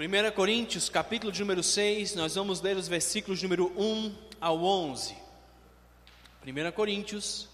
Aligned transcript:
1 0.00 0.32
Coríntios, 0.34 0.88
capítulo 0.88 1.30
de 1.30 1.40
número 1.40 1.62
6, 1.62 2.14
nós 2.14 2.34
vamos 2.34 2.62
ler 2.62 2.74
os 2.74 2.88
versículos 2.88 3.42
número 3.42 3.70
1 3.76 4.14
ao 4.40 4.64
11. 4.64 5.14
1 6.42 6.72
Coríntios, 6.72 7.46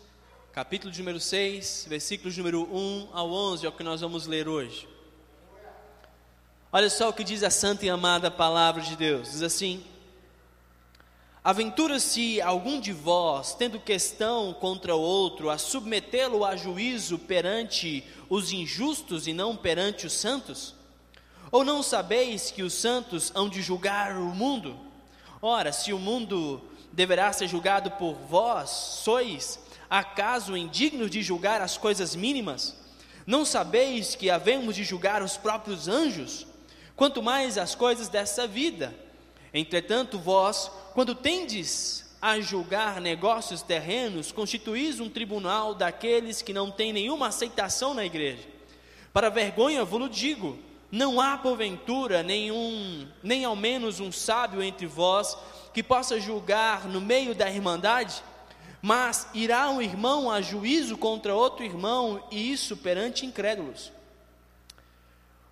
capítulo 0.53 0.93
de 0.93 1.01
número 1.01 1.19
6, 1.19 1.87
versículos 1.89 2.37
número 2.39 2.63
1 2.73 3.09
ao 3.13 3.33
11 3.33 3.67
é 3.67 3.69
o 3.69 3.73
que 3.73 3.83
nós 3.83 4.01
vamos 4.01 4.29
ler 4.29 4.47
hoje. 4.47 4.87
Olha 6.71 6.89
só 6.89 7.09
o 7.09 7.13
que 7.13 7.25
diz 7.25 7.43
a 7.43 7.51
santa 7.51 7.85
e 7.85 7.91
amada 7.91 8.31
palavra 8.31 8.81
de 8.81 8.95
Deus: 8.95 9.33
diz 9.33 9.43
assim: 9.43 9.85
Aventura-se 11.43 12.41
algum 12.41 12.79
de 12.79 12.93
vós, 12.93 13.55
tendo 13.55 13.81
questão 13.81 14.55
contra 14.55 14.95
outro, 14.95 15.51
a 15.51 15.59
submetê-lo 15.59 16.45
a 16.45 16.55
juízo 16.55 17.19
perante 17.19 18.05
os 18.29 18.53
injustos 18.53 19.27
e 19.27 19.33
não 19.33 19.57
perante 19.57 20.07
os 20.07 20.13
santos? 20.13 20.76
Ou 21.51 21.65
não 21.65 21.83
sabeis 21.83 22.51
que 22.51 22.63
os 22.63 22.75
santos 22.75 23.33
hão 23.35 23.49
de 23.49 23.63
julgar 23.63 24.17
o 24.17 24.35
mundo? 24.35 24.79
Ora, 25.41 25.73
se 25.73 25.93
o 25.93 25.99
mundo 25.99 26.63
deverá 26.93 27.33
ser 27.33 27.47
julgado 27.47 27.91
por 27.93 28.15
vós, 28.15 28.71
sois 28.71 29.59
acaso 29.89 30.57
indignos 30.57 31.11
de 31.11 31.23
julgar 31.23 31.61
as 31.61 31.79
coisas 31.79 32.17
mínimas? 32.17 32.77
Não 33.27 33.45
sabeis 33.45 34.15
que 34.15 34.31
havemos 34.31 34.75
de 34.75 34.85
julgar 34.85 35.23
os 35.23 35.37
próprios 35.37 35.89
anjos? 35.89 36.47
Quanto 36.95 37.23
mais 37.23 37.59
as 37.59 37.75
coisas 37.75 38.09
dessa 38.09 38.47
vida. 38.47 38.95
Entretanto, 39.53 40.19
vós, 40.19 40.71
quando 40.95 41.15
tendes 41.15 42.07
a 42.21 42.41
julgar 42.41 43.01
negócios 43.01 43.63
terrenos, 43.63 44.33
constituís 44.33 44.99
um 44.99 45.09
tribunal 45.09 45.75
daqueles 45.75 46.43
que 46.43 46.53
não 46.53 46.71
têm 46.71 46.93
nenhuma 46.93 47.29
aceitação 47.29 47.95
na 47.95 48.05
igreja. 48.05 48.43
Para 49.13 49.29
vergonha 49.29 49.85
vos 49.85 50.11
digo, 50.11 50.59
não 50.97 51.21
há 51.21 51.37
porventura 51.37 52.23
nenhum, 52.23 53.07
nem 53.23 53.45
ao 53.45 53.55
menos 53.55 54.01
um 54.01 54.11
sábio 54.11 54.63
entre 54.63 54.87
vós 54.87 55.37
que 55.75 55.83
possa 55.83 56.19
julgar 56.19 56.87
no 56.89 57.03
meio 57.03 57.35
da 57.35 57.51
irmandade? 57.51 58.25
Mas 58.81 59.29
irá 59.35 59.69
um 59.69 59.83
irmão 59.83 60.31
a 60.31 60.41
juízo 60.41 60.97
contra 60.97 61.35
outro 61.35 61.63
irmão, 61.63 62.25
e 62.31 62.51
isso 62.51 62.79
perante 62.79 63.27
incrédulos. 63.27 63.93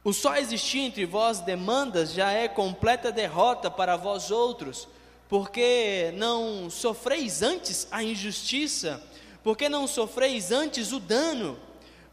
O 0.02 0.14
só 0.14 0.36
existir 0.36 0.78
entre 0.78 1.04
vós 1.04 1.40
demandas 1.40 2.14
já 2.14 2.30
é 2.30 2.48
completa 2.48 3.12
derrota 3.12 3.70
para 3.70 3.96
vós 3.96 4.30
outros, 4.30 4.88
porque 5.28 6.10
não 6.16 6.70
sofreis 6.70 7.42
antes 7.42 7.86
a 7.90 8.02
injustiça, 8.02 9.02
porque 9.42 9.68
não 9.68 9.86
sofreis 9.86 10.50
antes 10.50 10.90
o 10.90 10.98
dano. 10.98 11.58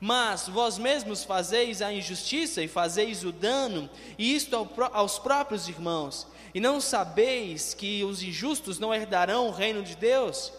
Mas 0.04 0.48
vós 0.48 0.80
mesmos 0.80 1.24
fazeis 1.24 1.80
a 1.80 1.94
injustiça 1.94 2.64
e 2.64 2.68
fazeis 2.68 3.24
o 3.24 3.32
dano, 3.32 3.88
e 4.18 4.36
isto 4.36 4.68
aos 4.92 5.20
próprios 5.20 5.70
irmãos. 5.70 6.26
E 6.56 6.60
não 6.60 6.82
sabeis 6.82 7.76
que 7.76 8.04
os 8.04 8.24
injustos 8.24 8.80
não 8.80 8.92
herdarão 8.92 9.48
o 9.48 9.52
reino 9.52 9.84
de 9.84 9.96
Deus? 9.96 10.52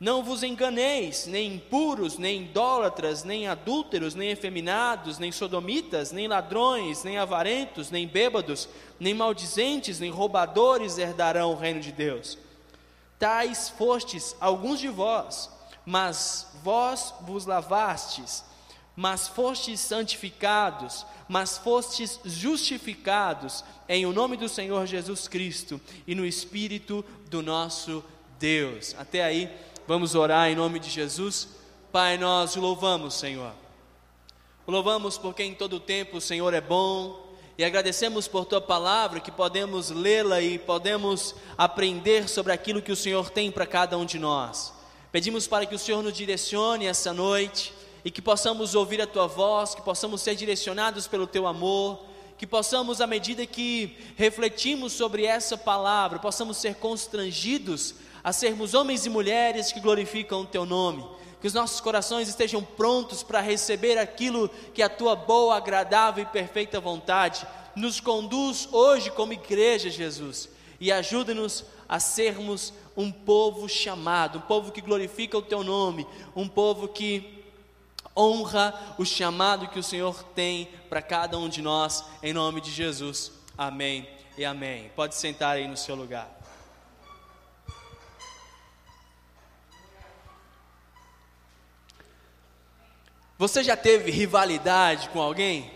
Não 0.00 0.24
vos 0.24 0.42
enganeis, 0.42 1.26
nem 1.26 1.56
impuros, 1.56 2.16
nem 2.16 2.44
idólatras, 2.44 3.22
nem 3.22 3.46
adúlteros, 3.46 4.14
nem 4.14 4.30
efeminados, 4.30 5.18
nem 5.18 5.30
sodomitas, 5.30 6.10
nem 6.10 6.26
ladrões, 6.26 7.04
nem 7.04 7.18
avarentos, 7.18 7.90
nem 7.90 8.08
bêbados, 8.08 8.66
nem 8.98 9.12
maldizentes, 9.12 10.00
nem 10.00 10.10
roubadores 10.10 10.96
herdarão 10.96 11.52
o 11.52 11.56
reino 11.56 11.80
de 11.80 11.92
Deus. 11.92 12.38
Tais 13.18 13.68
fostes 13.68 14.34
alguns 14.40 14.80
de 14.80 14.88
vós, 14.88 15.50
mas 15.84 16.48
vós 16.62 17.12
vos 17.20 17.44
lavastes 17.44 18.42
mas 18.96 19.26
fostes 19.26 19.80
santificados, 19.80 21.04
mas 21.28 21.58
fostes 21.58 22.20
justificados 22.24 23.64
em 23.88 24.06
o 24.06 24.12
nome 24.12 24.36
do 24.36 24.48
Senhor 24.48 24.86
Jesus 24.86 25.26
Cristo 25.26 25.80
e 26.06 26.14
no 26.14 26.24
Espírito 26.24 27.04
do 27.28 27.42
nosso 27.42 28.04
Deus. 28.38 28.94
Até 28.98 29.24
aí, 29.24 29.50
vamos 29.86 30.14
orar 30.14 30.48
em 30.48 30.54
nome 30.54 30.78
de 30.78 30.90
Jesus. 30.90 31.48
Pai, 31.90 32.16
nós 32.16 32.56
o 32.56 32.60
louvamos, 32.60 33.14
Senhor. 33.14 33.52
O 34.66 34.70
louvamos 34.70 35.18
porque 35.18 35.42
em 35.42 35.54
todo 35.54 35.80
tempo 35.80 36.18
o 36.18 36.20
Senhor 36.20 36.54
é 36.54 36.60
bom 36.60 37.24
e 37.58 37.64
agradecemos 37.64 38.26
por 38.26 38.44
tua 38.44 38.60
palavra 38.60 39.20
que 39.20 39.30
podemos 39.30 39.90
lê-la 39.90 40.40
e 40.40 40.58
podemos 40.58 41.34
aprender 41.58 42.28
sobre 42.28 42.52
aquilo 42.52 42.82
que 42.82 42.92
o 42.92 42.96
Senhor 42.96 43.30
tem 43.30 43.50
para 43.50 43.66
cada 43.66 43.98
um 43.98 44.04
de 44.04 44.18
nós. 44.18 44.72
Pedimos 45.12 45.46
para 45.46 45.66
que 45.66 45.74
o 45.74 45.78
Senhor 45.78 46.02
nos 46.02 46.12
direcione 46.12 46.86
essa 46.86 47.12
noite 47.12 47.72
e 48.04 48.10
que 48.10 48.20
possamos 48.20 48.74
ouvir 48.74 49.00
a 49.00 49.06
tua 49.06 49.26
voz, 49.26 49.74
que 49.74 49.82
possamos 49.82 50.20
ser 50.20 50.34
direcionados 50.34 51.06
pelo 51.06 51.26
teu 51.26 51.46
amor, 51.46 52.04
que 52.36 52.46
possamos, 52.46 53.00
à 53.00 53.06
medida 53.06 53.46
que 53.46 53.96
refletimos 54.16 54.92
sobre 54.92 55.24
essa 55.24 55.56
palavra, 55.56 56.18
possamos 56.18 56.58
ser 56.58 56.74
constrangidos 56.74 57.94
a 58.22 58.32
sermos 58.32 58.74
homens 58.74 59.06
e 59.06 59.10
mulheres 59.10 59.72
que 59.72 59.80
glorificam 59.80 60.42
o 60.42 60.46
teu 60.46 60.66
nome. 60.66 61.06
Que 61.40 61.46
os 61.46 61.54
nossos 61.54 61.80
corações 61.80 62.28
estejam 62.28 62.62
prontos 62.62 63.22
para 63.22 63.40
receber 63.40 63.98
aquilo 63.98 64.48
que 64.72 64.82
a 64.82 64.88
tua 64.88 65.14
boa, 65.14 65.56
agradável 65.56 66.24
e 66.24 66.26
perfeita 66.26 66.80
vontade 66.80 67.46
nos 67.76 68.00
conduz 68.00 68.68
hoje 68.70 69.10
como 69.10 69.32
igreja, 69.32 69.90
Jesus, 69.90 70.48
e 70.80 70.92
ajuda-nos 70.92 71.64
a 71.88 71.98
sermos 71.98 72.72
um 72.96 73.10
povo 73.10 73.68
chamado, 73.68 74.38
um 74.38 74.42
povo 74.42 74.72
que 74.72 74.80
glorifica 74.80 75.36
o 75.36 75.42
teu 75.42 75.62
nome, 75.62 76.06
um 76.34 76.48
povo 76.48 76.88
que 76.88 77.43
honra 78.16 78.94
o 78.98 79.04
chamado 79.04 79.68
que 79.68 79.78
o 79.78 79.82
Senhor 79.82 80.22
tem 80.34 80.68
para 80.88 81.02
cada 81.02 81.38
um 81.38 81.48
de 81.48 81.60
nós, 81.60 82.04
em 82.22 82.32
nome 82.32 82.60
de 82.60 82.70
Jesus. 82.70 83.32
Amém 83.56 84.08
e 84.36 84.44
amém. 84.44 84.90
Pode 84.94 85.14
sentar 85.14 85.56
aí 85.56 85.66
no 85.66 85.76
seu 85.76 85.94
lugar. 85.94 86.28
Você 93.36 93.64
já 93.64 93.76
teve 93.76 94.10
rivalidade 94.10 95.08
com 95.08 95.20
alguém? 95.20 95.70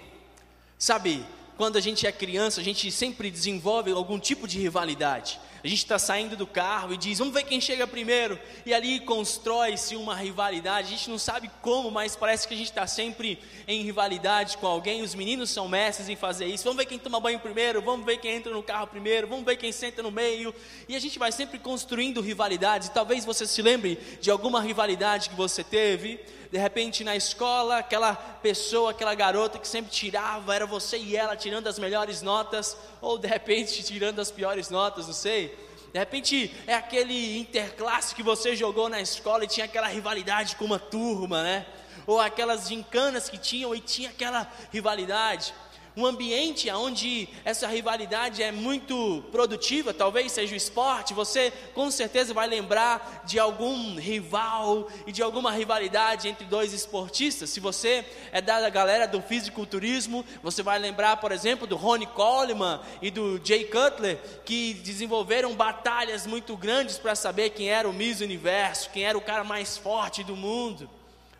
Sabe, 0.79 1.27
quando 1.57 1.77
a 1.77 1.81
gente 1.81 2.07
é 2.07 2.13
criança, 2.13 2.61
a 2.61 2.65
gente 2.65 2.91
sempre 2.93 3.31
desenvolve 3.33 3.91
algum 3.91 4.19
tipo 4.19 4.47
de 4.47 4.61
rivalidade. 4.61 5.41
A 5.63 5.67
gente 5.67 5.79
está 5.79 5.99
saindo 5.99 6.37
do 6.37 6.47
carro 6.47 6.95
e 6.95 6.97
diz, 6.97 7.19
vamos 7.19 7.35
ver 7.35 7.43
quem 7.43 7.61
chega 7.61 7.87
primeiro. 7.87 8.39
E 8.65 8.73
ali 8.73 9.01
constrói-se 9.01 9.97
uma 9.97 10.15
rivalidade. 10.15 10.89
A 10.89 10.91
gente 10.97 11.11
não 11.11 11.19
sabe 11.19 11.51
como, 11.61 11.91
mas 11.91 12.15
parece 12.15 12.47
que 12.47 12.55
a 12.55 12.57
gente 12.57 12.71
está 12.71 12.87
sempre 12.87 13.39
em 13.67 13.83
rivalidade 13.83 14.57
com 14.59 14.67
alguém. 14.67 15.03
Os 15.03 15.15
meninos 15.15 15.51
são 15.51 15.69
mestres 15.69 16.09
em 16.09 16.17
fazer 16.17 16.47
isso. 16.47 16.65
Vamos 16.65 16.79
ver 16.79 16.87
quem 16.87 16.99
toma 16.99 17.19
banho 17.19 17.41
primeiro, 17.41 17.83
vamos 17.83 18.07
ver 18.07 18.19
quem 18.19 18.37
entra 18.37 18.53
no 18.53 18.63
carro 18.63 18.87
primeiro, 18.87 19.27
vamos 19.27 19.45
ver 19.45 19.57
quem 19.57 19.73
senta 19.73 20.03
no 20.03 20.11
meio. 20.11 20.55
E 20.89 20.95
a 20.95 21.01
gente 21.01 21.19
vai 21.19 21.33
sempre 21.33 21.59
construindo 21.59 22.21
rivalidades. 22.21 22.89
Talvez 22.89 23.25
você 23.25 23.47
se 23.47 23.61
lembre 23.61 23.99
de 24.21 24.31
alguma 24.31 24.61
rivalidade 24.61 25.31
que 25.31 25.35
você 25.37 25.65
teve 25.65 26.21
de 26.51 26.59
repente 26.59 27.05
na 27.05 27.15
escola, 27.15 27.79
aquela 27.79 28.15
pessoa, 28.15 28.91
aquela 28.91 29.15
garota 29.15 29.59
que 29.59 29.69
sempre 29.69 29.91
tirava, 29.91 30.55
era 30.55 30.67
você 30.67 30.97
e 30.97 31.17
ela 31.17 31.37
tirando 31.37 31.67
as 31.67 31.79
melhores 31.79 32.23
notas, 32.23 32.77
ou 33.01 33.19
de 33.19 33.29
repente 33.29 33.83
tirando 33.83 34.19
as 34.21 34.31
piores 34.31 34.71
notas, 34.71 35.07
não 35.07 35.15
sei. 35.15 35.49
De 35.93 35.99
repente 35.99 36.55
é 36.67 36.75
aquele 36.75 37.39
interclasse 37.39 38.15
que 38.15 38.23
você 38.23 38.55
jogou 38.55 38.89
na 38.89 39.01
escola 39.01 39.45
e 39.45 39.49
tinha 39.49 39.67
aquela 39.67 39.89
rivalidade 39.89 40.57
com 40.57 40.65
uma 40.65 40.79
turma, 40.79 41.43
né? 41.43 41.67
Ou 42.07 42.21
aquelas 42.21 42.69
gincanas 42.69 43.29
que 43.29 43.37
tinham 43.37 43.75
e 43.75 43.81
tinha 43.81 44.11
aquela 44.11 44.51
rivalidade 44.73 45.55
um 45.99 46.07
ambiente 46.07 46.71
onde 46.71 47.29
essa 47.45 47.67
rivalidade 47.67 48.41
é 48.41 48.53
muito 48.53 49.25
produtiva, 49.33 49.93
talvez 49.93 50.31
seja 50.31 50.55
o 50.55 50.57
esporte, 50.57 51.13
você 51.13 51.53
com 51.75 51.91
certeza 51.91 52.33
vai 52.33 52.47
lembrar 52.47 53.25
de 53.27 53.37
algum 53.37 53.97
rival 53.97 54.89
e 55.09 55.11
de 55.11 55.25
alguma 55.25 55.51
rivalidade 55.51 56.29
entre 56.29 56.47
dois 56.47 56.73
esportistas. 56.73 57.51
Se 57.51 57.59
você 57.59 58.05
é 58.31 58.41
da 58.41 58.71
galera 58.71 59.09
do 59.09 59.21
fisiculturismo, 59.21 60.25
você 60.41 60.63
vai 60.63 60.79
lembrar, 60.79 61.17
por 61.17 61.33
exemplo, 61.33 61.67
do 61.67 61.75
Ronnie 61.75 62.07
Coleman 62.07 62.79
e 63.03 63.11
do 63.11 63.41
Jay 63.45 63.65
Cutler, 63.65 64.21
que 64.45 64.75
desenvolveram 64.75 65.53
batalhas 65.57 66.29
muito 66.29 66.57
grandes 66.57 66.97
para 66.97 67.17
saber 67.17 67.51
quem 67.51 67.71
era 67.71 67.89
o 67.89 67.93
Miss 67.93 68.21
Universo, 68.21 68.91
quem 68.91 69.05
era 69.05 69.19
o 69.19 69.23
cara 69.23 69.43
mais 69.43 69.77
forte 69.77 70.23
do 70.23 70.37
mundo. 70.37 70.89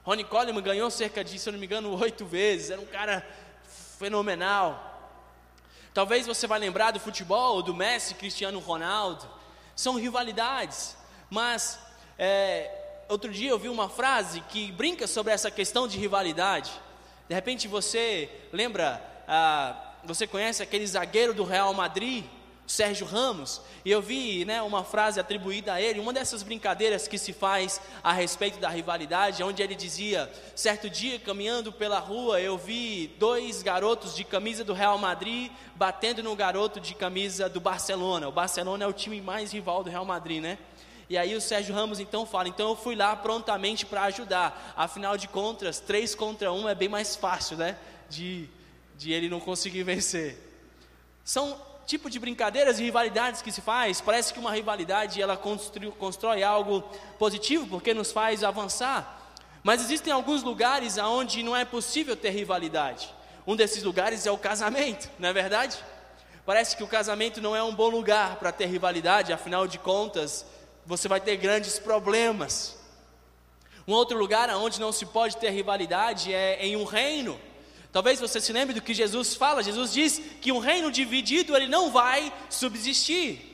Ronnie 0.03 0.25
Coleman 0.25 0.63
ganhou 0.63 0.91
cerca 0.91 1.23
de, 1.23 1.39
se 1.39 1.49
eu 1.49 1.53
não 1.53 1.61
me 1.61 1.67
engano, 1.67 1.97
oito 2.01 2.27
vezes. 2.27 2.71
Era 2.71 2.81
um 2.81 2.87
cara 2.87 3.25
fenomenal. 3.99 4.85
Talvez 5.93 6.27
você 6.27 6.47
vai 6.47 6.59
lembrar 6.59 6.93
do 6.93 7.01
futebol, 7.01 7.61
do 7.63 7.75
Messi, 7.75 8.15
Cristiano 8.15 8.61
Ronaldo. 8.61 9.29
São 9.75 9.97
rivalidades, 9.97 10.97
mas 11.29 11.79
é, 12.19 13.05
outro 13.09 13.33
dia 13.33 13.51
eu 13.51 13.59
vi 13.59 13.69
uma 13.69 13.89
frase 13.89 14.41
que 14.43 14.71
brinca 14.73 15.07
sobre 15.07 15.33
essa 15.33 15.51
questão 15.51 15.89
de 15.89 15.99
rivalidade. 15.99 16.71
De 17.29 17.35
repente 17.35 17.67
você 17.67 18.31
lembra, 18.53 19.03
ah, 19.27 19.95
você 20.05 20.27
conhece 20.27 20.63
aquele 20.63 20.87
zagueiro 20.87 21.35
do 21.35 21.45
Real 21.45 21.75
Madrid, 21.75 22.25
Sérgio 22.69 23.07
Ramos, 23.07 23.63
e 23.83 23.91
eu 23.91 24.03
vi 24.03 24.45
né, 24.45 24.61
uma 24.61 24.85
frase 24.85 25.19
atribuída 25.19 25.73
a 25.73 25.81
ele, 25.81 26.01
uma 26.01 26.13
dessas 26.13 26.43
brincadeiras 26.43 27.09
que 27.09 27.17
se 27.17 27.33
faz 27.33 27.81
a 28.05 28.13
respeito 28.13 28.59
da 28.59 28.69
rivalidade, 28.69 29.43
onde 29.43 29.63
ele 29.63 29.75
dizia: 29.75 30.31
certo 30.55 30.91
dia, 30.91 31.19
caminhando 31.19 31.73
pela 31.73 31.99
rua, 31.99 32.43
eu 32.43 32.59
vi 32.59 33.07
dois 33.19 33.63
garotos 33.63 34.15
de 34.15 34.23
camisa 34.23 34.63
do 34.65 34.75
Real 34.75 34.99
Madrid 34.99 35.51
batendo 35.75 36.23
no 36.23 36.37
garoto 36.37 36.79
de 36.79 36.95
camisa 36.95 37.49
do 37.49 37.59
Barcelona. 37.59 38.29
O 38.29 38.33
Barcelona 38.33 38.85
é 38.85 38.87
o 38.87 38.93
time 38.93 39.19
mais 39.23 39.51
rival 39.51 39.83
do 39.83 39.89
Real 39.89 40.05
Madrid, 40.05 40.43
né? 40.43 40.59
E 41.09 41.17
aí 41.17 41.35
o 41.35 41.41
Sérgio 41.41 41.75
Ramos 41.75 41.99
então 41.99 42.27
fala: 42.27 42.49
então 42.49 42.69
eu 42.69 42.77
fui 42.77 42.95
lá 42.95 43.17
prontamente 43.17 43.87
para 43.87 44.03
ajudar. 44.05 44.75
Afinal 44.77 45.17
de 45.17 45.27
contas, 45.27 45.81
três 45.81 46.15
contra 46.15 46.53
um 46.53 46.69
é 46.69 46.75
bem 46.75 46.89
mais 46.89 47.17
fácil, 47.17 47.57
né? 47.57 47.79
De, 48.11 48.47
de 48.99 49.11
ele 49.11 49.31
não 49.31 49.41
conseguir 49.41 49.85
vencer. 49.85 50.39
São 51.25 51.59
tipo 51.89 52.11
de 52.11 52.19
brincadeiras 52.19 52.79
e 52.79 52.85
rivalidades 52.85 53.41
que 53.41 53.51
se 53.51 53.63
faz, 53.63 53.99
parece 53.99 54.35
que 54.35 54.39
uma 54.39 54.53
rivalidade 54.53 55.23
ela 55.23 55.39
constrói, 55.39 56.43
algo 56.43 56.83
positivo 57.19 57.67
porque 57.67 57.95
nos 57.95 58.13
faz 58.13 58.45
avançar. 58.45 59.33
Mas 59.63 59.81
existem 59.81 60.13
alguns 60.13 60.43
lugares 60.43 60.99
onde 60.99 61.43
não 61.43 61.57
é 61.57 61.65
possível 61.65 62.15
ter 62.15 62.29
rivalidade. 62.29 63.09
Um 63.47 63.57
desses 63.57 63.83
lugares 63.83 64.27
é 64.27 64.31
o 64.31 64.37
casamento, 64.37 65.09
não 65.19 65.31
é 65.31 65.33
verdade? 65.33 65.83
Parece 66.45 66.77
que 66.77 66.85
o 66.85 66.87
casamento 66.87 67.41
não 67.41 67.57
é 67.57 67.63
um 67.63 67.75
bom 67.75 67.89
lugar 67.89 68.37
para 68.37 68.53
ter 68.53 68.67
rivalidade, 68.67 69.33
afinal 69.33 69.67
de 69.67 69.79
contas, 69.79 70.45
você 70.85 71.09
vai 71.09 71.23
ter 71.23 71.39
grandes 71.39 71.79
problemas. 71.79 72.77
Um 73.87 73.95
outro 73.95 74.19
lugar 74.19 74.51
onde 74.51 74.79
não 74.79 74.93
se 74.93 75.07
pode 75.07 75.39
ter 75.39 75.49
rivalidade 75.49 76.35
é 76.35 76.67
em 76.67 76.77
um 76.77 76.85
reino. 76.85 77.41
Talvez 77.93 78.21
você 78.21 78.41
se 78.41 78.53
lembre 78.53 78.75
do 78.75 78.83
que 78.83 78.93
Jesus 78.93 79.35
fala. 79.35 79.63
Jesus 79.63 79.93
diz 79.93 80.21
que 80.41 80.53
um 80.53 80.59
reino 80.59 80.91
dividido 80.91 81.57
ele 81.57 81.67
não 81.67 81.91
vai 81.91 82.33
subsistir. 82.51 83.49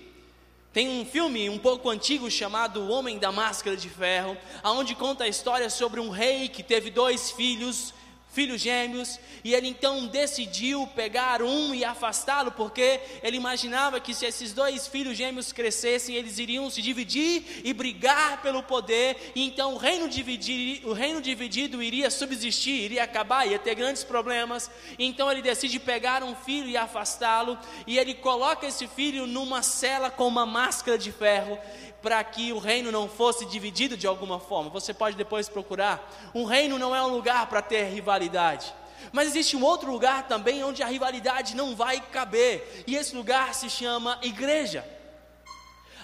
Tem 0.73 0.89
um 0.89 1.07
filme 1.07 1.49
um 1.49 1.59
pouco 1.59 1.89
antigo 1.89 2.29
chamado 2.29 2.81
O 2.81 2.89
Homem 2.89 3.17
da 3.19 3.31
Máscara 3.31 3.77
de 3.77 3.89
Ferro, 3.89 4.37
aonde 4.61 4.97
conta 4.97 5.23
a 5.23 5.29
história 5.29 5.71
sobre 5.71 6.01
um 6.01 6.11
rei 6.11 6.49
que 6.49 6.65
teve 6.65 6.91
dois 6.91 7.31
filhos 7.31 7.95
filhos 8.35 8.61
gêmeos, 8.61 9.21
e 9.45 9.55
ele 9.55 9.69
então 9.69 10.07
decidiu 10.07 10.87
pegar 10.89 11.41
um 11.41 11.75
e 11.75 11.85
afastá-lo, 11.85 12.51
porque 12.51 13.01
ele 13.23 13.37
imaginava 13.37 14.01
que 14.01 14.13
se 14.13 14.27
esses 14.27 14.53
dois 14.53 14.87
filhos 14.89 15.17
gêmeos 15.17 15.53
crescessem, 15.53 16.17
eles 16.17 16.39
iriam 16.39 16.69
se 16.69 16.83
dividir 16.83 17.63
e 17.65 17.73
brigar 17.73 18.43
pelo 18.43 18.63
poder, 18.63 19.33
e 19.35 19.47
então 19.47 19.75
o 19.75 19.79
reino, 19.79 20.09
dividir, 20.09 20.85
o 20.85 20.93
reino 20.93 21.23
dividido 21.23 21.81
iria 21.83 22.11
subsistir, 22.11 22.83
iria 22.83 23.05
acabar, 23.05 23.47
ia 23.47 23.59
ter 23.59 23.75
grandes 23.75 24.03
problemas. 24.03 24.71
Então 24.99 25.31
ele 25.31 25.41
decide 25.41 25.79
pegar 25.79 26.23
um 26.25 26.35
filho 26.35 26.69
e 26.69 26.77
afastá-lo, 26.77 27.57
e 27.87 27.99
ele 27.99 28.15
coloca 28.15 28.67
esse 28.67 28.89
filho 28.89 29.27
numa 29.27 29.63
cela 29.63 30.11
com 30.11 30.27
uma 30.27 30.45
máscara 30.45 30.99
de 30.99 31.13
ferro, 31.13 31.57
para 32.05 32.23
que 32.23 32.53
o 32.53 32.59
reino 32.59 32.93
não 32.93 33.09
fosse 33.09 33.47
dividido 33.47 33.97
de 33.97 34.07
alguma 34.07 34.39
forma. 34.39 34.69
Você 34.69 34.93
pode 34.93 35.17
depois 35.17 35.49
procurar. 35.49 36.07
Um 36.35 36.45
reino 36.45 36.79
não 36.79 36.95
é 36.95 37.03
um 37.03 37.09
lugar 37.09 37.47
para 37.47 37.63
ter 37.63 37.85
rivalidade. 37.85 38.75
Mas 39.11 39.29
existe 39.29 39.57
um 39.57 39.65
outro 39.65 39.91
lugar 39.91 40.29
também 40.29 40.63
onde 40.63 40.83
a 40.83 40.87
rivalidade 40.87 41.57
não 41.57 41.75
vai 41.75 42.03
caber, 42.03 42.85
e 42.87 42.95
esse 42.95 43.17
lugar 43.17 43.55
se 43.55 43.71
chama 43.71 44.19
igreja. 44.21 44.87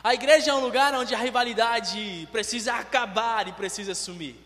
A 0.03 0.15
igreja 0.15 0.53
é 0.53 0.55
um 0.55 0.61
lugar 0.61 0.95
onde 0.95 1.15
a 1.15 1.19
rivalidade 1.19 2.27
precisa 2.33 2.73
acabar 2.77 3.47
e 3.47 3.53
precisa 3.53 3.95
sumir. 3.95 4.37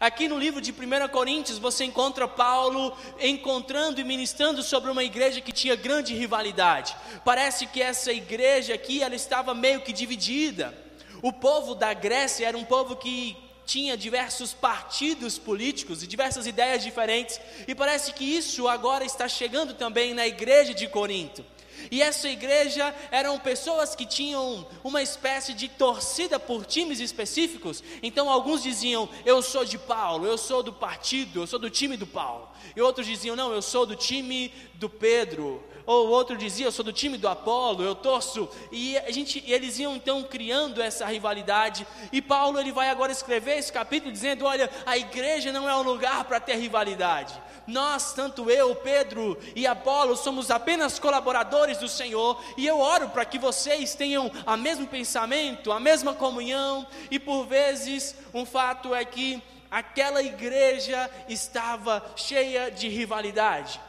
Aqui 0.00 0.26
no 0.26 0.36
livro 0.36 0.60
de 0.60 0.72
1 0.72 1.08
Coríntios 1.12 1.58
você 1.58 1.84
encontra 1.84 2.26
Paulo 2.26 2.96
encontrando 3.20 4.00
e 4.00 4.04
ministrando 4.04 4.64
sobre 4.64 4.90
uma 4.90 5.04
igreja 5.04 5.40
que 5.40 5.52
tinha 5.52 5.76
grande 5.76 6.12
rivalidade. 6.12 6.96
Parece 7.24 7.66
que 7.66 7.80
essa 7.80 8.12
igreja 8.12 8.74
aqui 8.74 9.00
ela 9.00 9.14
estava 9.14 9.54
meio 9.54 9.80
que 9.82 9.92
dividida. 9.92 10.83
O 11.24 11.32
povo 11.32 11.74
da 11.74 11.94
Grécia 11.94 12.46
era 12.46 12.58
um 12.58 12.66
povo 12.66 12.96
que 12.96 13.34
tinha 13.64 13.96
diversos 13.96 14.52
partidos 14.52 15.38
políticos 15.38 16.02
e 16.02 16.06
diversas 16.06 16.46
ideias 16.46 16.82
diferentes, 16.82 17.40
e 17.66 17.74
parece 17.74 18.12
que 18.12 18.22
isso 18.22 18.68
agora 18.68 19.06
está 19.06 19.26
chegando 19.26 19.72
também 19.72 20.12
na 20.12 20.26
igreja 20.26 20.74
de 20.74 20.86
Corinto. 20.86 21.42
E 21.90 22.02
essa 22.02 22.28
igreja 22.28 22.94
eram 23.10 23.38
pessoas 23.38 23.94
que 23.94 24.04
tinham 24.04 24.66
uma 24.84 25.00
espécie 25.00 25.54
de 25.54 25.66
torcida 25.66 26.38
por 26.38 26.66
times 26.66 27.00
específicos. 27.00 27.82
Então 28.02 28.28
alguns 28.28 28.62
diziam: 28.62 29.08
"Eu 29.24 29.40
sou 29.40 29.64
de 29.64 29.78
Paulo, 29.78 30.26
eu 30.26 30.36
sou 30.36 30.62
do 30.62 30.74
partido, 30.74 31.40
eu 31.40 31.46
sou 31.46 31.58
do 31.58 31.70
time 31.70 31.96
do 31.96 32.06
Paulo". 32.06 32.50
E 32.76 32.82
outros 32.82 33.06
diziam: 33.06 33.34
"Não, 33.34 33.50
eu 33.50 33.62
sou 33.62 33.86
do 33.86 33.96
time 33.96 34.52
do 34.74 34.90
Pedro, 34.90 35.64
ou 35.86 36.08
outro 36.08 36.36
dizia, 36.36 36.66
eu 36.66 36.72
sou 36.72 36.84
do 36.84 36.92
time 36.92 37.18
do 37.18 37.28
Apolo, 37.28 37.82
eu 37.82 37.94
torço, 37.94 38.48
e 38.70 38.96
a 38.98 39.10
gente, 39.10 39.42
eles 39.46 39.78
iam 39.78 39.96
então 39.96 40.22
criando 40.22 40.80
essa 40.80 41.06
rivalidade, 41.06 41.86
e 42.12 42.22
Paulo 42.22 42.58
ele 42.58 42.72
vai 42.72 42.88
agora 42.88 43.12
escrever 43.12 43.58
esse 43.58 43.72
capítulo 43.72 44.12
dizendo, 44.12 44.44
olha, 44.44 44.70
a 44.86 44.96
igreja 44.96 45.52
não 45.52 45.68
é 45.68 45.76
um 45.76 45.82
lugar 45.82 46.24
para 46.24 46.40
ter 46.40 46.56
rivalidade, 46.56 47.34
nós, 47.66 48.12
tanto 48.12 48.50
eu, 48.50 48.74
Pedro 48.76 49.38
e 49.56 49.66
Apolo, 49.66 50.16
somos 50.16 50.50
apenas 50.50 50.98
colaboradores 50.98 51.78
do 51.78 51.88
Senhor, 51.88 52.42
e 52.56 52.66
eu 52.66 52.78
oro 52.78 53.08
para 53.08 53.24
que 53.24 53.38
vocês 53.38 53.94
tenham 53.94 54.30
o 54.46 54.56
mesmo 54.56 54.86
pensamento, 54.86 55.72
a 55.72 55.80
mesma 55.80 56.14
comunhão, 56.14 56.86
e 57.10 57.18
por 57.18 57.46
vezes 57.46 58.14
um 58.32 58.44
fato 58.44 58.94
é 58.94 59.04
que 59.04 59.42
aquela 59.70 60.22
igreja 60.22 61.10
estava 61.28 62.04
cheia 62.14 62.70
de 62.70 62.88
rivalidade. 62.88 63.80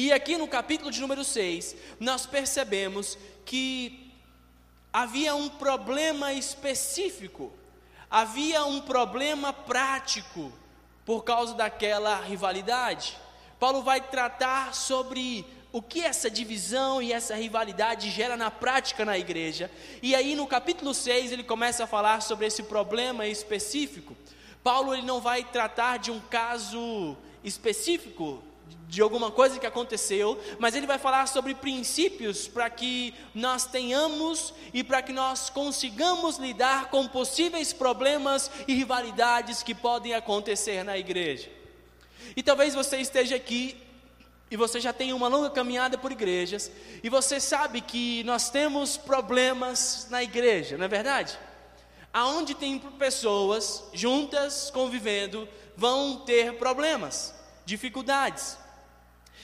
E 0.00 0.12
aqui 0.12 0.36
no 0.36 0.46
capítulo 0.46 0.92
de 0.92 1.00
número 1.00 1.24
6, 1.24 1.74
nós 1.98 2.24
percebemos 2.24 3.18
que 3.44 4.12
havia 4.92 5.34
um 5.34 5.48
problema 5.48 6.32
específico, 6.32 7.52
havia 8.08 8.64
um 8.64 8.80
problema 8.80 9.52
prático 9.52 10.52
por 11.04 11.24
causa 11.24 11.52
daquela 11.52 12.20
rivalidade. 12.20 13.18
Paulo 13.58 13.82
vai 13.82 14.00
tratar 14.00 14.72
sobre 14.72 15.44
o 15.72 15.82
que 15.82 16.00
essa 16.00 16.30
divisão 16.30 17.02
e 17.02 17.12
essa 17.12 17.34
rivalidade 17.34 18.08
gera 18.08 18.36
na 18.36 18.52
prática 18.52 19.04
na 19.04 19.18
igreja. 19.18 19.68
E 20.00 20.14
aí 20.14 20.36
no 20.36 20.46
capítulo 20.46 20.94
6 20.94 21.32
ele 21.32 21.42
começa 21.42 21.82
a 21.82 21.88
falar 21.88 22.22
sobre 22.22 22.46
esse 22.46 22.62
problema 22.62 23.26
específico. 23.26 24.16
Paulo 24.62 24.94
ele 24.94 25.02
não 25.02 25.20
vai 25.20 25.42
tratar 25.42 25.96
de 25.96 26.12
um 26.12 26.20
caso 26.20 27.16
específico 27.42 28.44
de 28.88 29.02
alguma 29.02 29.30
coisa 29.30 29.58
que 29.58 29.66
aconteceu, 29.66 30.40
mas 30.58 30.74
ele 30.74 30.86
vai 30.86 30.98
falar 30.98 31.28
sobre 31.28 31.54
princípios 31.54 32.48
para 32.48 32.70
que 32.70 33.14
nós 33.34 33.66
tenhamos 33.66 34.54
e 34.72 34.82
para 34.82 35.02
que 35.02 35.12
nós 35.12 35.50
consigamos 35.50 36.38
lidar 36.38 36.88
com 36.90 37.06
possíveis 37.06 37.72
problemas 37.72 38.50
e 38.66 38.74
rivalidades 38.74 39.62
que 39.62 39.74
podem 39.74 40.14
acontecer 40.14 40.82
na 40.82 40.96
igreja. 40.96 41.50
E 42.34 42.42
talvez 42.42 42.74
você 42.74 42.96
esteja 42.96 43.36
aqui 43.36 43.76
e 44.50 44.56
você 44.56 44.80
já 44.80 44.92
tenha 44.92 45.14
uma 45.14 45.28
longa 45.28 45.50
caminhada 45.50 45.98
por 45.98 46.10
igrejas 46.10 46.70
e 47.02 47.10
você 47.10 47.38
sabe 47.38 47.82
que 47.82 48.24
nós 48.24 48.48
temos 48.48 48.96
problemas 48.96 50.06
na 50.08 50.22
igreja, 50.22 50.78
não 50.78 50.86
é 50.86 50.88
verdade? 50.88 51.38
Aonde 52.10 52.54
tem 52.54 52.78
pessoas 52.78 53.84
juntas 53.92 54.70
convivendo, 54.70 55.46
vão 55.76 56.20
ter 56.20 56.54
problemas, 56.54 57.34
dificuldades. 57.66 58.56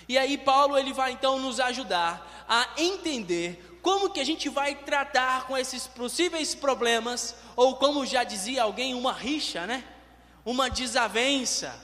E 0.08 0.18
aí 0.18 0.36
Paulo 0.36 0.76
ele 0.76 0.92
vai 0.92 1.12
então 1.12 1.38
nos 1.38 1.60
ajudar 1.60 2.44
a 2.48 2.68
entender 2.76 3.78
como 3.82 4.10
que 4.10 4.20
a 4.20 4.24
gente 4.24 4.48
vai 4.48 4.74
tratar 4.74 5.46
com 5.46 5.56
esses 5.56 5.86
possíveis 5.86 6.54
problemas, 6.54 7.34
ou 7.54 7.76
como 7.76 8.06
já 8.06 8.24
dizia 8.24 8.62
alguém, 8.62 8.94
uma 8.94 9.12
rixa, 9.12 9.66
né? 9.66 9.84
Uma 10.44 10.70
desavença, 10.70 11.74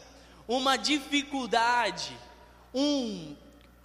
uma 0.49 0.77
dificuldade, 0.77 2.17
um 2.75 3.37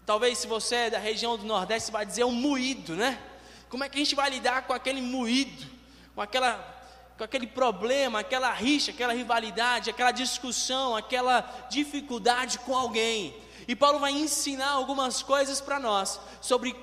talvez 0.05 0.37
se 0.37 0.47
você 0.47 0.75
é 0.75 0.89
da 0.91 0.99
região 0.99 1.35
do 1.35 1.43
Nordeste 1.43 1.91
vai 1.91 2.05
dizer 2.05 2.23
um 2.23 2.31
moído, 2.31 2.95
né? 2.95 3.19
Como 3.69 3.83
é 3.83 3.89
que 3.89 3.97
a 3.97 3.99
gente 3.99 4.15
vai 4.15 4.29
lidar 4.29 4.61
com 4.61 4.73
aquele 4.73 5.01
moído, 5.01 5.65
com 6.13 6.21
aquela 6.21 6.73
com 7.17 7.23
aquele 7.23 7.47
problema, 7.47 8.19
aquela 8.19 8.51
rixa, 8.51 8.91
aquela 8.91 9.13
rivalidade, 9.13 9.89
aquela 9.89 10.11
discussão, 10.11 10.97
aquela 10.97 11.41
dificuldade 11.69 12.59
com 12.59 12.75
alguém. 12.75 13.33
E 13.67 13.75
Paulo 13.75 13.99
vai 13.99 14.11
ensinar 14.11 14.71
algumas 14.71 15.21
coisas 15.23 15.59
para 15.59 15.79
nós 15.79 16.19
sobre 16.41 16.75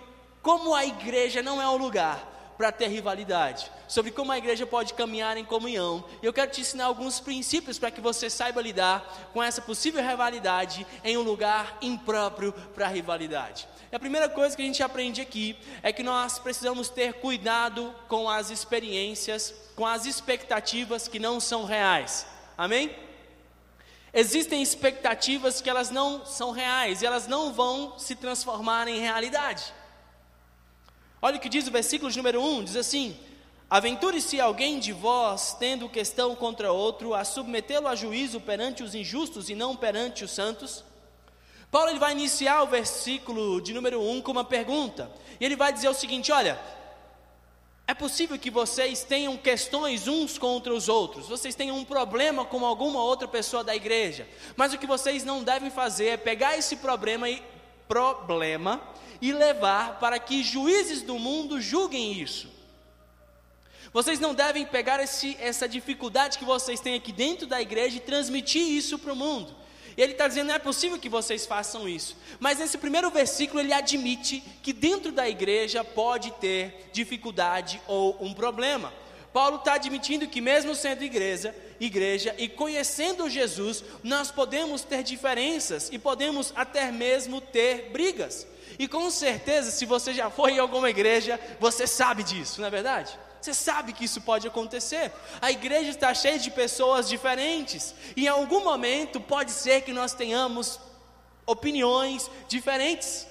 como 0.42 0.74
a 0.74 0.84
igreja 0.84 1.42
não 1.42 1.62
é 1.62 1.68
um 1.68 1.76
lugar 1.76 2.32
para 2.56 2.70
ter 2.70 2.88
rivalidade, 2.88 3.70
sobre 3.88 4.10
como 4.10 4.30
a 4.30 4.38
igreja 4.38 4.66
pode 4.66 4.94
caminhar 4.94 5.36
em 5.36 5.44
comunhão. 5.44 6.04
E 6.22 6.26
eu 6.26 6.32
quero 6.32 6.50
te 6.50 6.60
ensinar 6.60 6.84
alguns 6.84 7.18
princípios 7.18 7.78
para 7.78 7.90
que 7.90 8.00
você 8.00 8.28
saiba 8.28 8.60
lidar 8.60 9.30
com 9.32 9.42
essa 9.42 9.60
possível 9.60 10.02
rivalidade 10.02 10.86
em 11.02 11.16
um 11.16 11.22
lugar 11.22 11.78
impróprio 11.80 12.52
para 12.74 12.88
rivalidade. 12.88 13.66
E 13.90 13.96
a 13.96 13.98
primeira 13.98 14.28
coisa 14.28 14.56
que 14.56 14.62
a 14.62 14.64
gente 14.64 14.82
aprende 14.82 15.20
aqui 15.20 15.56
é 15.82 15.92
que 15.92 16.02
nós 16.02 16.38
precisamos 16.38 16.88
ter 16.88 17.14
cuidado 17.14 17.94
com 18.08 18.28
as 18.28 18.50
experiências, 18.50 19.54
com 19.74 19.86
as 19.86 20.06
expectativas 20.06 21.08
que 21.08 21.18
não 21.18 21.40
são 21.40 21.64
reais. 21.64 22.26
Amém? 22.56 22.94
Existem 24.14 24.62
expectativas 24.62 25.60
que 25.60 25.70
elas 25.70 25.90
não 25.90 26.26
são 26.26 26.50
reais, 26.50 27.00
e 27.00 27.06
elas 27.06 27.26
não 27.26 27.52
vão 27.52 27.98
se 27.98 28.14
transformar 28.14 28.86
em 28.86 29.00
realidade. 29.00 29.72
Olha 31.20 31.36
o 31.36 31.40
que 31.40 31.48
diz 31.48 31.66
o 31.66 31.70
versículo 31.70 32.14
número 32.14 32.42
1: 32.42 32.64
diz 32.64 32.76
assim: 32.76 33.16
Aventure-se 33.70 34.38
alguém 34.38 34.78
de 34.78 34.92
vós, 34.92 35.56
tendo 35.58 35.88
questão 35.88 36.36
contra 36.36 36.72
outro, 36.72 37.14
a 37.14 37.24
submetê-lo 37.24 37.88
a 37.88 37.94
juízo 37.94 38.38
perante 38.38 38.82
os 38.82 38.94
injustos 38.94 39.48
e 39.48 39.54
não 39.54 39.74
perante 39.74 40.24
os 40.24 40.30
santos. 40.30 40.84
Paulo 41.70 41.88
ele 41.88 41.98
vai 41.98 42.12
iniciar 42.12 42.62
o 42.62 42.66
versículo 42.66 43.62
de 43.62 43.72
número 43.72 43.98
1 43.98 44.20
com 44.20 44.32
uma 44.32 44.44
pergunta. 44.44 45.10
E 45.40 45.44
ele 45.46 45.56
vai 45.56 45.72
dizer 45.72 45.88
o 45.88 45.94
seguinte: 45.94 46.30
olha, 46.30 46.60
é 47.86 47.94
possível 47.94 48.38
que 48.38 48.50
vocês 48.50 49.02
tenham 49.02 49.36
questões 49.36 50.06
uns 50.06 50.38
contra 50.38 50.72
os 50.72 50.88
outros, 50.88 51.28
vocês 51.28 51.54
tenham 51.54 51.76
um 51.76 51.84
problema 51.84 52.44
com 52.44 52.64
alguma 52.64 53.02
outra 53.02 53.26
pessoa 53.26 53.64
da 53.64 53.74
igreja, 53.74 54.26
mas 54.56 54.72
o 54.72 54.78
que 54.78 54.86
vocês 54.86 55.24
não 55.24 55.42
devem 55.42 55.70
fazer 55.70 56.06
é 56.06 56.16
pegar 56.16 56.56
esse 56.56 56.76
problema 56.76 57.28
e, 57.28 57.42
problema 57.88 58.80
e 59.20 59.32
levar 59.32 59.98
para 59.98 60.18
que 60.18 60.42
juízes 60.42 61.02
do 61.02 61.18
mundo 61.18 61.60
julguem 61.60 62.12
isso. 62.12 62.48
Vocês 63.92 64.18
não 64.18 64.34
devem 64.34 64.64
pegar 64.64 65.02
esse, 65.02 65.36
essa 65.38 65.68
dificuldade 65.68 66.38
que 66.38 66.44
vocês 66.44 66.80
têm 66.80 66.94
aqui 66.94 67.12
dentro 67.12 67.46
da 67.46 67.60
igreja 67.60 67.98
e 67.98 68.00
transmitir 68.00 68.62
isso 68.62 68.98
para 68.98 69.12
o 69.12 69.16
mundo. 69.16 69.54
E 69.96 70.02
ele 70.02 70.12
está 70.12 70.28
dizendo: 70.28 70.48
não 70.48 70.54
é 70.54 70.58
possível 70.58 70.98
que 70.98 71.08
vocês 71.08 71.46
façam 71.46 71.88
isso. 71.88 72.16
Mas 72.40 72.58
nesse 72.58 72.78
primeiro 72.78 73.10
versículo, 73.10 73.60
ele 73.60 73.72
admite 73.72 74.42
que 74.62 74.72
dentro 74.72 75.12
da 75.12 75.28
igreja 75.28 75.84
pode 75.84 76.30
ter 76.32 76.90
dificuldade 76.92 77.80
ou 77.86 78.16
um 78.20 78.32
problema. 78.32 78.92
Paulo 79.32 79.56
está 79.56 79.74
admitindo 79.74 80.26
que, 80.26 80.42
mesmo 80.42 80.74
sendo 80.74 81.02
igreja, 81.02 81.54
igreja 81.80 82.34
e 82.36 82.48
conhecendo 82.48 83.30
Jesus, 83.30 83.82
nós 84.02 84.30
podemos 84.30 84.82
ter 84.82 85.02
diferenças 85.02 85.88
e 85.90 85.98
podemos 85.98 86.52
até 86.54 86.92
mesmo 86.92 87.40
ter 87.40 87.90
brigas. 87.90 88.46
E 88.78 88.86
com 88.86 89.10
certeza, 89.10 89.70
se 89.70 89.86
você 89.86 90.12
já 90.12 90.30
foi 90.30 90.52
em 90.52 90.58
alguma 90.58 90.90
igreja, 90.90 91.40
você 91.58 91.86
sabe 91.86 92.22
disso, 92.22 92.60
não 92.60 92.68
é 92.68 92.70
verdade? 92.70 93.18
Você 93.42 93.52
sabe 93.52 93.92
que 93.92 94.04
isso 94.04 94.20
pode 94.20 94.46
acontecer. 94.46 95.10
A 95.40 95.50
igreja 95.50 95.90
está 95.90 96.14
cheia 96.14 96.38
de 96.38 96.48
pessoas 96.48 97.08
diferentes. 97.08 97.92
E 98.16 98.26
em 98.26 98.28
algum 98.28 98.62
momento 98.62 99.20
pode 99.20 99.50
ser 99.50 99.82
que 99.82 99.92
nós 99.92 100.14
tenhamos 100.14 100.78
opiniões 101.44 102.30
diferentes. 102.46 103.26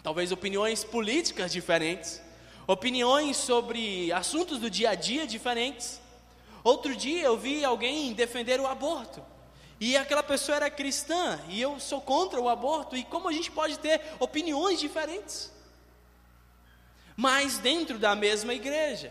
Talvez 0.00 0.30
opiniões 0.30 0.84
políticas 0.84 1.50
diferentes. 1.50 2.22
Opiniões 2.68 3.36
sobre 3.36 4.12
assuntos 4.12 4.60
do 4.60 4.70
dia 4.70 4.90
a 4.90 4.94
dia 4.94 5.26
diferentes. 5.26 6.00
Outro 6.62 6.94
dia 6.94 7.22
eu 7.22 7.36
vi 7.36 7.64
alguém 7.64 8.12
defender 8.12 8.60
o 8.60 8.66
aborto. 8.68 9.20
E 9.80 9.96
aquela 9.96 10.22
pessoa 10.22 10.54
era 10.54 10.70
cristã, 10.70 11.38
e 11.48 11.60
eu 11.60 11.78
sou 11.78 12.00
contra 12.00 12.40
o 12.40 12.48
aborto, 12.48 12.96
e 12.96 13.04
como 13.04 13.28
a 13.28 13.32
gente 13.32 13.50
pode 13.50 13.78
ter 13.78 14.00
opiniões 14.18 14.80
diferentes? 14.80 15.52
Mas 17.16 17.58
dentro 17.58 17.98
da 17.98 18.14
mesma 18.14 18.52
igreja. 18.52 19.10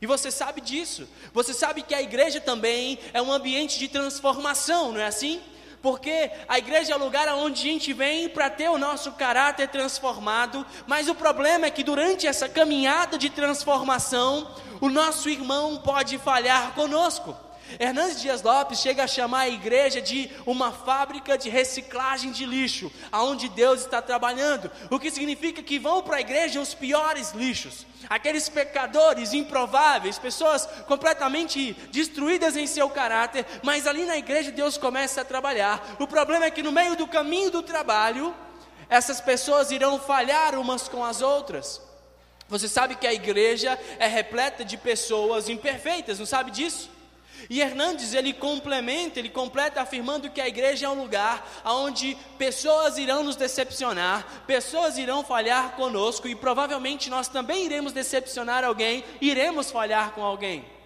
E 0.00 0.06
você 0.06 0.30
sabe 0.30 0.60
disso. 0.60 1.08
Você 1.32 1.52
sabe 1.52 1.82
que 1.82 1.94
a 1.94 2.02
igreja 2.02 2.40
também 2.40 2.98
é 3.12 3.20
um 3.20 3.32
ambiente 3.32 3.78
de 3.78 3.88
transformação, 3.88 4.92
não 4.92 5.00
é 5.00 5.06
assim? 5.06 5.40
Porque 5.82 6.30
a 6.46 6.58
igreja 6.58 6.92
é 6.92 6.96
o 6.96 6.98
lugar 6.98 7.26
onde 7.34 7.60
a 7.60 7.72
gente 7.72 7.92
vem 7.92 8.28
para 8.28 8.50
ter 8.50 8.68
o 8.68 8.78
nosso 8.78 9.12
caráter 9.12 9.68
transformado, 9.68 10.66
mas 10.86 11.08
o 11.08 11.14
problema 11.14 11.66
é 11.66 11.70
que 11.70 11.82
durante 11.82 12.26
essa 12.26 12.48
caminhada 12.48 13.16
de 13.16 13.30
transformação, 13.30 14.54
o 14.80 14.90
nosso 14.90 15.28
irmão 15.30 15.78
pode 15.78 16.18
falhar 16.18 16.72
conosco. 16.72 17.34
Hernandes 17.78 18.20
Dias 18.20 18.42
Lopes 18.42 18.80
chega 18.80 19.04
a 19.04 19.06
chamar 19.06 19.40
a 19.40 19.48
igreja 19.48 20.00
de 20.00 20.30
uma 20.46 20.72
fábrica 20.72 21.38
de 21.38 21.48
reciclagem 21.48 22.32
de 22.32 22.44
lixo, 22.44 22.90
aonde 23.12 23.48
Deus 23.48 23.80
está 23.80 24.02
trabalhando. 24.02 24.70
O 24.90 24.98
que 24.98 25.10
significa 25.10 25.62
que 25.62 25.78
vão 25.78 26.02
para 26.02 26.16
a 26.16 26.20
igreja 26.20 26.60
os 26.60 26.74
piores 26.74 27.32
lixos, 27.32 27.86
aqueles 28.08 28.48
pecadores 28.48 29.32
improváveis, 29.32 30.18
pessoas 30.18 30.66
completamente 30.86 31.72
destruídas 31.90 32.56
em 32.56 32.66
seu 32.66 32.88
caráter, 32.90 33.46
mas 33.62 33.86
ali 33.86 34.04
na 34.04 34.16
igreja 34.16 34.50
Deus 34.50 34.76
começa 34.76 35.20
a 35.20 35.24
trabalhar. 35.24 35.96
O 35.98 36.06
problema 36.06 36.46
é 36.46 36.50
que 36.50 36.62
no 36.62 36.72
meio 36.72 36.96
do 36.96 37.06
caminho 37.06 37.50
do 37.50 37.62
trabalho, 37.62 38.34
essas 38.88 39.20
pessoas 39.20 39.70
irão 39.70 40.00
falhar 40.00 40.58
umas 40.58 40.88
com 40.88 41.04
as 41.04 41.22
outras. 41.22 41.80
Você 42.48 42.68
sabe 42.68 42.96
que 42.96 43.06
a 43.06 43.14
igreja 43.14 43.78
é 44.00 44.08
repleta 44.08 44.64
de 44.64 44.76
pessoas 44.76 45.48
imperfeitas, 45.48 46.18
não 46.18 46.26
sabe 46.26 46.50
disso? 46.50 46.90
E 47.48 47.60
Hernandes 47.60 48.12
ele 48.12 48.32
complementa, 48.32 49.18
ele 49.18 49.28
completa 49.28 49.80
afirmando 49.80 50.30
que 50.30 50.40
a 50.40 50.48
igreja 50.48 50.86
é 50.86 50.88
um 50.88 51.00
lugar 51.00 51.48
onde 51.64 52.16
pessoas 52.36 52.98
irão 52.98 53.22
nos 53.22 53.36
decepcionar, 53.36 54.44
pessoas 54.46 54.98
irão 54.98 55.24
falhar 55.24 55.72
conosco 55.76 56.28
e 56.28 56.34
provavelmente 56.34 57.08
nós 57.08 57.28
também 57.28 57.64
iremos 57.64 57.92
decepcionar 57.92 58.64
alguém, 58.64 59.04
iremos 59.20 59.70
falhar 59.70 60.12
com 60.12 60.22
alguém. 60.22 60.79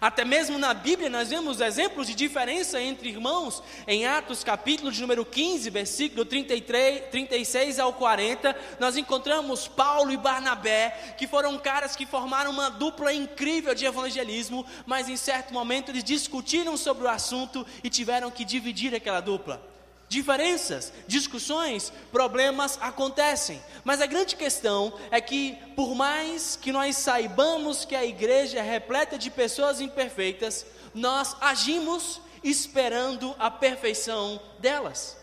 Até 0.00 0.24
mesmo 0.24 0.58
na 0.58 0.72
Bíblia 0.72 1.10
nós 1.10 1.30
vemos 1.30 1.60
exemplos 1.60 2.06
de 2.06 2.14
diferença 2.14 2.80
entre 2.80 3.08
irmãos. 3.08 3.62
Em 3.86 4.06
Atos 4.06 4.44
capítulo 4.44 4.90
de 4.90 5.00
número 5.00 5.24
15, 5.24 5.70
versículo 5.70 6.24
33, 6.24 7.10
36 7.10 7.78
ao 7.78 7.92
40, 7.92 8.56
nós 8.78 8.96
encontramos 8.96 9.68
Paulo 9.68 10.12
e 10.12 10.16
Barnabé, 10.16 11.14
que 11.18 11.26
foram 11.26 11.58
caras 11.58 11.96
que 11.96 12.06
formaram 12.06 12.50
uma 12.50 12.68
dupla 12.68 13.12
incrível 13.12 13.74
de 13.74 13.84
evangelismo, 13.84 14.64
mas 14.86 15.08
em 15.08 15.16
certo 15.16 15.52
momento 15.52 15.90
eles 15.90 16.04
discutiram 16.04 16.76
sobre 16.76 17.04
o 17.04 17.08
assunto 17.08 17.66
e 17.82 17.90
tiveram 17.90 18.30
que 18.30 18.44
dividir 18.44 18.94
aquela 18.94 19.20
dupla. 19.20 19.71
Diferenças, 20.12 20.92
discussões, 21.06 21.90
problemas 22.12 22.78
acontecem, 22.82 23.58
mas 23.82 23.98
a 24.02 24.04
grande 24.04 24.36
questão 24.36 24.92
é 25.10 25.22
que, 25.22 25.56
por 25.74 25.94
mais 25.94 26.54
que 26.54 26.70
nós 26.70 26.98
saibamos 26.98 27.86
que 27.86 27.96
a 27.96 28.04
igreja 28.04 28.58
é 28.58 28.62
repleta 28.62 29.16
de 29.16 29.30
pessoas 29.30 29.80
imperfeitas, 29.80 30.66
nós 30.92 31.34
agimos 31.40 32.20
esperando 32.44 33.34
a 33.38 33.50
perfeição 33.50 34.38
delas. 34.58 35.16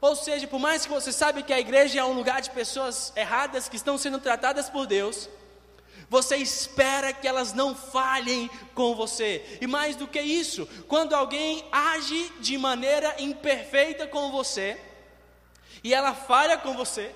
Ou 0.00 0.16
seja, 0.16 0.48
por 0.48 0.58
mais 0.58 0.84
que 0.84 0.90
você 0.90 1.12
saiba 1.12 1.40
que 1.40 1.52
a 1.52 1.60
igreja 1.60 2.00
é 2.00 2.04
um 2.04 2.14
lugar 2.14 2.42
de 2.42 2.50
pessoas 2.50 3.12
erradas 3.14 3.68
que 3.68 3.76
estão 3.76 3.96
sendo 3.96 4.18
tratadas 4.18 4.68
por 4.68 4.84
Deus, 4.84 5.28
você 6.14 6.36
espera 6.36 7.12
que 7.12 7.26
elas 7.26 7.52
não 7.52 7.74
falhem 7.74 8.48
com 8.72 8.94
você. 8.94 9.58
E 9.60 9.66
mais 9.66 9.96
do 9.96 10.06
que 10.06 10.20
isso, 10.20 10.64
quando 10.86 11.12
alguém 11.12 11.66
age 11.72 12.32
de 12.38 12.56
maneira 12.56 13.16
imperfeita 13.18 14.06
com 14.06 14.30
você, 14.30 14.80
e 15.82 15.92
ela 15.92 16.14
falha 16.14 16.56
com 16.56 16.72
você, 16.72 17.12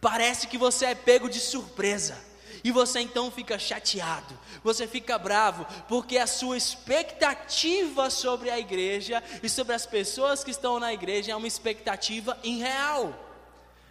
parece 0.00 0.46
que 0.46 0.56
você 0.56 0.86
é 0.86 0.94
pego 0.94 1.28
de 1.28 1.38
surpresa. 1.38 2.18
E 2.64 2.70
você 2.70 3.00
então 3.00 3.30
fica 3.30 3.58
chateado, 3.58 4.34
você 4.62 4.86
fica 4.86 5.18
bravo, 5.18 5.66
porque 5.86 6.16
a 6.16 6.26
sua 6.26 6.56
expectativa 6.56 8.08
sobre 8.08 8.48
a 8.48 8.58
igreja 8.58 9.22
e 9.42 9.48
sobre 9.50 9.74
as 9.74 9.84
pessoas 9.84 10.42
que 10.42 10.52
estão 10.52 10.80
na 10.80 10.90
igreja 10.90 11.32
é 11.32 11.36
uma 11.36 11.46
expectativa 11.46 12.38
irreal. 12.42 13.12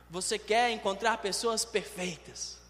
Você 0.10 0.40
quer 0.40 0.72
encontrar 0.72 1.18
pessoas 1.20 1.64
perfeitas 1.64 2.63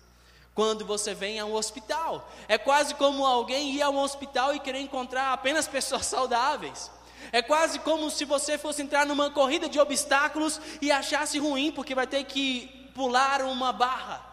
quando 0.54 0.86
você 0.86 1.14
vem 1.14 1.40
a 1.40 1.46
um 1.46 1.54
hospital. 1.54 2.30
É 2.48 2.58
quase 2.58 2.94
como 2.96 3.26
alguém 3.26 3.72
ir 3.72 3.82
a 3.82 3.90
um 3.90 3.98
hospital 3.98 4.54
e 4.54 4.60
querer 4.60 4.80
encontrar 4.80 5.34
apenas 5.34 5.68
pessoas 5.70 6.06
saudáveis. 6.06 6.92
É 7.32 7.42
quase 7.42 7.80
como 7.80 8.10
se 8.10 8.26
você 8.26 8.58
fosse 8.58 8.82
entrar 8.82 9.06
numa 9.06 9.32
corrida 9.32 9.70
de 9.70 9.80
obstáculos 9.80 10.60
e 10.82 10.92
achasse 10.92 11.40
ruim, 11.40 11.72
porque 11.72 11.96
vai 11.96 12.06
ter 12.06 12.24
que 12.26 12.68
pular 12.94 13.42
uma 13.42 13.72
barra. 13.72 14.24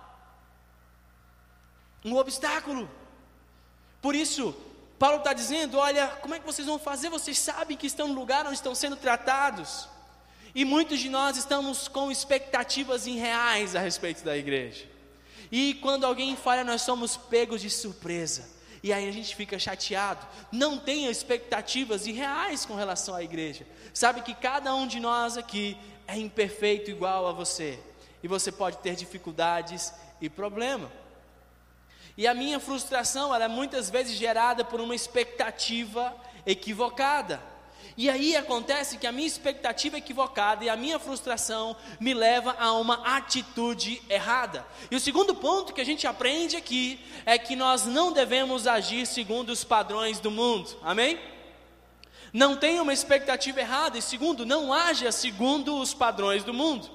Um 2.05 2.17
obstáculo. 2.17 2.91
Por 4.03 4.15
isso, 4.15 4.55
Paulo 4.99 5.19
está 5.19 5.33
dizendo: 5.33 5.79
olha, 5.79 6.09
como 6.21 6.35
é 6.35 6.39
que 6.39 6.47
vocês 6.47 6.67
vão 6.67 6.79
fazer? 6.79 7.09
Vocês 7.09 7.39
sabem 7.39 7.77
que 7.77 7.87
estão 7.87 8.09
no 8.09 8.15
lugar 8.15 8.45
onde 8.45 8.55
estão 8.55 8.75
sendo 8.75 8.97
tratados. 8.97 9.89
E 10.55 10.65
muitos 10.65 10.99
de 10.99 11.09
nós 11.09 11.37
estamos 11.37 11.87
com 11.87 12.11
expectativas 12.11 13.07
irreais 13.07 13.77
a 13.77 13.81
respeito 13.81 14.25
da 14.25 14.37
igreja. 14.37 14.90
E 15.51 15.75
quando 15.75 16.05
alguém 16.05 16.37
falha, 16.37 16.65
nós 16.65 16.83
somos 16.83 17.17
pegos 17.17 17.61
de 17.61 17.71
surpresa. 17.71 18.49
E 18.83 18.93
aí 18.93 19.09
a 19.09 19.13
gente 19.13 19.35
fica 19.37 19.59
chateado. 19.59 20.27
Não 20.51 20.79
tenha 20.79 21.11
expectativas 21.11 22.07
irreais 22.07 22.65
com 22.65 22.75
relação 22.75 23.15
à 23.15 23.23
igreja. 23.23 23.67
Sabe 23.93 24.23
que 24.23 24.35
cada 24.35 24.75
um 24.75 24.87
de 24.87 25.01
nós 25.01 25.37
aqui 25.37 25.77
é 26.07 26.17
imperfeito 26.17 26.91
igual 26.91 27.27
a 27.27 27.33
você. 27.33 27.79
E 28.23 28.29
você 28.29 28.51
pode 28.51 28.79
ter 28.79 28.95
dificuldades 28.95 29.93
e 30.21 30.29
problema. 30.29 30.91
E 32.17 32.27
a 32.27 32.35
minha 32.35 32.61
frustração, 32.61 33.35
ela 33.35 33.45
é 33.45 33.49
muitas 33.49 33.91
vezes 33.91 34.17
gerada 34.17 34.65
por 34.65 34.81
uma 34.81 34.95
expectativa 34.95 36.15
equivocada. 36.47 37.41
E 37.97 38.09
aí 38.09 38.37
acontece 38.37 38.97
que 38.99 39.07
a 39.07 39.13
minha 39.13 39.27
expectativa 39.27 39.99
equivocada 39.99 40.65
e 40.65 40.69
a 40.69 40.77
minha 40.77 40.99
frustração 40.99 41.77
me 41.99 42.15
leva 42.15 42.57
a 42.59 42.73
uma 42.73 43.17
atitude 43.17 44.01
errada. 44.09 44.67
E 44.91 44.97
o 44.97 45.01
segundo 45.01 45.35
ponto 45.35 45.73
que 45.73 45.81
a 45.81 45.85
gente 45.85 46.07
aprende 46.07 46.57
aqui 46.57 47.01
é 47.27 47.39
que 47.39 47.55
nós 47.57 47.85
não 47.85 48.13
devemos 48.13 48.67
agir 48.67 49.07
segundo 49.07 49.51
os 49.51 49.65
padrões 49.65 50.21
do 50.21 50.31
mundo. 50.31 50.77
Amém? 50.83 51.19
Não 52.33 52.57
tenha 52.57 52.83
uma 52.83 52.93
expectativa 52.93 53.61
errada 53.61 53.99
e 53.99 54.03
segundo, 54.03 54.47
não 54.47 54.73
haja 54.73 55.11
segundo 55.11 55.81
os 55.81 55.93
padrões 55.93 56.45
do 56.45 56.55
mundo. 56.55 56.89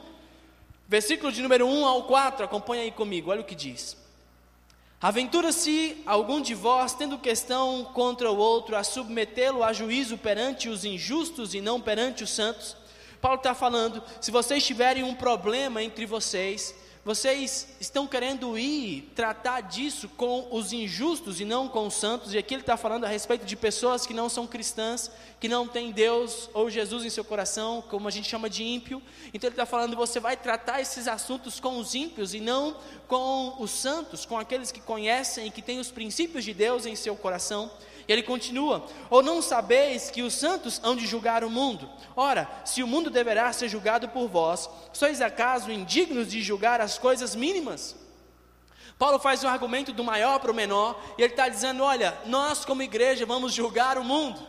Versículo 0.87 1.31
de 1.31 1.41
número 1.41 1.67
1 1.67 1.85
ao 1.85 2.03
4, 2.03 2.45
acompanha 2.45 2.83
aí 2.83 2.91
comigo, 2.91 3.31
olha 3.31 3.41
o 3.41 3.45
que 3.45 3.55
diz. 3.55 3.97
Aventura-se 5.01 6.01
algum 6.05 6.41
de 6.41 6.55
vós, 6.55 6.93
tendo 6.93 7.17
questão 7.17 7.83
contra 7.93 8.31
o 8.31 8.37
outro, 8.37 8.75
a 8.75 8.83
submetê-lo 8.83 9.63
a 9.63 9.73
juízo 9.73 10.17
perante 10.17 10.69
os 10.69 10.85
injustos 10.85 11.53
e 11.53 11.61
não 11.61 11.81
perante 11.81 12.23
os 12.23 12.29
santos? 12.29 12.77
Paulo 13.21 13.37
está 13.37 13.53
falando: 13.53 14.01
se 14.21 14.31
vocês 14.31 14.65
tiverem 14.65 15.03
um 15.03 15.13
problema 15.13 15.83
entre 15.83 16.05
vocês, 16.05 16.73
vocês 17.05 17.67
estão 17.79 18.07
querendo 18.07 18.57
ir 18.57 19.11
tratar 19.13 19.61
disso 19.61 20.09
com 20.17 20.47
os 20.49 20.73
injustos 20.73 21.39
e 21.39 21.45
não 21.45 21.69
com 21.69 21.85
os 21.85 21.93
santos, 21.93 22.33
e 22.33 22.37
aqui 22.39 22.55
ele 22.55 22.63
está 22.63 22.75
falando 22.75 23.05
a 23.05 23.07
respeito 23.07 23.45
de 23.45 23.55
pessoas 23.55 24.07
que 24.07 24.13
não 24.13 24.27
são 24.27 24.47
cristãs, 24.47 25.11
que 25.39 25.47
não 25.47 25.67
têm 25.67 25.91
Deus 25.91 26.49
ou 26.51 26.67
Jesus 26.67 27.05
em 27.05 27.09
seu 27.11 27.23
coração, 27.23 27.83
como 27.91 28.07
a 28.07 28.11
gente 28.11 28.27
chama 28.27 28.49
de 28.49 28.63
ímpio. 28.63 29.03
Então 29.31 29.47
ele 29.47 29.53
está 29.53 29.67
falando: 29.67 29.95
você 29.95 30.19
vai 30.19 30.35
tratar 30.35 30.81
esses 30.81 31.07
assuntos 31.07 31.59
com 31.59 31.77
os 31.77 31.93
ímpios 31.93 32.33
e 32.33 32.39
não 32.39 32.75
com 33.07 33.55
os 33.59 33.69
santos, 33.69 34.25
com 34.25 34.39
aqueles 34.39 34.71
que 34.71 34.81
conhecem 34.81 35.45
e 35.45 35.51
que 35.51 35.61
têm 35.61 35.79
os 35.79 35.91
princípios 35.91 36.43
de 36.43 36.55
Deus 36.55 36.87
em 36.87 36.95
seu 36.95 37.15
coração. 37.15 37.69
E 38.07 38.11
ele 38.13 38.23
continua: 38.23 38.85
Ou 39.09 39.21
não 39.23 39.41
sabeis 39.41 40.09
que 40.09 40.21
os 40.21 40.33
santos 40.33 40.79
hão 40.83 40.95
de 40.95 41.05
julgar 41.05 41.43
o 41.43 41.49
mundo? 41.49 41.89
Ora, 42.15 42.49
se 42.63 42.83
o 42.83 42.87
mundo 42.87 43.09
deverá 43.09 43.51
ser 43.51 43.67
julgado 43.67 44.09
por 44.09 44.27
vós, 44.27 44.69
sois 44.93 45.21
acaso 45.21 45.71
indignos 45.71 46.29
de 46.29 46.41
julgar 46.41 46.81
as 46.81 46.97
coisas 46.97 47.35
mínimas? 47.35 47.95
Paulo 48.97 49.19
faz 49.19 49.43
um 49.43 49.49
argumento 49.49 49.91
do 49.91 50.03
maior 50.03 50.39
para 50.39 50.51
o 50.51 50.55
menor, 50.55 51.01
e 51.17 51.21
ele 51.21 51.33
está 51.33 51.49
dizendo: 51.49 51.83
olha, 51.83 52.17
nós 52.25 52.63
como 52.63 52.81
igreja 52.81 53.25
vamos 53.25 53.53
julgar 53.53 53.97
o 53.97 54.03
mundo, 54.03 54.39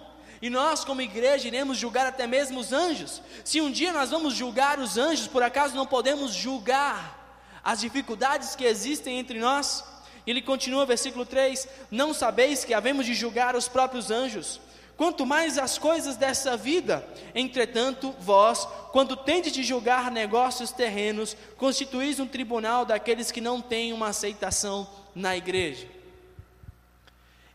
e 0.40 0.50
nós 0.50 0.84
como 0.84 1.00
igreja 1.00 1.48
iremos 1.48 1.78
julgar 1.78 2.06
até 2.06 2.26
mesmo 2.26 2.60
os 2.60 2.72
anjos. 2.72 3.22
Se 3.44 3.60
um 3.60 3.70
dia 3.70 3.92
nós 3.92 4.10
vamos 4.10 4.34
julgar 4.34 4.78
os 4.78 4.96
anjos, 4.98 5.26
por 5.26 5.42
acaso 5.42 5.74
não 5.74 5.86
podemos 5.86 6.32
julgar 6.32 7.24
as 7.64 7.80
dificuldades 7.80 8.54
que 8.54 8.64
existem 8.64 9.18
entre 9.18 9.40
nós? 9.40 9.82
Ele 10.26 10.42
continua, 10.42 10.84
versículo 10.84 11.24
3: 11.24 11.68
Não 11.90 12.12
sabeis 12.12 12.64
que 12.64 12.74
havemos 12.74 13.06
de 13.06 13.14
julgar 13.14 13.54
os 13.54 13.68
próprios 13.68 14.10
anjos, 14.10 14.60
quanto 14.96 15.24
mais 15.24 15.56
as 15.58 15.78
coisas 15.78 16.16
dessa 16.16 16.56
vida. 16.56 17.06
Entretanto, 17.34 18.14
vós, 18.18 18.66
quando 18.90 19.16
tendes 19.16 19.52
de 19.52 19.62
julgar 19.62 20.10
negócios 20.10 20.72
terrenos, 20.72 21.36
constituís 21.56 22.18
um 22.18 22.26
tribunal 22.26 22.84
daqueles 22.84 23.30
que 23.30 23.40
não 23.40 23.60
têm 23.60 23.92
uma 23.92 24.08
aceitação 24.08 24.88
na 25.14 25.36
igreja. 25.36 25.86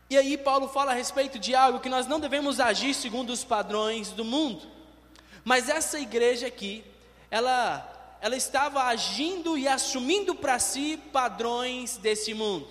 E 0.08 0.16
aí, 0.16 0.36
Paulo 0.36 0.68
fala 0.68 0.92
a 0.92 0.94
respeito 0.94 1.38
de 1.38 1.54
algo 1.54 1.80
que 1.80 1.88
nós 1.88 2.06
não 2.06 2.20
devemos 2.20 2.60
agir 2.60 2.94
segundo 2.94 3.30
os 3.30 3.44
padrões 3.44 4.10
do 4.10 4.24
mundo, 4.24 4.66
mas 5.44 5.68
essa 5.68 5.98
igreja 5.98 6.46
aqui, 6.46 6.84
ela 7.30 7.91
ela 8.22 8.36
estava 8.36 8.84
agindo 8.84 9.58
e 9.58 9.66
assumindo 9.66 10.32
para 10.32 10.56
si 10.60 10.96
padrões 11.12 11.96
desse 11.96 12.32
mundo. 12.32 12.68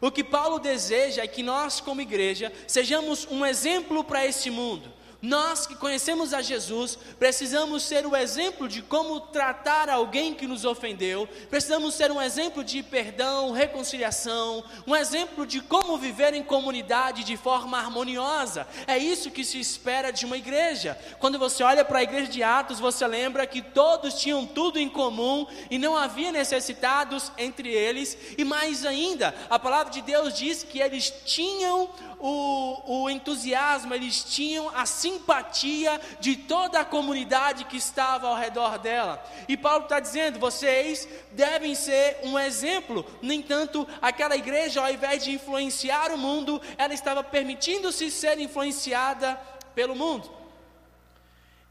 O 0.00 0.10
que 0.10 0.24
Paulo 0.24 0.58
deseja 0.58 1.22
é 1.22 1.26
que 1.28 1.40
nós, 1.40 1.80
como 1.80 2.00
igreja, 2.00 2.52
sejamos 2.66 3.24
um 3.30 3.46
exemplo 3.46 4.02
para 4.02 4.26
esse 4.26 4.50
mundo. 4.50 4.92
Nós 5.20 5.66
que 5.66 5.74
conhecemos 5.74 6.32
a 6.32 6.40
Jesus, 6.40 6.96
precisamos 7.18 7.82
ser 7.82 8.06
o 8.06 8.14
exemplo 8.14 8.68
de 8.68 8.82
como 8.82 9.18
tratar 9.18 9.88
alguém 9.88 10.32
que 10.32 10.46
nos 10.46 10.64
ofendeu, 10.64 11.28
precisamos 11.50 11.94
ser 11.94 12.12
um 12.12 12.22
exemplo 12.22 12.62
de 12.62 12.84
perdão, 12.84 13.50
reconciliação, 13.50 14.62
um 14.86 14.94
exemplo 14.94 15.44
de 15.44 15.60
como 15.60 15.98
viver 15.98 16.34
em 16.34 16.42
comunidade 16.44 17.24
de 17.24 17.36
forma 17.36 17.78
harmoniosa. 17.78 18.68
É 18.86 18.96
isso 18.96 19.32
que 19.32 19.42
se 19.42 19.58
espera 19.58 20.12
de 20.12 20.24
uma 20.24 20.36
igreja. 20.36 20.96
Quando 21.18 21.36
você 21.36 21.64
olha 21.64 21.84
para 21.84 21.98
a 21.98 22.04
igreja 22.04 22.30
de 22.30 22.44
Atos, 22.44 22.78
você 22.78 23.04
lembra 23.04 23.44
que 23.44 23.60
todos 23.60 24.14
tinham 24.14 24.46
tudo 24.46 24.78
em 24.78 24.88
comum 24.88 25.48
e 25.68 25.78
não 25.78 25.96
havia 25.96 26.30
necessitados 26.30 27.32
entre 27.36 27.68
eles, 27.68 28.16
e 28.38 28.44
mais 28.44 28.86
ainda, 28.86 29.34
a 29.50 29.58
palavra 29.58 29.92
de 29.92 30.00
Deus 30.00 30.32
diz 30.32 30.62
que 30.62 30.78
eles 30.78 31.12
tinham 31.24 31.90
o, 32.20 33.02
o 33.04 33.10
entusiasmo, 33.10 33.94
eles 33.94 34.24
tinham 34.24 34.68
a 34.74 34.86
simpatia 34.86 36.00
de 36.20 36.36
toda 36.36 36.80
a 36.80 36.84
comunidade 36.84 37.64
que 37.64 37.76
estava 37.76 38.28
ao 38.28 38.36
redor 38.36 38.78
dela. 38.78 39.22
E 39.48 39.56
Paulo 39.56 39.84
está 39.84 40.00
dizendo: 40.00 40.38
vocês 40.38 41.08
devem 41.32 41.74
ser 41.74 42.18
um 42.22 42.38
exemplo. 42.38 43.04
No 43.22 43.32
entanto, 43.32 43.86
aquela 44.02 44.36
igreja, 44.36 44.80
ao 44.80 44.92
invés 44.92 45.24
de 45.24 45.32
influenciar 45.32 46.12
o 46.12 46.18
mundo, 46.18 46.60
ela 46.76 46.94
estava 46.94 47.22
permitindo-se 47.22 48.10
ser 48.10 48.38
influenciada 48.38 49.34
pelo 49.74 49.94
mundo. 49.94 50.30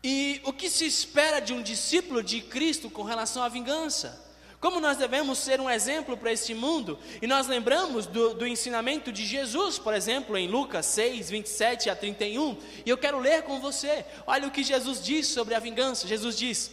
E 0.04 0.40
o 0.46 0.54
que 0.54 0.70
se 0.70 0.86
espera 0.86 1.40
de 1.40 1.54
um 1.54 1.62
discípulo 1.62 2.24
de 2.24 2.42
Cristo 2.42 2.90
com 2.90 3.04
relação 3.04 3.44
à 3.44 3.50
vingança? 3.50 4.27
Como 4.60 4.80
nós 4.80 4.98
devemos 4.98 5.38
ser 5.38 5.62
um 5.62 5.70
exemplo 5.70 6.18
para 6.18 6.32
esse 6.32 6.54
mundo? 6.56 6.98
E 7.22 7.28
nós 7.28 7.46
lembramos 7.46 8.08
do, 8.08 8.34
do, 8.34 8.48
ensinamento 8.48 9.12
de 9.12 9.24
Jesus, 9.24 9.78
por 9.78 9.94
exemplo, 9.94 10.36
em 10.36 10.48
Lucas 10.48 10.88
6, 10.88 11.30
27 11.30 11.90
a 11.92 11.96
31. 11.96 12.58
E 12.84 12.90
eu 12.90 12.98
quero 12.98 13.20
ler 13.20 13.44
com 13.44 13.60
você. 13.60 14.04
Olha 14.26 14.48
o 14.48 14.52
que 14.52 14.64
Jesus 14.64 15.04
diz 15.04 15.28
sobre 15.28 15.54
a 15.54 15.60
vingança. 15.60 16.08
Jesus 16.08 16.36
diz: 16.36 16.72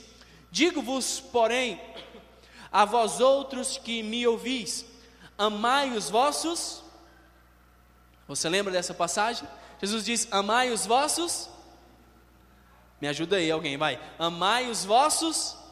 Digo-vos, 0.51 1.20
porém, 1.20 1.79
a 2.73 2.87
vós 2.87 3.20
outros 3.20 3.77
que 3.77 4.03
me 4.03 4.27
ouvis, 4.27 4.87
amai 5.37 5.90
os 5.90 6.09
vossos. 6.09 6.83
Você 8.27 8.49
lembra 8.49 8.73
dessa 8.73 8.94
passagem? 8.94 9.47
Jesus 9.79 10.07
diz: 10.07 10.27
Amai 10.31 10.70
os 10.70 10.87
vossos. 10.87 11.51
Me 12.99 13.09
ajuda 13.09 13.37
aí, 13.37 13.51
alguém, 13.51 13.77
vai. 13.77 14.01
Amai 14.18 14.70
os 14.70 14.87
vossos 14.87 15.62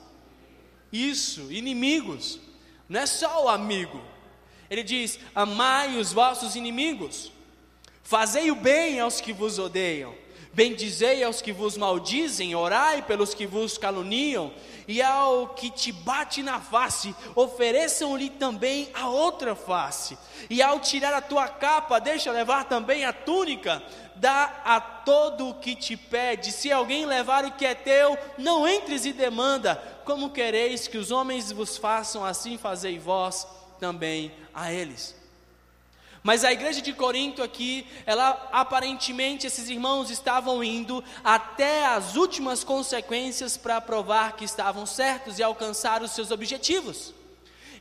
isso, 0.92 1.50
inimigos. 1.50 2.38
Não 2.88 3.00
é 3.00 3.06
só 3.06 3.44
o 3.44 3.48
amigo. 3.48 4.02
Ele 4.68 4.82
diz: 4.82 5.18
Amai 5.34 5.96
os 5.98 6.12
vossos 6.12 6.54
inimigos, 6.56 7.32
fazei 8.02 8.50
o 8.50 8.54
bem 8.54 9.00
aos 9.00 9.20
que 9.20 9.32
vos 9.32 9.58
odeiam, 9.58 10.14
bendizei 10.52 11.22
aos 11.24 11.40
que 11.40 11.52
vos 11.52 11.76
maldizem, 11.76 12.54
orai 12.54 13.02
pelos 13.02 13.34
que 13.34 13.46
vos 13.46 13.78
caluniam, 13.78 14.52
e 14.86 15.00
ao 15.00 15.48
que 15.48 15.70
te 15.70 15.92
bate 15.92 16.42
na 16.42 16.60
face, 16.60 17.14
ofereçam-lhe 17.34 18.28
também 18.28 18.90
a 18.92 19.08
outra 19.08 19.54
face, 19.54 20.18
e 20.50 20.60
ao 20.60 20.80
tirar 20.80 21.14
a 21.14 21.20
tua 21.20 21.48
capa, 21.48 21.98
deixa 21.98 22.30
levar 22.30 22.64
também 22.64 23.04
a 23.04 23.12
túnica, 23.12 23.82
dá 24.16 24.60
a 24.64 24.80
todo 24.80 25.48
o 25.48 25.54
que 25.54 25.74
te 25.74 25.96
pede, 25.96 26.52
se 26.52 26.70
alguém 26.70 27.06
levar 27.06 27.44
o 27.44 27.52
que 27.52 27.64
é 27.64 27.74
teu, 27.74 28.18
não 28.36 28.68
entres 28.68 29.06
e 29.06 29.12
demanda, 29.12 29.76
como 30.04 30.30
quereis 30.30 30.86
que 30.86 30.98
os 30.98 31.10
homens 31.10 31.50
vos 31.50 31.76
façam, 31.76 32.24
assim 32.24 32.58
fazei 32.58 32.98
vós 32.98 33.46
também 33.78 34.32
a 34.52 34.72
eles. 34.72 35.21
Mas 36.22 36.44
a 36.44 36.52
igreja 36.52 36.80
de 36.80 36.92
Corinto 36.92 37.42
aqui, 37.42 37.86
ela 38.06 38.48
aparentemente 38.52 39.46
esses 39.46 39.68
irmãos 39.68 40.08
estavam 40.08 40.62
indo 40.62 41.02
até 41.24 41.86
as 41.86 42.14
últimas 42.14 42.62
consequências 42.62 43.56
para 43.56 43.80
provar 43.80 44.36
que 44.36 44.44
estavam 44.44 44.86
certos 44.86 45.38
e 45.38 45.42
alcançar 45.42 46.00
os 46.00 46.12
seus 46.12 46.30
objetivos. 46.30 47.12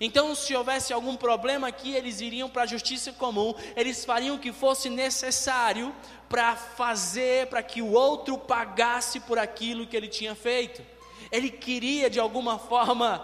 Então, 0.04 0.34
se 0.34 0.56
houvesse 0.56 0.92
algum 0.92 1.16
problema 1.16 1.68
aqui, 1.68 1.94
eles 1.94 2.22
iriam 2.22 2.50
para 2.50 2.64
a 2.64 2.66
justiça 2.66 3.14
comum, 3.14 3.54
eles 3.76 4.04
fariam 4.04 4.36
o 4.36 4.40
que 4.40 4.52
fosse 4.52 4.90
necessário 4.90 5.94
para 6.28 6.56
fazer, 6.56 7.46
para 7.46 7.62
que 7.62 7.84
o 7.84 7.92
outro 7.92 8.36
pagasse 8.36 9.20
por 9.20 9.38
aquilo 9.38 9.86
que 9.86 9.96
ele 9.96 10.08
tinha 10.08 10.34
feito. 10.34 10.82
Ele 11.32 11.52
queria 11.52 12.10
de 12.10 12.20
alguma 12.20 12.58
forma 12.58 13.24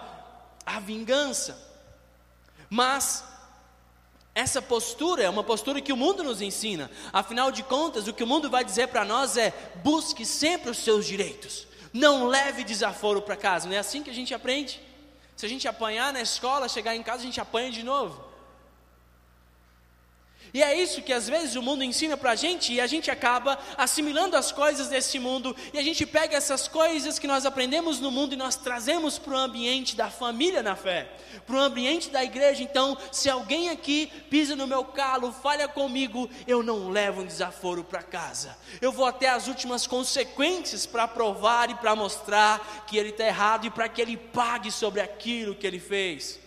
a 0.63 0.79
vingança. 0.79 1.57
Mas 2.69 3.23
essa 4.37 4.61
postura 4.61 5.23
é 5.23 5.29
uma 5.29 5.43
postura 5.43 5.81
que 5.81 5.91
o 5.91 5.97
mundo 5.97 6.23
nos 6.23 6.43
ensina. 6.43 6.91
Afinal 7.11 7.51
de 7.51 7.63
contas, 7.63 8.07
o 8.07 8.13
que 8.13 8.23
o 8.23 8.27
mundo 8.27 8.51
vai 8.51 8.63
dizer 8.63 8.87
para 8.87 9.03
nós 9.03 9.35
é: 9.35 9.51
busque 9.83 10.23
sempre 10.27 10.69
os 10.69 10.77
seus 10.77 11.07
direitos. 11.07 11.65
Não 11.91 12.27
leve 12.27 12.63
desaforo 12.63 13.19
para 13.19 13.35
casa. 13.35 13.67
Não 13.67 13.75
é 13.75 13.79
assim 13.79 14.03
que 14.03 14.11
a 14.11 14.13
gente 14.13 14.35
aprende. 14.35 14.79
Se 15.35 15.43
a 15.43 15.49
gente 15.49 15.67
apanhar 15.67 16.13
na 16.13 16.21
escola, 16.21 16.69
chegar 16.69 16.95
em 16.95 17.01
casa, 17.01 17.23
a 17.23 17.25
gente 17.25 17.41
apanha 17.41 17.71
de 17.71 17.81
novo. 17.81 18.26
E 20.57 20.63
é 20.63 20.73
isso 20.73 21.03
que 21.03 21.13
às 21.13 21.29
vezes 21.29 21.55
o 21.55 21.61
mundo 21.61 21.83
ensina 21.83 22.17
para 22.17 22.31
a 22.31 22.35
gente 22.35 22.73
e 22.73 22.81
a 22.81 22.87
gente 22.87 23.11
acaba 23.11 23.59
assimilando 23.77 24.35
as 24.35 24.51
coisas 24.51 24.87
desse 24.87 25.19
mundo 25.19 25.55
e 25.71 25.77
a 25.77 25.83
gente 25.83 26.03
pega 26.03 26.35
essas 26.35 26.67
coisas 26.67 27.19
que 27.19 27.27
nós 27.27 27.45
aprendemos 27.45 27.99
no 27.99 28.09
mundo 28.09 28.33
e 28.33 28.35
nós 28.35 28.55
trazemos 28.55 29.19
para 29.19 29.35
o 29.35 29.37
ambiente 29.37 29.95
da 29.95 30.09
família 30.09 30.63
na 30.63 30.75
fé, 30.75 31.11
para 31.45 31.57
o 31.57 31.59
ambiente 31.59 32.09
da 32.09 32.23
igreja. 32.23 32.63
Então, 32.63 32.97
se 33.11 33.29
alguém 33.29 33.69
aqui 33.69 34.11
pisa 34.31 34.55
no 34.55 34.65
meu 34.65 34.83
calo, 34.83 35.31
falha 35.31 35.67
comigo, 35.67 36.27
eu 36.47 36.63
não 36.63 36.89
levo 36.89 37.21
um 37.21 37.27
desaforo 37.27 37.83
para 37.83 38.01
casa. 38.01 38.57
Eu 38.81 38.91
vou 38.91 39.05
até 39.05 39.29
as 39.29 39.47
últimas 39.47 39.85
consequências 39.85 40.87
para 40.87 41.07
provar 41.07 41.69
e 41.69 41.75
para 41.75 41.95
mostrar 41.95 42.83
que 42.87 42.97
ele 42.97 43.09
está 43.09 43.27
errado 43.27 43.67
e 43.67 43.69
para 43.69 43.87
que 43.87 44.01
ele 44.01 44.17
pague 44.17 44.71
sobre 44.71 45.01
aquilo 45.01 45.53
que 45.53 45.67
ele 45.67 45.79
fez. 45.79 46.46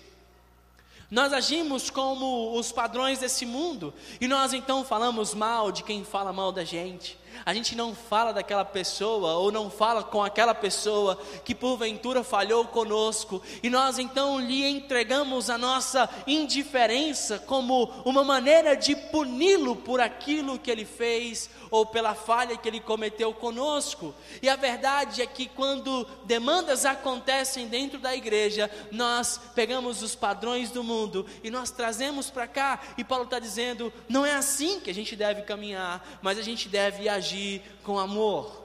Nós 1.11 1.33
agimos 1.33 1.91
como 1.91 2.57
os 2.57 2.71
padrões 2.71 3.19
desse 3.19 3.45
mundo 3.45 3.93
e 4.21 4.29
nós 4.29 4.53
então 4.53 4.85
falamos 4.85 5.35
mal 5.35 5.73
de 5.73 5.83
quem 5.83 6.05
fala 6.05 6.33
mal 6.33 6.53
da 6.53 6.63
gente. 6.63 7.19
A 7.45 7.53
gente 7.53 7.75
não 7.75 7.95
fala 7.95 8.33
daquela 8.33 8.65
pessoa 8.65 9.35
ou 9.35 9.51
não 9.51 9.71
fala 9.71 10.05
com 10.05 10.23
aquela 10.23 10.55
pessoa 10.55 11.19
que 11.45 11.55
porventura 11.55 12.23
falhou 12.23 12.65
conosco 12.67 13.43
e 13.63 13.69
nós 13.69 13.99
então 13.99 14.39
lhe 14.39 14.65
entregamos 14.65 15.51
a 15.51 15.59
nossa 15.59 16.09
indiferença 16.27 17.39
como 17.41 17.87
uma 18.05 18.23
maneira 18.23 18.77
de 18.77 18.95
puni-lo 18.95 19.75
por 19.75 20.01
aquilo 20.01 20.59
que 20.59 20.71
ele 20.71 20.85
fez 20.85 21.51
ou 21.71 21.87
pela 21.87 22.15
falha 22.15 22.57
que 22.57 22.69
ele 22.69 22.81
cometeu 22.81 23.33
conosco. 23.33 24.15
E 24.43 24.49
a 24.49 24.57
verdade 24.57 25.23
é 25.23 25.27
que 25.27 25.47
quando 25.47 26.05
demandas 26.25 26.85
acontecem 26.85 27.69
dentro 27.69 27.99
da 27.99 28.15
igreja, 28.15 28.71
nós 28.91 29.41
pegamos 29.55 30.03
os 30.03 30.15
padrões 30.15 30.71
do 30.71 30.83
mundo 30.83 31.27
e 31.45 31.51
nós 31.51 31.71
trazemos 31.71 32.31
para 32.31 32.47
cá. 32.47 32.81
E 32.99 33.05
Paulo 33.05 33.25
está 33.25 33.39
dizendo: 33.39 33.93
não 34.09 34.27
é 34.27 34.35
assim 34.35 34.81
que 34.81 34.91
a 34.91 34.95
gente 34.95 35.15
deve 35.15 35.43
caminhar, 35.43 36.19
mas 36.21 36.39
a 36.39 36.43
gente 36.43 36.69
deve 36.69 37.09
agir 37.09 37.63
com 37.85 37.99
amor. 37.99 38.61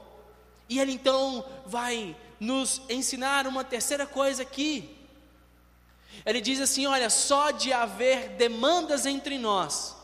E 0.67 0.79
ele 0.79 0.93
então 0.93 1.45
vai 1.65 2.15
nos 2.39 2.81
ensinar 2.89 3.45
uma 3.45 3.63
terceira 3.63 4.05
coisa 4.05 4.41
aqui. 4.41 4.95
Ele 6.25 6.41
diz 6.41 6.59
assim: 6.59 6.87
olha, 6.87 7.09
só 7.09 7.51
de 7.51 7.71
haver 7.71 8.29
demandas 8.29 9.05
entre 9.05 9.37
nós, 9.37 9.95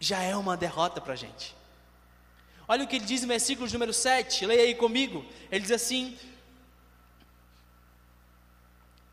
já 0.00 0.22
é 0.22 0.34
uma 0.34 0.56
derrota 0.56 1.00
para 1.00 1.12
a 1.12 1.16
gente. 1.16 1.54
Olha 2.72 2.84
o 2.84 2.86
que 2.86 2.96
ele 2.96 3.04
diz 3.04 3.20
no 3.20 3.28
versículo 3.28 3.70
número 3.70 3.92
7, 3.92 4.46
leia 4.46 4.62
aí 4.62 4.74
comigo. 4.74 5.22
Ele 5.50 5.60
diz 5.60 5.72
assim: 5.72 6.16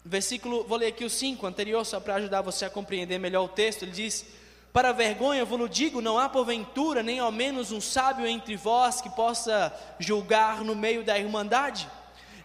versículo, 0.05 0.63
vou 0.63 0.77
ler 0.77 0.87
aqui 0.87 1.03
o 1.03 1.09
5 1.09 1.45
anterior, 1.45 1.85
só 1.85 1.99
para 1.99 2.15
ajudar 2.15 2.41
você 2.41 2.63
a 2.63 2.69
compreender 2.69 3.19
melhor 3.19 3.43
o 3.43 3.49
texto. 3.49 3.83
Ele 3.83 3.91
diz: 3.91 4.25
Para 4.71 4.93
vergonha 4.93 5.43
vos 5.43 5.69
digo, 5.69 5.99
não 5.99 6.17
há 6.17 6.29
porventura, 6.29 7.03
nem 7.03 7.19
ao 7.19 7.33
menos 7.33 7.73
um 7.73 7.81
sábio 7.81 8.25
entre 8.25 8.55
vós 8.55 9.01
que 9.01 9.09
possa 9.09 9.77
julgar 9.99 10.63
no 10.63 10.73
meio 10.73 11.03
da 11.03 11.19
irmandade. 11.19 11.85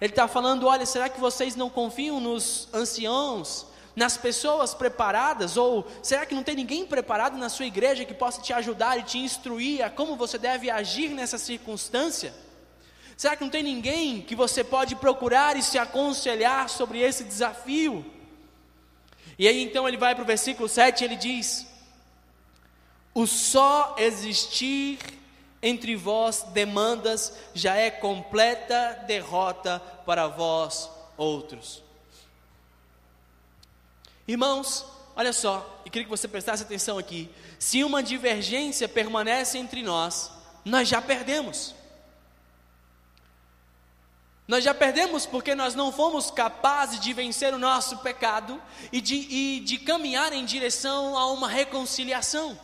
Ele 0.00 0.10
está 0.10 0.26
falando: 0.26 0.66
olha, 0.66 0.84
será 0.84 1.08
que 1.08 1.20
vocês 1.20 1.54
não 1.54 1.70
confiam 1.70 2.18
nos 2.18 2.68
anciãos, 2.74 3.68
nas 3.94 4.16
pessoas 4.16 4.74
preparadas? 4.74 5.56
Ou 5.56 5.86
será 6.02 6.26
que 6.26 6.34
não 6.34 6.42
tem 6.42 6.56
ninguém 6.56 6.86
preparado 6.86 7.36
na 7.36 7.48
sua 7.48 7.66
igreja 7.66 8.04
que 8.04 8.14
possa 8.14 8.40
te 8.40 8.52
ajudar 8.52 8.98
e 8.98 9.02
te 9.02 9.18
instruir 9.18 9.84
a 9.84 9.90
como 9.90 10.16
você 10.16 10.38
deve 10.38 10.70
agir 10.70 11.10
nessa 11.10 11.38
circunstância? 11.38 12.34
Será 13.16 13.36
que 13.36 13.44
não 13.44 13.50
tem 13.50 13.62
ninguém 13.62 14.20
que 14.22 14.34
você 14.34 14.64
pode 14.64 14.96
procurar 14.96 15.56
e 15.56 15.62
se 15.62 15.78
aconselhar 15.78 16.68
sobre 16.68 17.00
esse 17.00 17.22
desafio? 17.22 18.04
E 19.38 19.46
aí 19.46 19.62
então 19.62 19.86
ele 19.86 19.96
vai 19.96 20.14
para 20.14 20.24
o 20.24 20.26
versículo 20.26 20.68
7 20.68 21.00
e 21.00 21.04
ele 21.04 21.16
diz: 21.16 21.66
O 23.12 23.26
só 23.26 23.94
existir 23.98 24.98
entre 25.62 25.94
vós 25.94 26.42
demandas 26.52 27.32
já 27.54 27.76
é 27.76 27.90
completa 27.90 29.04
derrota 29.06 29.80
para 30.04 30.26
vós 30.26 30.90
outros. 31.16 31.83
Irmãos, 34.26 34.86
olha 35.14 35.32
só, 35.32 35.82
e 35.84 35.90
queria 35.90 36.04
que 36.04 36.10
você 36.10 36.26
prestasse 36.26 36.62
atenção 36.62 36.98
aqui. 36.98 37.30
Se 37.58 37.84
uma 37.84 38.02
divergência 38.02 38.88
permanece 38.88 39.58
entre 39.58 39.82
nós, 39.82 40.30
nós 40.64 40.88
já 40.88 41.02
perdemos. 41.02 41.74
Nós 44.46 44.62
já 44.62 44.74
perdemos 44.74 45.24
porque 45.24 45.54
nós 45.54 45.74
não 45.74 45.90
fomos 45.90 46.30
capazes 46.30 47.00
de 47.00 47.12
vencer 47.12 47.54
o 47.54 47.58
nosso 47.58 47.98
pecado 47.98 48.60
e 48.92 49.00
de, 49.00 49.14
e 49.14 49.60
de 49.60 49.78
caminhar 49.78 50.32
em 50.32 50.44
direção 50.44 51.16
a 51.16 51.30
uma 51.32 51.48
reconciliação. 51.48 52.58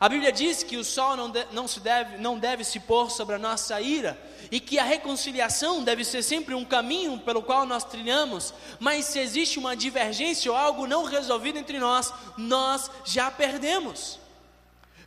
A 0.00 0.08
Bíblia 0.08 0.32
diz 0.32 0.62
que 0.62 0.78
o 0.78 0.84
sol 0.84 1.14
não, 1.14 1.28
de, 1.28 1.44
não, 1.52 1.68
se 1.68 1.78
deve, 1.78 2.16
não 2.16 2.38
deve 2.38 2.64
se 2.64 2.80
pôr 2.80 3.10
sobre 3.10 3.34
a 3.34 3.38
nossa 3.38 3.78
ira, 3.82 4.18
e 4.50 4.58
que 4.58 4.78
a 4.78 4.82
reconciliação 4.82 5.84
deve 5.84 6.06
ser 6.06 6.22
sempre 6.22 6.54
um 6.54 6.64
caminho 6.64 7.18
pelo 7.18 7.42
qual 7.42 7.66
nós 7.66 7.84
trilhamos, 7.84 8.54
mas 8.78 9.04
se 9.04 9.18
existe 9.18 9.58
uma 9.58 9.76
divergência 9.76 10.50
ou 10.50 10.56
algo 10.56 10.86
não 10.86 11.04
resolvido 11.04 11.58
entre 11.58 11.78
nós, 11.78 12.14
nós 12.38 12.90
já 13.04 13.30
perdemos. 13.30 14.18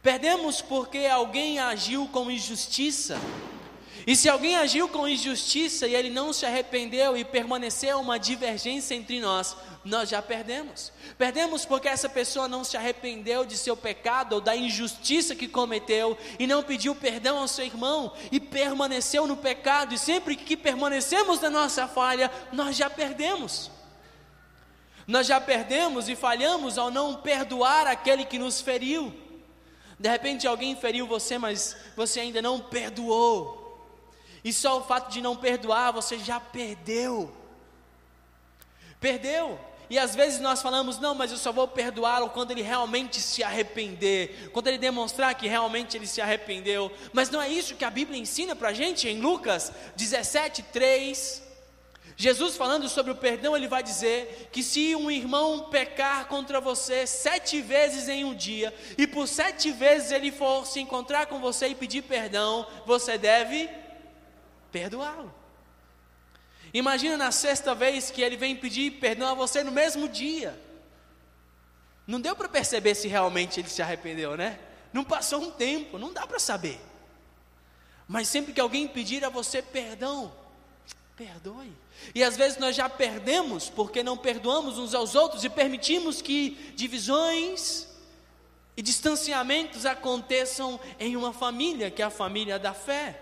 Perdemos 0.04 0.62
porque 0.62 1.08
alguém 1.08 1.58
agiu 1.58 2.08
com 2.10 2.30
injustiça, 2.30 3.20
e 4.06 4.16
se 4.16 4.28
alguém 4.28 4.58
agiu 4.58 4.90
com 4.90 5.08
injustiça 5.08 5.88
e 5.88 5.96
ele 5.96 6.10
não 6.10 6.34
se 6.34 6.46
arrependeu 6.46 7.16
e 7.16 7.24
permaneceu 7.24 8.00
uma 8.00 8.20
divergência 8.20 8.96
entre 8.96 9.22
nós, 9.22 9.56
nós 9.86 10.10
já 10.10 10.22
perdemos. 10.22 10.92
Perdemos 11.18 11.66
porque 11.66 11.88
essa 11.88 12.10
pessoa 12.10 12.48
não 12.48 12.66
se 12.66 12.76
arrependeu 12.76 13.46
de 13.46 13.58
seu 13.58 13.78
pecado 13.78 14.34
ou 14.34 14.42
da 14.42 14.56
injustiça 14.56 15.36
que 15.36 15.48
cometeu 15.48 16.18
e 16.38 16.46
não 16.46 16.62
pediu 16.64 16.94
perdão 16.94 17.38
ao 17.38 17.48
seu 17.48 17.66
irmão 17.66 18.14
e 18.30 18.42
permaneceu 18.42 19.26
no 19.26 19.38
pecado, 19.38 19.94
e 19.94 19.98
sempre 19.98 20.36
que 20.36 20.58
permanecemos 20.58 21.40
na 21.40 21.50
nossa 21.50 21.88
falha, 21.88 22.30
nós 22.52 22.76
já 22.76 22.90
perdemos. 22.90 23.72
Nós 25.08 25.28
já 25.28 25.40
perdemos 25.40 26.10
e 26.10 26.16
falhamos 26.16 26.78
ao 26.78 26.92
não 26.92 27.16
perdoar 27.16 27.88
aquele 27.88 28.26
que 28.26 28.40
nos 28.40 28.60
feriu. 28.60 29.14
De 29.98 30.10
repente 30.10 30.46
alguém 30.46 30.76
feriu 30.76 31.08
você, 31.08 31.38
mas 31.38 31.76
você 31.96 32.20
ainda 32.20 32.42
não 32.42 32.60
perdoou. 32.60 33.63
E 34.44 34.52
só 34.52 34.78
o 34.78 34.84
fato 34.84 35.12
de 35.12 35.22
não 35.22 35.36
perdoar, 35.36 35.92
você 35.92 36.18
já 36.18 36.40
perdeu. 36.40 37.34
Perdeu. 39.00 39.60
E 39.90 40.00
às 40.00 40.16
vezes 40.16 40.40
nós 40.40 40.62
falamos, 40.62 40.98
não, 40.98 41.14
mas 41.14 41.32
eu 41.32 41.38
só 41.38 41.52
vou 41.52 41.68
perdoá-lo 41.68 42.30
quando 42.30 42.52
ele 42.52 42.62
realmente 42.62 43.22
se 43.22 43.44
arrepender, 43.44 44.50
quando 44.52 44.68
ele 44.68 44.78
demonstrar 44.78 45.36
que 45.36 45.48
realmente 45.48 45.96
ele 45.96 46.08
se 46.08 46.22
arrependeu. 46.22 46.92
Mas 47.12 47.30
não 47.30 47.42
é 47.42 47.50
isso 47.50 47.76
que 47.76 47.86
a 47.86 47.90
Bíblia 47.90 48.20
ensina 48.20 48.56
para 48.56 48.70
a 48.70 48.74
gente 48.74 49.08
em 49.08 49.22
Lucas 49.22 49.72
17, 49.96 50.64
3. 50.64 51.44
Jesus 52.16 52.56
falando 52.56 52.88
sobre 52.88 53.12
o 53.12 53.16
perdão, 53.16 53.56
ele 53.56 53.68
vai 53.68 53.84
dizer 53.84 54.50
que 54.52 54.64
se 54.64 54.96
um 54.96 55.10
irmão 55.12 55.68
pecar 55.70 56.28
contra 56.28 56.62
você 56.62 57.08
sete 57.08 57.60
vezes 57.62 58.08
em 58.08 58.24
um 58.24 58.36
dia, 58.36 58.74
e 58.98 59.08
por 59.08 59.28
sete 59.28 59.72
vezes 59.72 60.12
ele 60.12 60.32
for 60.32 60.66
se 60.66 60.80
encontrar 60.80 61.26
com 61.26 61.40
você 61.40 61.68
e 61.68 61.76
pedir 61.76 62.04
perdão, 62.04 62.66
você 62.86 63.18
deve 63.18 63.70
perdoá-lo. 64.74 65.34
Imagina 66.74 67.16
na 67.16 67.32
sexta 67.32 67.76
vez 67.76 68.10
que 68.10 68.24
ele 68.24 68.36
vem 68.36 68.56
pedir 68.56 68.94
perdão 68.94 69.30
a 69.30 69.36
você 69.36 69.64
no 69.64 69.72
mesmo 69.72 70.10
dia. 70.10 70.60
Não 72.08 72.20
deu 72.20 72.36
para 72.36 72.50
perceber 72.50 72.96
se 72.96 73.08
realmente 73.08 73.60
ele 73.60 73.70
se 73.70 73.82
arrependeu, 73.82 74.36
né? 74.36 74.60
Não 74.92 75.04
passou 75.04 75.42
um 75.42 75.52
tempo, 75.52 76.00
não 76.00 76.12
dá 76.12 76.26
para 76.26 76.40
saber. 76.40 76.82
Mas 78.08 78.28
sempre 78.28 78.52
que 78.52 78.60
alguém 78.60 78.88
pedir 78.88 79.24
a 79.24 79.30
você 79.30 79.62
perdão, 79.62 80.34
perdoe. 81.16 81.72
E 82.14 82.24
às 82.24 82.36
vezes 82.36 82.58
nós 82.58 82.76
já 82.76 82.90
perdemos 82.90 83.70
porque 83.70 84.04
não 84.04 84.18
perdoamos 84.18 84.80
uns 84.80 84.94
aos 84.94 85.14
outros 85.16 85.44
e 85.44 85.50
permitimos 85.50 86.22
que 86.22 86.74
divisões 86.76 87.88
e 88.76 88.82
distanciamentos 88.82 89.86
aconteçam 89.86 90.80
em 91.00 91.16
uma 91.16 91.32
família, 91.32 91.92
que 91.92 92.02
é 92.02 92.06
a 92.06 92.10
família 92.10 92.58
da 92.58 92.74
fé. 92.74 93.22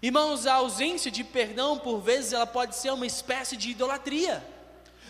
Irmãos, 0.00 0.46
a 0.46 0.54
ausência 0.54 1.10
de 1.10 1.24
perdão, 1.24 1.78
por 1.78 1.98
vezes, 1.98 2.32
ela 2.32 2.46
pode 2.46 2.76
ser 2.76 2.92
uma 2.92 3.06
espécie 3.06 3.56
de 3.56 3.70
idolatria. 3.70 4.44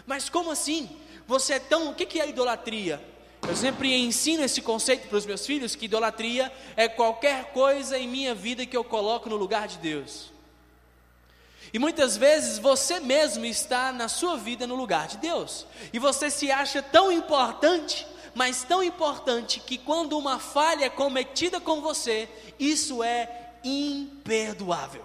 Mas 0.07 0.29
como 0.29 0.51
assim? 0.51 0.88
Você 1.27 1.55
é 1.55 1.59
tão. 1.59 1.90
O 1.90 1.94
que 1.94 2.18
é 2.18 2.29
idolatria? 2.29 3.03
Eu 3.46 3.55
sempre 3.55 3.94
ensino 3.94 4.42
esse 4.42 4.62
conceito 4.62 5.09
para 5.09 5.18
os 5.18 5.27
meus 5.27 5.46
filhos: 5.46 5.77
que 5.77 5.85
idolatria 5.85 6.51
é 6.74 6.88
qualquer 6.88 7.53
coisa 7.53 7.98
em 7.98 8.09
minha 8.09 8.35
vida 8.35 8.64
que 8.64 8.77
eu 8.77 8.83
coloco 8.83 9.29
no 9.29 9.37
lugar 9.37 9.68
de 9.68 9.77
Deus. 9.79 10.33
E 11.72 11.79
muitas 11.79 12.16
vezes 12.16 12.59
você 12.59 12.98
mesmo 12.98 13.44
está 13.44 13.92
na 13.92 14.09
sua 14.09 14.38
vida 14.38 14.66
no 14.66 14.74
lugar 14.74 15.07
de 15.07 15.18
Deus. 15.18 15.66
E 15.92 15.98
você 15.98 16.31
se 16.31 16.51
acha 16.51 16.81
tão 16.81 17.12
importante, 17.12 18.07
mas 18.35 18.64
tão 18.64 18.83
importante, 18.83 19.61
que 19.61 19.77
quando 19.77 20.16
uma 20.16 20.38
falha 20.38 20.87
é 20.87 20.90
cometida 20.90 21.61
com 21.61 21.83
você, 21.83 22.27
isso 22.59 23.03
é 23.03 23.47
imperdoável. 23.64 25.05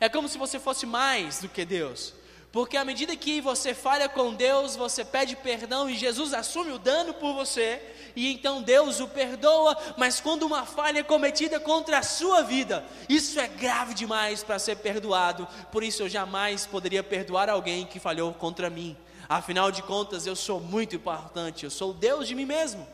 É 0.00 0.08
como 0.08 0.28
se 0.28 0.38
você 0.38 0.58
fosse 0.58 0.86
mais 0.86 1.40
do 1.40 1.48
que 1.48 1.64
Deus. 1.64 2.14
Porque 2.50 2.76
à 2.78 2.84
medida 2.84 3.14
que 3.14 3.40
você 3.40 3.74
falha 3.74 4.08
com 4.08 4.32
Deus, 4.32 4.74
você 4.74 5.04
pede 5.04 5.36
perdão 5.36 5.88
e 5.88 5.96
Jesus 5.96 6.32
assume 6.32 6.72
o 6.72 6.78
dano 6.78 7.12
por 7.12 7.34
você, 7.34 7.80
e 8.16 8.32
então 8.32 8.62
Deus 8.62 9.00
o 9.00 9.08
perdoa, 9.08 9.76
mas 9.98 10.18
quando 10.18 10.44
uma 10.44 10.64
falha 10.64 11.00
é 11.00 11.02
cometida 11.02 11.60
contra 11.60 11.98
a 11.98 12.02
sua 12.02 12.42
vida, 12.42 12.86
isso 13.06 13.38
é 13.38 13.46
grave 13.46 13.92
demais 13.92 14.42
para 14.42 14.58
ser 14.58 14.76
perdoado. 14.76 15.46
Por 15.70 15.84
isso 15.84 16.02
eu 16.02 16.08
jamais 16.08 16.64
poderia 16.64 17.02
perdoar 17.02 17.50
alguém 17.50 17.84
que 17.84 18.00
falhou 18.00 18.32
contra 18.32 18.70
mim. 18.70 18.96
Afinal 19.28 19.70
de 19.70 19.82
contas, 19.82 20.26
eu 20.26 20.34
sou 20.34 20.58
muito 20.58 20.96
importante, 20.96 21.64
eu 21.64 21.70
sou 21.70 21.92
Deus 21.92 22.26
de 22.26 22.34
mim 22.34 22.46
mesmo. 22.46 22.88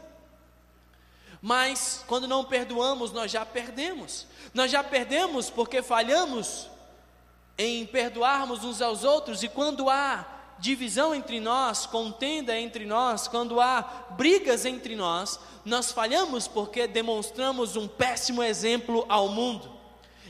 Mas 1.46 2.02
quando 2.06 2.26
não 2.26 2.42
perdoamos, 2.42 3.12
nós 3.12 3.30
já 3.30 3.44
perdemos. 3.44 4.26
Nós 4.54 4.70
já 4.70 4.82
perdemos 4.82 5.50
porque 5.50 5.82
falhamos 5.82 6.70
em 7.58 7.84
perdoarmos 7.84 8.64
uns 8.64 8.80
aos 8.80 9.04
outros, 9.04 9.42
e 9.42 9.48
quando 9.48 9.90
há 9.90 10.26
divisão 10.58 11.14
entre 11.14 11.40
nós, 11.40 11.84
contenda 11.84 12.58
entre 12.58 12.86
nós, 12.86 13.28
quando 13.28 13.60
há 13.60 13.82
brigas 14.12 14.64
entre 14.64 14.96
nós, 14.96 15.38
nós 15.66 15.92
falhamos 15.92 16.48
porque 16.48 16.86
demonstramos 16.86 17.76
um 17.76 17.86
péssimo 17.86 18.42
exemplo 18.42 19.04
ao 19.06 19.28
mundo. 19.28 19.70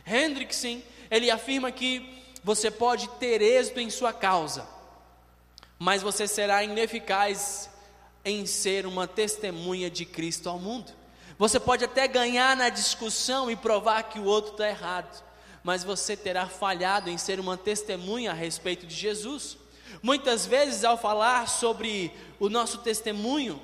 Hendrickson, 0.05 0.83
ele 1.09 1.31
afirma 1.31 1.70
que 1.70 2.24
você 2.42 2.72
pode 2.72 3.07
ter 3.20 3.40
êxito 3.40 3.79
em 3.79 3.88
sua 3.88 4.12
causa, 4.12 4.66
mas 5.79 6.03
você 6.03 6.27
será 6.27 6.64
ineficaz 6.64 7.70
em 8.24 8.44
ser 8.46 8.85
uma 8.85 9.07
testemunha 9.07 9.88
de 9.88 10.05
Cristo 10.05 10.48
ao 10.48 10.59
mundo. 10.59 11.03
Você 11.38 11.59
pode 11.59 11.85
até 11.85 12.07
ganhar 12.07 12.57
na 12.57 12.68
discussão 12.68 13.51
e 13.51 13.57
provar 13.57 14.05
que 14.05 14.20
o 14.20 14.25
outro 14.25 14.53
está 14.53 14.68
errado, 14.68 15.23
mas 15.64 15.83
você 15.83 16.16
terá 16.16 16.47
falhado 16.47 17.11
em 17.11 17.18
ser 17.18 17.40
uma 17.40 17.57
testemunha 17.57 18.31
a 18.31 18.35
respeito 18.35 18.87
de 18.87 18.94
Jesus. 18.94 19.57
Muitas 20.01 20.47
vezes, 20.47 20.85
ao 20.85 20.97
falar 20.97 21.49
sobre 21.49 22.12
o 22.38 22.49
nosso 22.49 22.79
testemunho, 22.79 23.61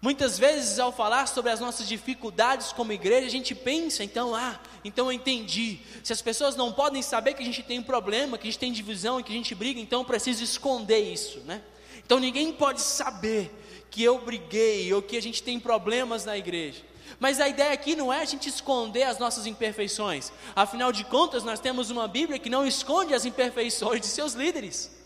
muitas 0.00 0.38
vezes, 0.38 0.78
ao 0.78 0.92
falar 0.92 1.26
sobre 1.26 1.50
as 1.50 1.58
nossas 1.58 1.88
dificuldades 1.88 2.72
como 2.72 2.92
igreja, 2.92 3.26
a 3.26 3.30
gente 3.30 3.52
pensa, 3.54 4.04
então, 4.04 4.32
ah, 4.32 4.60
então 4.84 5.06
eu 5.06 5.12
entendi. 5.12 5.80
Se 6.04 6.12
as 6.12 6.22
pessoas 6.22 6.54
não 6.54 6.72
podem 6.72 7.02
saber 7.02 7.34
que 7.34 7.42
a 7.42 7.46
gente 7.46 7.64
tem 7.64 7.80
um 7.80 7.82
problema, 7.82 8.38
que 8.38 8.46
a 8.46 8.50
gente 8.50 8.60
tem 8.60 8.72
divisão 8.72 9.18
e 9.18 9.24
que 9.24 9.32
a 9.32 9.36
gente 9.36 9.56
briga, 9.56 9.80
então 9.80 10.02
eu 10.02 10.06
preciso 10.06 10.44
esconder 10.44 11.00
isso, 11.00 11.40
né? 11.40 11.62
Então 12.04 12.20
ninguém 12.20 12.52
pode 12.52 12.80
saber 12.80 13.50
que 13.90 14.02
eu 14.02 14.18
briguei 14.18 14.92
ou 14.92 15.02
que 15.02 15.16
a 15.16 15.22
gente 15.22 15.42
tem 15.42 15.58
problemas 15.58 16.24
na 16.24 16.36
igreja. 16.36 16.82
Mas 17.18 17.40
a 17.40 17.48
ideia 17.48 17.72
aqui 17.72 17.96
não 17.96 18.12
é 18.12 18.20
a 18.20 18.24
gente 18.24 18.48
esconder 18.48 19.04
as 19.04 19.18
nossas 19.18 19.46
imperfeições. 19.46 20.30
Afinal 20.54 20.92
de 20.92 21.04
contas, 21.04 21.42
nós 21.42 21.58
temos 21.58 21.90
uma 21.90 22.06
Bíblia 22.06 22.38
que 22.38 22.50
não 22.50 22.66
esconde 22.66 23.14
as 23.14 23.24
imperfeições 23.24 24.00
de 24.00 24.06
seus 24.06 24.34
líderes. 24.34 24.96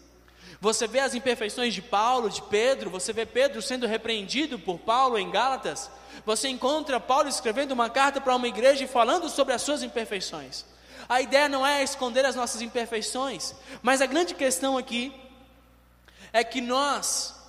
Você 0.60 0.86
vê 0.86 1.00
as 1.00 1.14
imperfeições 1.14 1.74
de 1.74 1.82
Paulo, 1.82 2.30
de 2.30 2.40
Pedro, 2.42 2.88
você 2.90 3.12
vê 3.12 3.26
Pedro 3.26 3.60
sendo 3.60 3.86
repreendido 3.86 4.58
por 4.58 4.78
Paulo 4.78 5.18
em 5.18 5.30
Gálatas. 5.30 5.90
Você 6.24 6.48
encontra 6.48 7.00
Paulo 7.00 7.28
escrevendo 7.28 7.72
uma 7.72 7.90
carta 7.90 8.20
para 8.20 8.36
uma 8.36 8.46
igreja 8.46 8.84
e 8.84 8.88
falando 8.88 9.28
sobre 9.28 9.54
as 9.54 9.62
suas 9.62 9.82
imperfeições. 9.82 10.64
A 11.08 11.20
ideia 11.20 11.48
não 11.48 11.66
é 11.66 11.82
esconder 11.82 12.24
as 12.24 12.36
nossas 12.36 12.62
imperfeições, 12.62 13.54
mas 13.82 14.00
a 14.00 14.06
grande 14.06 14.34
questão 14.34 14.78
aqui 14.78 15.12
é 16.32 16.44
que 16.44 16.60
nós 16.60 17.41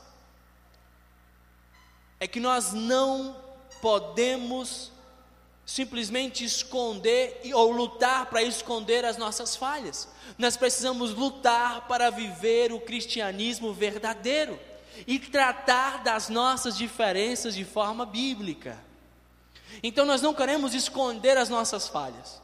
é 2.24 2.28
que 2.28 2.40
nós 2.40 2.72
não 2.72 3.36
podemos 3.82 4.94
simplesmente 5.66 6.46
esconder 6.46 7.42
ou 7.54 7.70
lutar 7.70 8.28
para 8.28 8.42
esconder 8.42 9.04
as 9.04 9.18
nossas 9.18 9.58
falhas. 9.58 10.08
Nós 10.38 10.56
precisamos 10.56 11.14
lutar 11.14 11.86
para 11.86 12.10
viver 12.10 12.72
o 12.72 12.80
cristianismo 12.80 13.74
verdadeiro 13.74 14.58
e 15.06 15.20
tratar 15.20 16.02
das 16.02 16.30
nossas 16.30 16.78
diferenças 16.78 17.56
de 17.56 17.66
forma 17.66 18.06
bíblica. 18.06 18.82
Então 19.84 20.06
nós 20.06 20.22
não 20.22 20.34
queremos 20.34 20.74
esconder 20.74 21.38
as 21.38 21.50
nossas 21.50 21.90
falhas. 21.90 22.42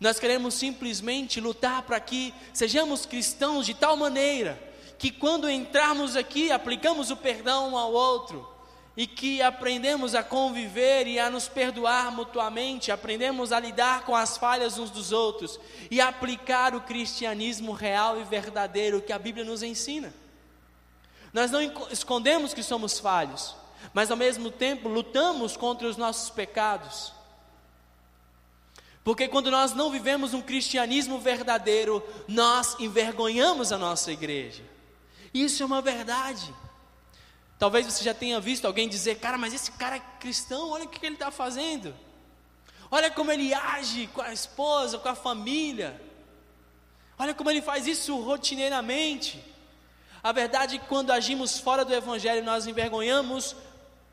Nós 0.00 0.18
queremos 0.18 0.54
simplesmente 0.54 1.40
lutar 1.40 1.82
para 1.82 2.00
que 2.00 2.34
sejamos 2.52 3.06
cristãos 3.06 3.64
de 3.64 3.74
tal 3.74 3.96
maneira 3.96 4.60
que 4.98 5.12
quando 5.12 5.48
entrarmos 5.48 6.16
aqui 6.16 6.50
aplicamos 6.50 7.12
o 7.12 7.16
perdão 7.16 7.70
um 7.70 7.78
ao 7.78 7.92
outro 7.92 8.57
e 8.98 9.06
que 9.06 9.40
aprendemos 9.40 10.16
a 10.16 10.24
conviver 10.24 11.06
e 11.06 11.20
a 11.20 11.30
nos 11.30 11.46
perdoar 11.46 12.10
mutuamente, 12.10 12.90
aprendemos 12.90 13.52
a 13.52 13.60
lidar 13.60 14.04
com 14.04 14.12
as 14.12 14.36
falhas 14.36 14.76
uns 14.76 14.90
dos 14.90 15.12
outros 15.12 15.60
e 15.88 16.00
aplicar 16.00 16.74
o 16.74 16.80
cristianismo 16.80 17.70
real 17.70 18.20
e 18.20 18.24
verdadeiro 18.24 19.00
que 19.00 19.12
a 19.12 19.18
Bíblia 19.18 19.44
nos 19.44 19.62
ensina. 19.62 20.12
Nós 21.32 21.48
não 21.48 21.60
escondemos 21.92 22.52
que 22.52 22.60
somos 22.60 22.98
falhos, 22.98 23.54
mas 23.94 24.10
ao 24.10 24.16
mesmo 24.16 24.50
tempo 24.50 24.88
lutamos 24.88 25.56
contra 25.56 25.86
os 25.86 25.96
nossos 25.96 26.28
pecados. 26.30 27.12
Porque 29.04 29.28
quando 29.28 29.48
nós 29.48 29.74
não 29.74 29.92
vivemos 29.92 30.34
um 30.34 30.42
cristianismo 30.42 31.20
verdadeiro, 31.20 32.02
nós 32.26 32.74
envergonhamos 32.80 33.70
a 33.70 33.78
nossa 33.78 34.10
igreja. 34.10 34.64
Isso 35.32 35.62
é 35.62 35.66
uma 35.66 35.80
verdade. 35.80 36.52
Talvez 37.58 37.86
você 37.86 38.04
já 38.04 38.14
tenha 38.14 38.40
visto 38.40 38.66
alguém 38.66 38.88
dizer: 38.88 39.16
Cara, 39.16 39.36
mas 39.36 39.52
esse 39.52 39.72
cara 39.72 39.96
é 39.96 40.02
cristão, 40.20 40.70
olha 40.70 40.84
o 40.84 40.88
que 40.88 41.04
ele 41.04 41.16
está 41.16 41.30
fazendo. 41.30 41.94
Olha 42.90 43.10
como 43.10 43.30
ele 43.30 43.52
age 43.52 44.06
com 44.14 44.22
a 44.22 44.32
esposa, 44.32 44.98
com 44.98 45.08
a 45.08 45.14
família. 45.14 46.00
Olha 47.18 47.34
como 47.34 47.50
ele 47.50 47.60
faz 47.60 47.86
isso 47.86 48.18
rotineiramente. 48.20 49.44
A 50.22 50.32
verdade 50.32 50.76
é 50.76 50.78
que 50.78 50.86
quando 50.86 51.10
agimos 51.10 51.58
fora 51.58 51.84
do 51.84 51.92
Evangelho, 51.92 52.44
nós 52.44 52.66
envergonhamos 52.66 53.56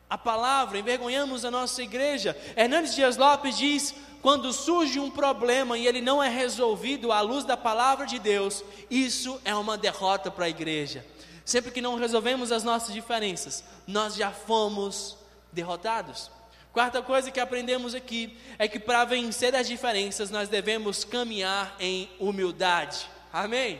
a 0.10 0.18
palavra, 0.18 0.78
envergonhamos 0.78 1.46
a 1.46 1.52
nossa 1.52 1.82
igreja. 1.82 2.36
Hernandes 2.56 2.96
Dias 2.96 3.16
Lopes 3.16 3.58
diz: 3.58 3.96
quando 4.22 4.52
surge 4.52 5.00
um 5.00 5.12
problema 5.12 5.78
e 5.78 5.86
ele 5.86 6.02
não 6.02 6.22
é 6.22 6.30
resolvido 6.30 7.12
à 7.12 7.22
luz 7.22 7.46
da 7.46 7.56
palavra 7.56 8.06
de 8.06 8.18
Deus, 8.18 8.64
isso 8.90 9.40
é 9.46 9.54
uma 9.54 9.78
derrota 9.78 10.32
para 10.32 10.46
a 10.46 10.50
igreja. 10.50 11.06
Sempre 11.46 11.70
que 11.70 11.80
não 11.80 11.96
resolvemos 11.96 12.52
as 12.52 12.64
nossas 12.64 12.92
diferenças, 12.92 13.64
nós 13.86 14.16
já 14.16 14.32
fomos 14.32 15.16
derrotados. 15.54 16.32
Quarta 16.74 17.04
coisa 17.04 17.30
que 17.32 17.40
aprendemos 17.40 17.94
aqui 17.94 18.36
é 18.58 18.68
que 18.68 18.80
para 18.80 19.06
vencer 19.06 19.56
as 19.56 19.68
diferenças 19.68 20.32
nós 20.32 20.50
devemos 20.50 21.06
caminhar 21.06 21.76
em 21.80 22.10
humildade. 22.20 23.08
Amém? 23.32 23.80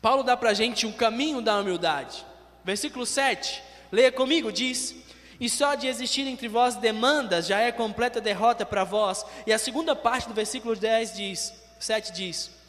Paulo 0.00 0.22
dá 0.22 0.36
para 0.36 0.50
a 0.50 0.54
gente 0.54 0.86
um 0.86 0.92
caminho 0.92 1.42
da 1.42 1.58
humildade. 1.58 2.24
Versículo 2.64 3.04
7, 3.04 3.60
leia 3.90 4.12
comigo, 4.12 4.52
diz: 4.52 4.94
E 5.40 5.50
só 5.50 5.74
de 5.74 5.88
existir 5.88 6.26
entre 6.28 6.46
vós 6.46 6.76
demandas 6.76 7.46
já 7.46 7.60
é 7.60 7.72
completa 7.72 8.20
derrota 8.20 8.64
para 8.64 8.84
vós. 8.84 9.26
E 9.46 9.52
a 9.52 9.58
segunda 9.58 9.96
parte 9.96 10.28
do 10.28 10.34
versículo 10.34 10.76
10 10.76 11.14
diz, 11.14 11.52
7 11.78 12.12
diz: 12.12 12.61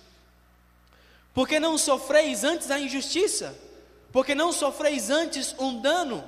porque 1.34 1.60
não 1.60 1.78
sofreis 1.78 2.44
antes 2.44 2.70
a 2.70 2.80
injustiça? 2.80 3.58
Porque 4.12 4.36
não 4.36 4.52
sofreis 4.52 5.10
antes 5.10 5.56
um 5.58 5.82
dano? 5.82 6.24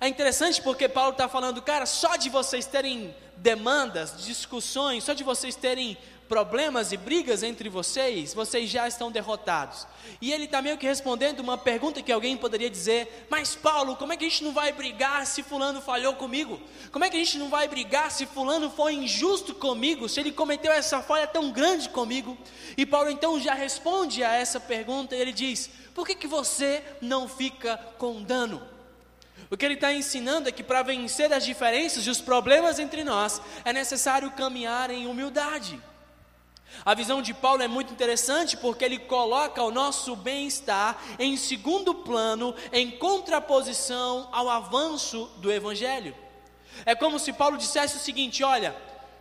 É 0.00 0.08
interessante 0.08 0.60
porque 0.62 0.88
Paulo 0.88 1.12
está 1.12 1.28
falando, 1.28 1.62
cara, 1.62 1.86
só 1.86 2.16
de 2.16 2.28
vocês 2.28 2.66
terem 2.66 3.14
demandas, 3.36 4.24
discussões, 4.24 5.04
só 5.04 5.12
de 5.12 5.22
vocês 5.22 5.54
terem 5.54 5.96
problemas 6.28 6.92
e 6.92 6.96
brigas 6.96 7.42
entre 7.42 7.68
vocês, 7.68 8.34
vocês 8.34 8.68
já 8.68 8.86
estão 8.86 9.10
derrotados. 9.10 9.86
E 10.20 10.32
ele 10.32 10.44
está 10.44 10.60
meio 10.60 10.78
que 10.78 10.86
respondendo 10.86 11.40
uma 11.40 11.56
pergunta 11.56 12.02
que 12.02 12.12
alguém 12.12 12.36
poderia 12.36 12.70
dizer: 12.70 13.26
Mas 13.30 13.54
Paulo, 13.54 13.96
como 13.96 14.12
é 14.12 14.16
que 14.16 14.24
a 14.24 14.28
gente 14.28 14.44
não 14.44 14.52
vai 14.52 14.72
brigar 14.72 15.26
se 15.26 15.42
Fulano 15.42 15.80
falhou 15.80 16.14
comigo? 16.14 16.60
Como 16.92 17.04
é 17.04 17.10
que 17.10 17.16
a 17.16 17.24
gente 17.24 17.38
não 17.38 17.48
vai 17.48 17.68
brigar 17.68 18.10
se 18.10 18.26
Fulano 18.26 18.70
foi 18.70 18.94
injusto 18.94 19.54
comigo? 19.54 20.08
Se 20.08 20.20
ele 20.20 20.32
cometeu 20.32 20.72
essa 20.72 21.02
falha 21.02 21.26
tão 21.26 21.50
grande 21.50 21.88
comigo? 21.88 22.36
E 22.76 22.84
Paulo 22.84 23.10
então 23.10 23.40
já 23.40 23.54
responde 23.54 24.22
a 24.22 24.32
essa 24.32 24.60
pergunta 24.60 25.14
e 25.14 25.20
ele 25.20 25.32
diz: 25.32 25.70
Por 25.94 26.06
que, 26.06 26.14
que 26.14 26.26
você 26.26 26.82
não 27.00 27.28
fica 27.28 27.76
com 27.98 28.22
dano? 28.22 28.76
O 29.50 29.56
que 29.56 29.64
ele 29.64 29.74
está 29.74 29.92
ensinando 29.92 30.48
é 30.48 30.52
que 30.52 30.62
para 30.62 30.82
vencer 30.82 31.32
as 31.32 31.44
diferenças 31.44 32.06
e 32.06 32.10
os 32.10 32.20
problemas 32.20 32.78
entre 32.78 33.04
nós, 33.04 33.40
é 33.64 33.72
necessário 33.72 34.30
caminhar 34.32 34.90
em 34.90 35.06
humildade. 35.06 35.80
A 36.84 36.94
visão 36.94 37.20
de 37.20 37.34
Paulo 37.34 37.62
é 37.62 37.68
muito 37.68 37.92
interessante 37.92 38.56
porque 38.56 38.84
ele 38.84 38.98
coloca 38.98 39.62
o 39.62 39.70
nosso 39.70 40.14
bem-estar 40.14 40.96
em 41.18 41.36
segundo 41.36 41.94
plano, 41.94 42.54
em 42.72 42.90
contraposição 42.90 44.28
ao 44.32 44.48
avanço 44.48 45.30
do 45.38 45.50
Evangelho. 45.50 46.14
É 46.84 46.94
como 46.94 47.18
se 47.18 47.32
Paulo 47.32 47.56
dissesse 47.56 47.96
o 47.96 48.00
seguinte: 48.00 48.44
olha, 48.44 48.76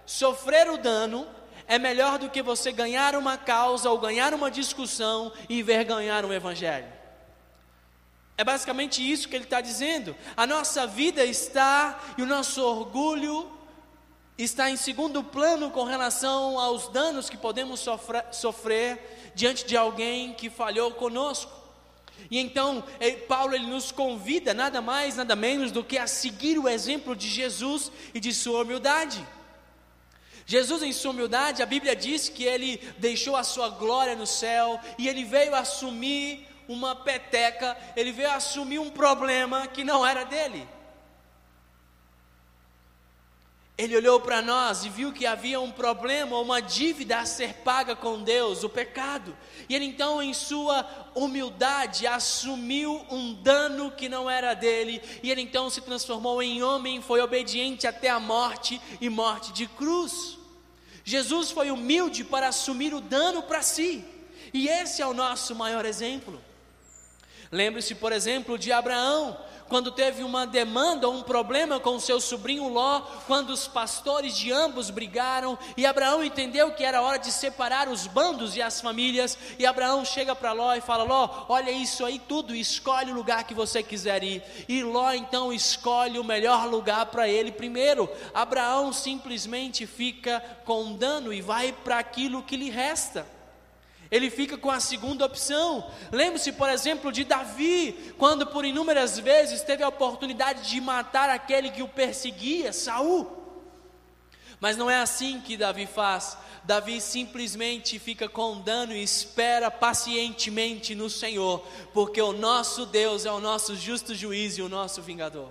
sofrer 0.05 0.69
o 0.69 0.77
dano 0.77 1.27
é 1.67 1.79
melhor 1.79 2.19
do 2.19 2.29
que 2.29 2.41
você 2.41 2.71
ganhar 2.71 3.15
uma 3.15 3.37
causa 3.37 3.89
ou 3.89 3.97
ganhar 3.97 4.33
uma 4.33 4.51
discussão 4.51 5.31
e 5.49 5.59
envergonhar 5.59 6.25
o 6.25 6.33
Evangelho. 6.33 6.93
É 8.37 8.43
basicamente 8.43 9.01
isso 9.01 9.29
que 9.29 9.35
ele 9.35 9.45
está 9.45 9.61
dizendo. 9.61 10.15
A 10.35 10.45
nossa 10.45 10.85
vida 10.85 11.23
está 11.23 11.99
e 12.17 12.21
o 12.21 12.25
nosso 12.25 12.61
orgulho 12.61 13.49
está 14.37 14.69
em 14.69 14.75
segundo 14.75 15.23
plano 15.23 15.71
com 15.71 15.83
relação 15.83 16.59
aos 16.59 16.87
danos 16.89 17.29
que 17.29 17.37
podemos 17.37 17.79
sofrer, 17.79 18.25
sofrer 18.31 19.31
diante 19.33 19.65
de 19.65 19.77
alguém 19.77 20.33
que 20.33 20.49
falhou 20.49 20.91
conosco. 20.91 21.51
E 22.29 22.39
então, 22.39 22.83
Paulo 23.27 23.53
ele 23.53 23.67
nos 23.67 23.91
convida 23.91 24.53
nada 24.53 24.81
mais, 24.81 25.15
nada 25.15 25.35
menos 25.35 25.71
do 25.71 25.83
que 25.83 25.97
a 25.97 26.07
seguir 26.07 26.57
o 26.57 26.67
exemplo 26.67 27.15
de 27.15 27.27
Jesus 27.27 27.91
e 28.13 28.19
de 28.19 28.33
sua 28.33 28.63
humildade. 28.63 29.25
Jesus, 30.45 30.83
em 30.83 30.93
sua 30.93 31.11
humildade, 31.11 31.63
a 31.63 31.65
Bíblia 31.65 31.95
diz 31.95 32.29
que 32.29 32.43
ele 32.43 32.77
deixou 32.97 33.35
a 33.35 33.43
sua 33.43 33.69
glória 33.69 34.15
no 34.15 34.27
céu 34.27 34.79
e 34.97 35.07
ele 35.07 35.23
veio 35.23 35.55
assumir 35.55 36.47
uma 36.67 36.95
peteca, 36.95 37.75
ele 37.95 38.11
veio 38.11 38.31
assumir 38.31 38.79
um 38.79 38.89
problema 38.89 39.67
que 39.67 39.83
não 39.83 40.05
era 40.05 40.23
dele. 40.23 40.67
Ele 43.77 43.97
olhou 43.97 44.21
para 44.21 44.41
nós 44.41 44.85
e 44.85 44.89
viu 44.89 45.11
que 45.11 45.25
havia 45.25 45.59
um 45.59 45.69
problema, 45.69 46.39
uma 46.39 46.61
dívida 46.61 47.19
a 47.19 47.25
ser 47.25 47.55
paga 47.55 47.93
com 47.93 48.23
Deus, 48.23 48.63
o 48.63 48.69
pecado. 48.69 49.35
E 49.67 49.75
ele 49.75 49.83
então, 49.83 50.21
em 50.21 50.33
sua 50.33 50.87
humildade, 51.13 52.07
assumiu 52.07 53.05
um 53.11 53.33
dano 53.33 53.91
que 53.91 54.07
não 54.07 54.29
era 54.29 54.53
dele. 54.53 55.01
E 55.21 55.29
ele 55.29 55.41
então 55.41 55.69
se 55.69 55.81
transformou 55.81 56.41
em 56.41 56.63
homem, 56.63 57.01
foi 57.01 57.19
obediente 57.19 57.85
até 57.85 58.09
a 58.09 58.19
morte 58.19 58.81
e 59.01 59.09
morte 59.09 59.51
de 59.51 59.67
cruz. 59.67 60.37
Jesus 61.03 61.51
foi 61.51 61.69
humilde 61.69 62.23
para 62.23 62.47
assumir 62.47 62.93
o 62.93 63.01
dano 63.01 63.43
para 63.43 63.61
si. 63.61 64.05
E 64.53 64.69
esse 64.69 65.01
é 65.01 65.05
o 65.05 65.13
nosso 65.13 65.53
maior 65.53 65.85
exemplo. 65.85 66.41
Lembre-se, 67.51 67.93
por 67.95 68.13
exemplo, 68.13 68.57
de 68.57 68.71
Abraão 68.71 69.37
quando 69.67 69.91
teve 69.91 70.23
uma 70.23 70.45
demanda 70.45 71.07
ou 71.07 71.15
um 71.15 71.23
problema 71.23 71.79
com 71.79 71.99
seu 71.99 72.19
sobrinho 72.19 72.67
Ló, 72.67 73.01
quando 73.27 73.49
os 73.49 73.67
pastores 73.67 74.37
de 74.37 74.51
ambos 74.51 74.89
brigaram, 74.89 75.57
e 75.75 75.85
Abraão 75.85 76.23
entendeu 76.23 76.71
que 76.73 76.83
era 76.83 77.01
hora 77.01 77.17
de 77.17 77.31
separar 77.31 77.89
os 77.89 78.07
bandos 78.07 78.55
e 78.55 78.61
as 78.61 78.79
famílias, 78.79 79.37
e 79.57 79.65
Abraão 79.65 80.05
chega 80.05 80.35
para 80.35 80.53
Ló 80.53 80.73
e 80.75 80.81
fala: 80.81 81.03
Ló, 81.03 81.45
olha 81.49 81.71
isso 81.71 82.05
aí 82.05 82.19
tudo, 82.19 82.55
escolhe 82.55 83.11
o 83.11 83.15
lugar 83.15 83.43
que 83.45 83.53
você 83.53 83.81
quiser 83.81 84.23
ir. 84.23 84.43
E 84.67 84.83
Ló 84.83 85.11
então 85.11 85.51
escolhe 85.51 86.19
o 86.19 86.23
melhor 86.23 86.67
lugar 86.67 87.07
para 87.07 87.27
ele 87.27 87.51
primeiro. 87.51 88.09
Abraão 88.33 88.93
simplesmente 88.93 89.87
fica 89.87 90.43
com 90.63 90.93
dano 90.93 91.33
e 91.33 91.41
vai 91.41 91.71
para 91.71 91.99
aquilo 91.99 92.43
que 92.43 92.57
lhe 92.57 92.69
resta 92.69 93.34
ele 94.11 94.29
fica 94.29 94.57
com 94.57 94.69
a 94.69 94.79
segunda 94.79 95.25
opção. 95.25 95.89
Lembre-se, 96.11 96.51
por 96.51 96.69
exemplo, 96.69 97.11
de 97.11 97.23
Davi, 97.23 98.13
quando 98.17 98.45
por 98.45 98.65
inúmeras 98.65 99.17
vezes 99.19 99.61
teve 99.61 99.83
a 99.83 99.87
oportunidade 99.87 100.69
de 100.69 100.79
matar 100.79 101.29
aquele 101.29 101.71
que 101.71 101.81
o 101.81 101.87
perseguia, 101.87 102.71
Saul. 102.71 103.43
Mas 104.59 104.77
não 104.77 104.89
é 104.89 104.97
assim 104.97 105.41
que 105.41 105.57
Davi 105.57 105.85
faz. 105.85 106.37
Davi 106.63 107.01
simplesmente 107.01 107.99
fica 107.99 108.27
com 108.27 108.61
dano 108.61 108.93
e 108.93 109.03
espera 109.03 109.69
pacientemente 109.69 110.95
no 110.95 111.09
Senhor, 111.09 111.65
porque 111.93 112.21
o 112.21 112.31
nosso 112.31 112.85
Deus 112.85 113.25
é 113.25 113.31
o 113.31 113.39
nosso 113.39 113.75
justo 113.75 114.15
juiz 114.15 114.57
e 114.57 114.61
o 114.61 114.69
nosso 114.69 115.01
vingador. 115.01 115.49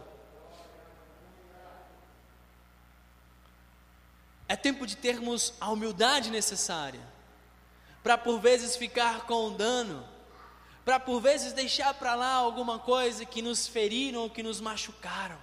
É 4.48 4.56
tempo 4.56 4.86
de 4.86 4.96
termos 4.96 5.54
a 5.60 5.70
humildade 5.70 6.30
necessária 6.30 7.13
para 8.04 8.18
por 8.18 8.38
vezes 8.38 8.76
ficar 8.76 9.26
com 9.26 9.50
dano, 9.54 10.06
para 10.84 11.00
por 11.00 11.22
vezes 11.22 11.54
deixar 11.54 11.94
para 11.94 12.14
lá 12.14 12.34
alguma 12.34 12.78
coisa 12.78 13.24
que 13.24 13.40
nos 13.40 13.66
feriram 13.66 14.20
ou 14.20 14.30
que 14.30 14.42
nos 14.42 14.60
machucaram, 14.60 15.38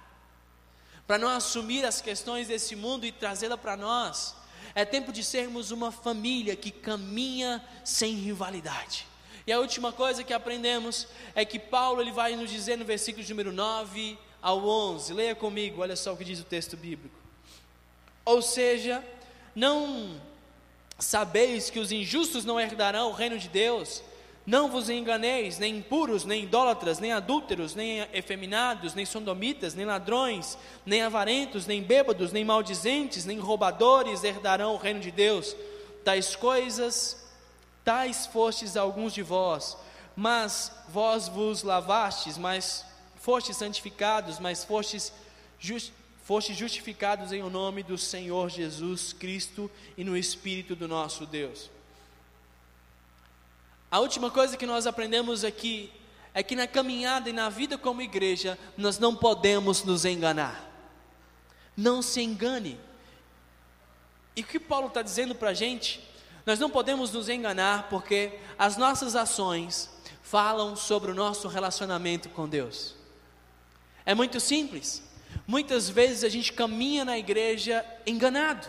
para 1.04 1.18
não 1.18 1.28
assumir 1.28 1.84
as 1.84 2.00
questões 2.00 2.46
desse 2.46 2.76
mundo 2.76 3.04
e 3.04 3.10
trazê-la 3.10 3.58
para 3.58 3.76
nós. 3.76 4.36
É 4.76 4.84
tempo 4.84 5.12
de 5.12 5.24
sermos 5.24 5.72
uma 5.72 5.90
família 5.90 6.54
que 6.54 6.70
caminha 6.70 7.62
sem 7.84 8.14
rivalidade. 8.14 9.08
E 9.44 9.52
a 9.52 9.58
última 9.58 9.92
coisa 9.92 10.22
que 10.22 10.32
aprendemos 10.32 11.08
é 11.34 11.44
que 11.44 11.58
Paulo 11.58 12.00
ele 12.00 12.12
vai 12.12 12.36
nos 12.36 12.48
dizer 12.48 12.78
no 12.78 12.84
versículo 12.84 13.26
número 13.28 13.52
9 13.52 14.16
ao 14.40 14.64
11. 14.64 15.12
Leia 15.12 15.34
comigo, 15.34 15.82
olha 15.82 15.96
só 15.96 16.12
o 16.12 16.16
que 16.16 16.24
diz 16.24 16.38
o 16.38 16.44
texto 16.44 16.76
bíblico. 16.76 17.16
Ou 18.24 18.40
seja, 18.40 19.04
não 19.52 20.20
Sabeis 21.02 21.68
que 21.68 21.80
os 21.80 21.90
injustos 21.90 22.44
não 22.44 22.60
herdarão 22.60 23.08
o 23.08 23.12
reino 23.12 23.36
de 23.36 23.48
Deus. 23.48 24.04
Não 24.46 24.70
vos 24.70 24.88
enganeis, 24.88 25.58
nem 25.58 25.78
impuros, 25.78 26.24
nem 26.24 26.44
idólatras, 26.44 27.00
nem 27.00 27.12
adúlteros, 27.12 27.74
nem 27.74 28.06
efeminados, 28.12 28.94
nem 28.94 29.04
sodomitas, 29.04 29.74
nem 29.74 29.84
ladrões, 29.84 30.56
nem 30.86 31.02
avarentos, 31.02 31.66
nem 31.66 31.82
bêbados, 31.82 32.30
nem 32.30 32.44
maldizentes, 32.44 33.24
nem 33.24 33.40
roubadores 33.40 34.22
herdarão 34.22 34.74
o 34.74 34.78
reino 34.78 35.00
de 35.00 35.10
Deus. 35.10 35.56
Tais 36.04 36.36
coisas, 36.36 37.28
tais 37.84 38.26
fostes 38.26 38.76
alguns 38.76 39.12
de 39.12 39.22
vós, 39.22 39.76
mas 40.14 40.70
vós 40.88 41.26
vos 41.26 41.64
lavastes, 41.64 42.38
mas 42.38 42.86
fostes 43.16 43.56
santificados, 43.56 44.38
mas 44.38 44.64
fostes 44.64 45.12
just, 45.58 45.92
foste 46.22 46.54
justificados 46.54 47.32
em 47.32 47.42
o 47.42 47.50
nome 47.50 47.82
do 47.82 47.98
Senhor 47.98 48.48
Jesus 48.48 49.12
Cristo 49.12 49.70
e 49.96 50.04
no 50.04 50.16
Espírito 50.16 50.76
do 50.76 50.86
nosso 50.86 51.26
Deus. 51.26 51.70
A 53.90 53.98
última 53.98 54.30
coisa 54.30 54.56
que 54.56 54.64
nós 54.64 54.86
aprendemos 54.86 55.44
aqui 55.44 55.92
é 56.32 56.42
que 56.42 56.56
na 56.56 56.66
caminhada 56.66 57.28
e 57.28 57.32
na 57.32 57.48
vida 57.48 57.76
como 57.76 58.00
igreja, 58.00 58.58
nós 58.76 58.98
não 58.98 59.14
podemos 59.14 59.84
nos 59.84 60.04
enganar. 60.04 60.70
Não 61.76 62.00
se 62.00 62.22
engane. 62.22 62.80
E 64.34 64.40
o 64.40 64.44
que 64.44 64.58
Paulo 64.58 64.88
está 64.88 65.02
dizendo 65.02 65.34
para 65.34 65.50
a 65.50 65.54
gente? 65.54 66.00
Nós 66.46 66.58
não 66.58 66.70
podemos 66.70 67.12
nos 67.12 67.28
enganar 67.28 67.88
porque 67.90 68.38
as 68.58 68.76
nossas 68.76 69.14
ações 69.14 69.90
falam 70.22 70.74
sobre 70.74 71.10
o 71.10 71.14
nosso 71.14 71.48
relacionamento 71.48 72.30
com 72.30 72.48
Deus. 72.48 72.94
É 74.06 74.14
muito 74.14 74.40
simples. 74.40 75.02
Muitas 75.52 75.86
vezes 75.86 76.24
a 76.24 76.30
gente 76.30 76.50
caminha 76.50 77.04
na 77.04 77.18
igreja 77.18 77.84
enganado, 78.06 78.66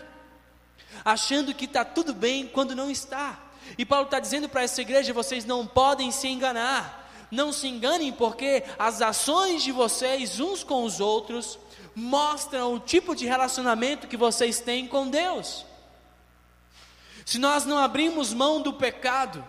achando 1.06 1.54
que 1.54 1.63
está 1.63 1.86
tudo 1.86 2.13
bem 2.13 2.46
quando 2.46 2.76
não 2.76 2.91
está. 2.91 3.39
E 3.78 3.86
Paulo 3.86 4.04
está 4.04 4.19
dizendo 4.19 4.50
para 4.50 4.63
essa 4.63 4.82
igreja: 4.82 5.13
vocês 5.13 5.46
não 5.46 5.65
podem 5.65 6.12
se 6.12 6.28
enganar. 6.28 7.10
Não 7.32 7.54
se 7.54 7.69
enganem, 7.69 8.12
porque 8.12 8.65
as 8.78 9.02
ações 9.02 9.63
de 9.63 9.72
vocês 9.72 10.41
uns 10.41 10.62
com 10.62 10.84
os 10.84 11.00
outros 11.00 11.58
mostram 11.96 12.74
o 12.74 12.80
tipo 12.82 13.15
de 13.15 13.26
relacionamento 13.26 14.06
que 14.06 14.17
vocês 14.17 14.60
têm 14.60 14.86
com 14.86 15.08
Deus. 15.08 15.65
Se 17.26 17.39
nós 17.39 17.63
não 17.63 17.78
abrimos 17.78 18.34
mão 18.34 18.62
do 18.62 18.74
pecado, 18.74 19.41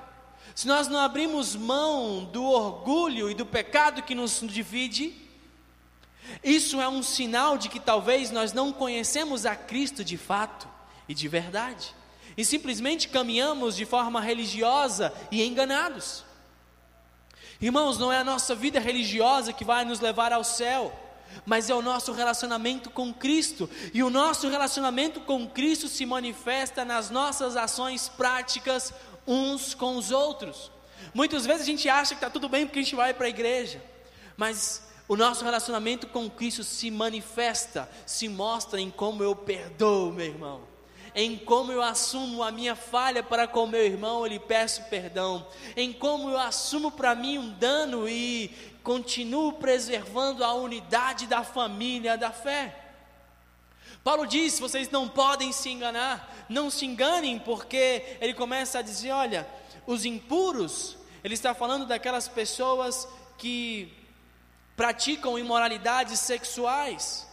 se 0.55 0.68
nós 0.68 0.87
não 0.87 1.01
abrimos 1.01 1.57
mão 1.57 2.25
do 2.27 2.44
orgulho 2.44 3.29
e 3.29 3.35
do 3.35 3.44
pecado 3.44 4.05
que 4.05 4.14
nos 4.14 4.40
divide, 4.40 5.24
isso 6.43 6.81
é 6.81 6.89
um 6.89 7.03
sinal 7.03 7.57
de 7.57 7.69
que 7.69 7.81
talvez 7.81 8.31
nós 8.31 8.53
não 8.53 8.73
conhecemos 8.73 9.47
a 9.47 9.55
Cristo 9.57 10.05
de 10.05 10.17
fato 10.17 10.69
e 11.09 11.15
de 11.15 11.29
verdade, 11.29 11.95
e 12.37 12.45
simplesmente 12.45 13.09
caminhamos 13.09 13.77
de 13.77 13.85
forma 13.85 14.21
religiosa 14.21 15.13
e 15.31 15.43
enganados. 15.45 16.25
Irmãos, 17.61 17.99
não 17.99 18.13
é 18.13 18.19
a 18.19 18.25
nossa 18.25 18.55
vida 18.55 18.81
religiosa 18.81 19.53
que 19.53 19.65
vai 19.65 19.85
nos 19.85 20.01
levar 20.01 20.33
ao 20.33 20.43
céu, 20.43 20.93
mas 21.47 21.71
é 21.71 21.75
o 21.75 21.83
nosso 21.83 22.13
relacionamento 22.13 22.91
com 22.91 23.13
Cristo, 23.13 23.69
e 23.93 24.03
o 24.03 24.11
nosso 24.11 24.49
relacionamento 24.49 25.21
com 25.21 25.47
Cristo 25.49 25.89
se 25.89 26.05
manifesta 26.05 26.85
nas 26.85 27.11
nossas 27.11 27.57
ações 27.57 28.09
práticas 28.09 28.93
uns 29.27 29.75
com 29.75 29.97
os 29.97 30.11
outros. 30.11 30.71
Muitas 31.13 31.47
vezes 31.47 31.63
a 31.63 31.67
gente 31.67 31.89
acha 31.89 32.15
que 32.15 32.19
está 32.19 32.31
tudo 32.31 32.49
bem 32.49 32.67
porque 32.67 32.81
a 32.81 32.83
gente 32.83 32.97
vai 32.97 33.15
para 33.15 33.27
a 33.27 33.31
igreja, 33.31 33.83
mas 34.37 34.84
o 35.07 35.17
nosso 35.17 35.45
relacionamento 35.45 36.07
com 36.07 36.31
Cristo 36.31 36.64
se 36.64 36.90
manifesta, 36.90 37.88
se 38.07 38.29
mostra 38.29 38.81
em 38.81 38.90
como 38.90 39.23
eu 39.23 39.37
perdoo 39.37 40.12
meu 40.12 40.27
irmão, 40.27 40.62
em 41.14 41.37
como 41.37 41.71
eu 41.71 41.83
assumo 41.83 42.43
a 42.43 42.51
minha 42.51 42.75
falha 42.75 43.23
para 43.23 43.47
com 43.47 43.67
meu 43.67 43.85
irmão, 43.85 44.21
eu 44.21 44.27
lhe 44.27 44.38
peço 44.38 44.83
perdão, 44.85 45.47
em 45.77 45.93
como 45.93 46.31
eu 46.31 46.38
assumo 46.38 46.90
para 46.90 47.14
mim 47.14 47.38
um 47.38 47.51
dano 47.51 48.09
e 48.09 48.51
continuo 48.83 49.53
preservando 49.53 50.43
a 50.43 50.55
unidade 50.55 51.27
da 51.27 51.45
família 51.45 52.17
da 52.17 52.31
fé. 52.31 52.81
Paulo 54.03 54.27
diz: 54.27 54.59
vocês 54.59 54.90
não 54.90 55.09
podem 55.09 55.53
se 55.53 55.71
enganar, 55.71 56.47
não 56.49 56.69
se 56.71 56.85
enganem, 56.85 57.38
porque 57.38 58.19
ele 58.21 58.35
começa 58.35 58.79
a 58.79 58.83
dizer: 58.83 59.12
olha, 59.12 59.49
os 59.87 60.05
impuros, 60.05 60.97
ele 61.23 61.35
está 61.35 61.55
falando 61.55 61.87
daquelas 61.87 62.29
pessoas 62.29 63.09
que 63.38 64.04
praticam 64.77 65.39
imoralidades 65.39 66.21
sexuais. 66.21 67.27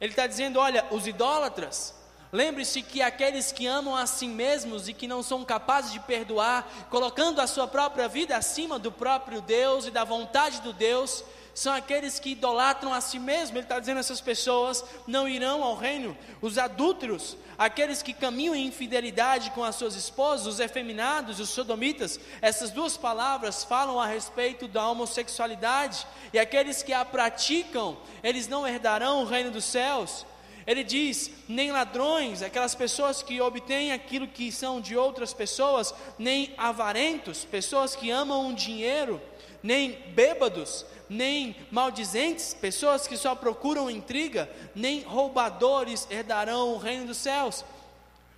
Ele 0.00 0.12
está 0.12 0.26
dizendo: 0.26 0.58
olha, 0.58 0.86
os 0.90 1.06
idólatras, 1.06 1.94
lembre-se 2.32 2.82
que 2.82 3.02
aqueles 3.02 3.52
que 3.52 3.66
amam 3.66 3.96
a 3.96 4.06
si 4.06 4.26
mesmos 4.26 4.88
e 4.88 4.92
que 4.92 5.08
não 5.08 5.22
são 5.22 5.44
capazes 5.44 5.92
de 5.92 6.00
perdoar, 6.00 6.68
colocando 6.90 7.40
a 7.40 7.46
sua 7.46 7.66
própria 7.66 8.08
vida 8.08 8.36
acima 8.36 8.78
do 8.78 8.92
próprio 8.92 9.40
Deus 9.40 9.86
e 9.86 9.90
da 9.90 10.04
vontade 10.04 10.60
do 10.60 10.72
Deus, 10.72 11.24
são 11.54 11.72
aqueles 11.72 12.18
que 12.18 12.30
idolatram 12.30 12.92
a 12.92 13.00
si 13.00 13.18
mesmo. 13.18 13.56
Ele 13.56 13.64
está 13.64 13.78
dizendo 13.78 14.00
essas 14.00 14.20
pessoas 14.20 14.84
não 15.06 15.28
irão 15.28 15.62
ao 15.62 15.76
reino. 15.76 16.16
Os 16.42 16.58
adúlteros, 16.58 17.36
aqueles 17.56 18.02
que 18.02 18.12
caminham 18.12 18.54
em 18.54 18.66
infidelidade 18.66 19.50
com 19.50 19.62
as 19.62 19.76
suas 19.76 19.94
esposas, 19.94 20.46
os 20.46 20.60
efeminados, 20.60 21.38
os 21.38 21.50
sodomitas, 21.50 22.18
essas 22.42 22.70
duas 22.70 22.96
palavras 22.96 23.62
falam 23.62 24.00
a 24.00 24.06
respeito 24.06 24.66
da 24.66 24.88
homossexualidade. 24.88 26.06
E 26.32 26.38
aqueles 26.38 26.82
que 26.82 26.92
a 26.92 27.04
praticam, 27.04 27.96
eles 28.22 28.48
não 28.48 28.66
herdarão 28.66 29.22
o 29.22 29.26
reino 29.26 29.50
dos 29.50 29.64
céus. 29.64 30.26
Ele 30.66 30.82
diz: 30.82 31.30
nem 31.48 31.70
ladrões, 31.70 32.42
aquelas 32.42 32.74
pessoas 32.74 33.22
que 33.22 33.40
obtêm 33.40 33.92
aquilo 33.92 34.26
que 34.26 34.50
são 34.50 34.80
de 34.80 34.96
outras 34.96 35.32
pessoas, 35.32 35.94
nem 36.18 36.52
avarentos, 36.56 37.44
pessoas 37.44 37.94
que 37.94 38.10
amam 38.10 38.48
o 38.48 38.54
dinheiro, 38.54 39.20
nem 39.62 39.92
bêbados, 40.14 40.84
nem 41.08 41.56
maldizentes, 41.70 42.54
pessoas 42.54 43.06
que 43.06 43.16
só 43.16 43.34
procuram 43.34 43.90
intriga, 43.90 44.50
nem 44.74 45.02
roubadores 45.02 46.06
herdarão 46.10 46.74
o 46.74 46.78
reino 46.78 47.06
dos 47.06 47.18
céus. 47.18 47.64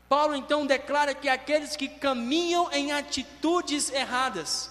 Paulo 0.09 0.37
então 0.37 0.67
declara 0.67 1.14
que 1.14 1.29
aqueles 1.29 1.77
que 1.77 1.89
caminham 1.89 2.71
em 2.73 2.93
atitudes 2.93 3.91
erradas, 3.91 4.71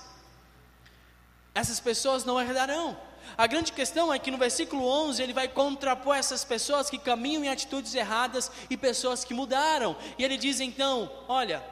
essas 1.54 1.80
pessoas 1.80 2.24
não 2.24 2.40
herdarão. 2.40 2.98
A 3.38 3.48
grande 3.48 3.72
questão 3.72 4.14
é 4.14 4.20
que 4.20 4.32
no 4.32 4.38
versículo 4.38 4.86
11 4.86 5.22
ele 5.22 5.34
vai 5.34 5.48
contrapor 5.48 6.16
essas 6.16 6.46
pessoas 6.46 6.90
que 6.90 6.98
caminham 6.98 7.44
em 7.44 7.50
atitudes 7.50 7.94
erradas 7.96 8.52
e 8.70 8.78
pessoas 8.78 9.26
que 9.26 9.34
mudaram. 9.34 9.96
E 10.18 10.24
ele 10.24 10.38
diz 10.38 10.60
então: 10.60 11.12
Olha, 11.28 11.64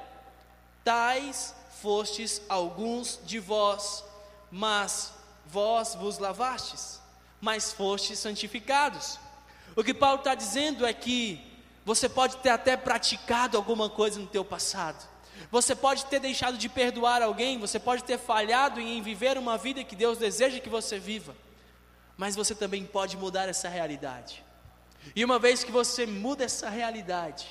tais 0.84 1.56
fostes 1.82 2.42
alguns 2.50 3.20
de 3.24 3.40
vós, 3.40 4.04
mas 4.50 5.14
vós 5.54 5.94
vos 5.94 6.18
lavastes, 6.18 7.00
mas 7.40 7.72
fostes 7.72 8.18
santificados. 8.18 9.20
O 9.76 9.84
que 9.84 9.94
Paulo 9.94 10.18
está 10.18 10.34
dizendo 10.34 10.84
é 10.84 10.92
que 10.92 11.40
você 11.86 12.10
pode 12.10 12.38
ter 12.38 12.50
até 12.50 12.76
praticado 12.76 13.56
alguma 13.56 13.88
coisa 13.88 14.20
no 14.20 14.26
teu 14.26 14.44
passado. 14.44 15.08
Você 15.52 15.76
pode 15.76 16.06
ter 16.06 16.20
deixado 16.20 16.58
de 16.58 16.68
perdoar 16.68 17.22
alguém, 17.22 17.60
você 17.60 17.80
pode 17.80 18.04
ter 18.04 18.18
falhado 18.18 18.80
em 18.80 19.00
viver 19.02 19.38
uma 19.38 19.56
vida 19.56 19.84
que 19.84 19.96
Deus 19.96 20.18
deseja 20.18 20.60
que 20.60 20.70
você 20.70 20.98
viva. 20.98 21.36
Mas 22.18 22.36
você 22.36 22.56
também 22.56 22.84
pode 22.84 23.16
mudar 23.16 23.48
essa 23.48 23.70
realidade. 23.70 24.44
E 25.16 25.24
uma 25.24 25.38
vez 25.38 25.64
que 25.64 25.72
você 25.72 26.08
muda 26.08 26.46
essa 26.46 26.70
realidade, 26.70 27.48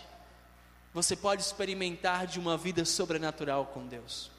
você 0.93 1.15
pode 1.15 1.43
experimentar 1.43 2.27
de 2.27 2.41
uma 2.41 2.57
vida 2.57 2.85
sobrenatural 2.85 3.67
com 3.67 3.87
Deus. 3.87 4.32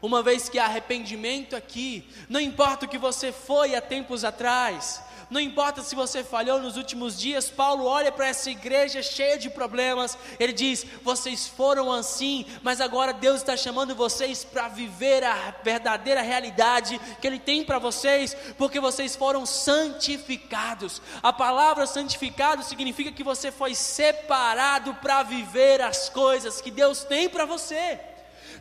Uma 0.00 0.22
vez 0.22 0.48
que 0.48 0.58
há 0.58 0.64
arrependimento 0.64 1.56
aqui, 1.56 2.08
não 2.28 2.40
importa 2.40 2.86
o 2.86 2.88
que 2.88 2.98
você 2.98 3.32
foi 3.32 3.74
há 3.74 3.80
tempos 3.80 4.24
atrás, 4.24 5.02
não 5.30 5.40
importa 5.40 5.82
se 5.82 5.94
você 5.94 6.22
falhou 6.22 6.60
nos 6.60 6.76
últimos 6.76 7.18
dias, 7.18 7.50
Paulo 7.50 7.86
olha 7.86 8.12
para 8.12 8.28
essa 8.28 8.50
igreja 8.50 9.02
cheia 9.02 9.38
de 9.38 9.48
problemas, 9.48 10.16
ele 10.38 10.52
diz: 10.52 10.84
vocês 11.02 11.46
foram 11.46 11.90
assim, 11.90 12.46
mas 12.62 12.80
agora 12.80 13.12
Deus 13.12 13.36
está 13.36 13.56
chamando 13.56 13.94
vocês 13.94 14.44
para 14.44 14.68
viver 14.68 15.24
a 15.24 15.54
verdadeira 15.62 16.22
realidade 16.22 17.00
que 17.20 17.26
Ele 17.26 17.38
tem 17.38 17.64
para 17.64 17.78
vocês, 17.78 18.36
porque 18.58 18.78
vocês 18.78 19.16
foram 19.16 19.46
santificados. 19.46 21.00
A 21.22 21.32
palavra 21.32 21.86
santificado 21.86 22.62
significa 22.62 23.10
que 23.10 23.24
você 23.24 23.50
foi 23.50 23.74
separado 23.74 24.94
para 24.94 25.22
viver 25.22 25.80
as 25.80 26.08
coisas 26.08 26.60
que 26.60 26.70
Deus 26.70 27.04
tem 27.04 27.28
para 27.28 27.44
você. 27.44 27.98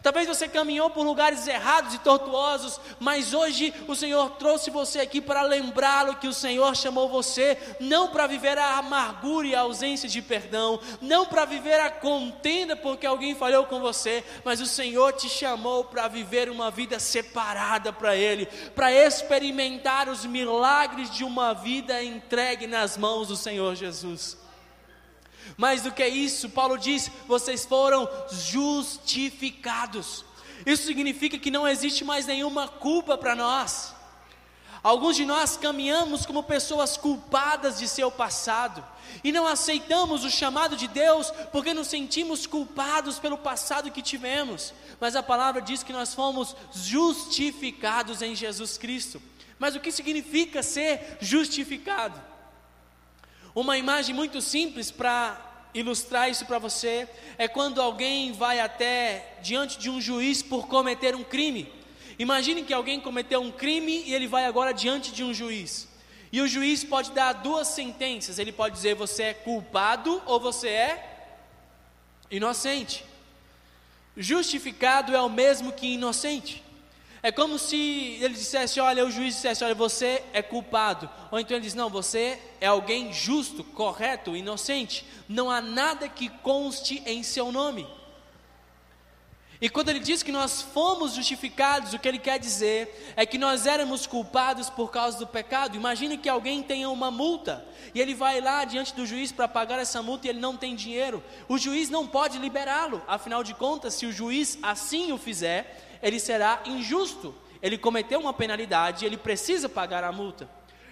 Talvez 0.04 0.28
você 0.28 0.50
caminhou 0.50 0.90
por 0.90 1.06
lugares 1.06 1.48
errados 1.48 1.94
e 1.94 2.00
tortuosos, 2.00 2.78
mas 3.00 3.34
hoje 3.34 3.74
o 3.88 3.96
Senhor 3.96 4.32
trouxe 4.32 4.70
você 4.70 5.00
aqui 5.00 5.22
para 5.22 5.42
lembrá-lo 5.44 6.18
que 6.18 6.28
o 6.28 6.34
Senhor 6.34 6.76
chamou 6.76 7.08
você 7.08 7.58
não 7.80 8.10
para 8.10 8.28
viver 8.28 8.58
a 8.58 8.78
amargura 8.80 9.48
e 9.48 9.56
a 9.56 9.62
ausência 9.62 10.10
de 10.10 10.22
perdão, 10.22 10.78
não 11.02 11.26
para 11.26 11.46
viver 11.46 11.80
a 11.80 11.90
contenda 11.90 12.76
porque 12.76 13.06
alguém 13.06 13.34
falhou 13.34 13.66
com 13.66 13.80
você, 13.80 14.26
mas 14.44 14.60
o 14.60 14.66
Senhor 14.66 15.14
te 15.14 15.30
chamou 15.30 15.86
para 15.86 16.10
viver 16.10 16.50
uma 16.50 16.70
vida 16.70 17.00
separada 17.00 17.94
para 17.94 18.14
Ele, 18.14 18.46
para 18.76 18.92
experimentar 18.92 20.10
os 20.10 20.26
milagres 20.26 21.10
de 21.12 21.24
uma 21.24 21.54
vida 21.54 22.04
entregue 22.04 22.68
nas 22.68 22.98
mãos 22.98 23.30
do 23.30 23.38
Senhor 23.38 23.74
Jesus. 23.74 24.43
Mais 25.58 25.82
do 25.82 25.92
que 25.92 26.06
isso, 26.06 26.50
Paulo 26.50 26.78
diz: 26.78 27.10
vocês 27.28 27.66
foram 27.66 28.10
justificados. 28.32 30.26
Isso 30.66 30.86
significa 30.86 31.38
que 31.38 31.52
não 31.52 31.68
existe 31.68 32.04
mais 32.04 32.26
nenhuma 32.26 32.68
culpa 32.68 33.18
para 33.18 33.36
nós. 33.36 33.94
Alguns 34.82 35.16
de 35.16 35.26
nós 35.26 35.56
caminhamos 35.56 36.26
como 36.26 36.44
pessoas 36.44 36.98
culpadas 36.98 37.80
de 37.80 37.88
seu 37.88 38.12
passado 38.12 38.84
e 39.24 39.32
não 39.32 39.48
aceitamos 39.48 40.26
o 40.26 40.30
chamado 40.30 40.76
de 40.76 40.90
Deus 40.90 41.32
porque 41.52 41.74
nos 41.74 41.88
sentimos 41.88 42.46
culpados 42.46 43.18
pelo 43.18 43.38
passado 43.38 43.92
que 43.92 44.02
tivemos. 44.02 44.74
Mas 45.00 45.16
a 45.16 45.24
palavra 45.24 45.62
diz 45.62 45.84
que 45.84 45.94
nós 45.94 46.14
fomos 46.14 46.54
justificados 46.74 48.22
em 48.22 48.36
Jesus 48.36 48.78
Cristo. 48.78 49.22
Mas 49.58 49.76
o 49.76 49.80
que 49.80 49.92
significa 49.92 50.62
ser 50.62 51.18
justificado? 51.22 52.33
Uma 53.56 53.78
imagem 53.78 54.16
muito 54.16 54.42
simples 54.42 54.90
para 54.90 55.40
ilustrar 55.76 56.30
isso 56.30 56.46
para 56.46 56.58
você 56.58 57.08
é 57.38 57.48
quando 57.48 57.82
alguém 57.82 58.32
vai 58.32 58.60
até 58.60 59.38
diante 59.44 59.78
de 59.78 59.90
um 59.92 60.02
juiz 60.02 60.42
por 60.42 60.68
cometer 60.68 61.16
um 61.16 61.24
crime. 61.24 61.72
Imagine 62.18 62.64
que 62.64 62.74
alguém 62.74 63.00
cometeu 63.00 63.42
um 63.42 63.52
crime 63.52 64.04
e 64.06 64.14
ele 64.14 64.28
vai 64.28 64.46
agora 64.46 64.74
diante 64.74 65.12
de 65.12 65.24
um 65.24 65.34
juiz. 65.34 65.88
E 66.32 66.42
o 66.42 66.48
juiz 66.48 66.84
pode 66.84 67.12
dar 67.12 67.34
duas 67.34 67.68
sentenças. 67.68 68.40
Ele 68.40 68.52
pode 68.52 68.76
dizer 68.76 68.96
você 68.96 69.24
é 69.24 69.34
culpado 69.36 70.20
ou 70.26 70.40
você 70.40 70.70
é 70.70 71.28
inocente. 72.32 73.06
Justificado 74.18 75.16
é 75.16 75.22
o 75.22 75.30
mesmo 75.30 75.72
que 75.72 75.94
inocente. 75.94 76.64
É 77.24 77.32
como 77.32 77.58
se 77.58 78.18
ele 78.20 78.34
dissesse: 78.34 78.82
Olha, 78.82 79.06
o 79.06 79.10
juiz 79.10 79.36
dissesse: 79.36 79.64
Olha, 79.64 79.74
você 79.74 80.22
é 80.34 80.42
culpado. 80.42 81.10
Ou 81.32 81.40
então 81.40 81.56
ele 81.56 81.64
diz: 81.64 81.74
Não, 81.74 81.90
você 81.90 82.38
é 82.60 82.68
alguém 82.68 83.14
justo, 83.14 83.64
correto, 83.64 84.36
inocente. 84.36 85.06
Não 85.30 85.50
há 85.50 85.62
nada 85.62 86.10
que 86.10 86.28
conste 86.28 87.02
em 87.06 87.24
seu 87.24 87.50
nome. 87.50 87.88
E 89.62 89.70
quando 89.70 89.88
ele 89.88 90.00
diz 90.00 90.22
que 90.22 90.34
nós 90.34 90.62
fomos 90.62 91.14
justificados, 91.14 91.94
o 91.94 92.00
que 92.00 92.06
ele 92.06 92.20
quer 92.20 92.38
dizer 92.38 93.14
é 93.16 93.26
que 93.26 93.38
nós 93.38 93.66
éramos 93.66 94.06
culpados 94.06 94.70
por 94.70 94.92
causa 94.92 95.18
do 95.18 95.26
pecado. 95.26 95.78
Imagine 95.78 96.18
que 96.18 96.28
alguém 96.28 96.62
tenha 96.62 96.90
uma 96.90 97.10
multa 97.10 97.66
e 97.96 98.02
ele 98.02 98.14
vai 98.14 98.42
lá 98.42 98.66
diante 98.66 98.94
do 98.94 99.06
juiz 99.06 99.32
para 99.32 99.48
pagar 99.48 99.80
essa 99.80 100.04
multa 100.04 100.28
e 100.28 100.32
ele 100.32 100.42
não 100.42 100.58
tem 100.58 100.76
dinheiro. 100.76 101.24
O 101.48 101.58
juiz 101.58 101.90
não 101.90 102.06
pode 102.06 102.40
liberá-lo, 102.40 103.02
afinal 103.08 103.42
de 103.42 103.54
contas, 103.54 103.94
se 103.94 104.06
o 104.06 104.12
juiz 104.12 104.60
assim 104.62 105.14
o 105.14 105.18
fizer, 105.18 105.93
ele 106.04 106.20
será 106.20 106.62
injusto. 106.66 107.34
Ele 107.62 107.78
cometeu 107.78 108.20
uma 108.20 108.34
penalidade, 108.34 109.06
ele 109.06 109.16
precisa 109.16 109.70
pagar 109.70 110.04
a 110.04 110.12
multa. 110.12 110.50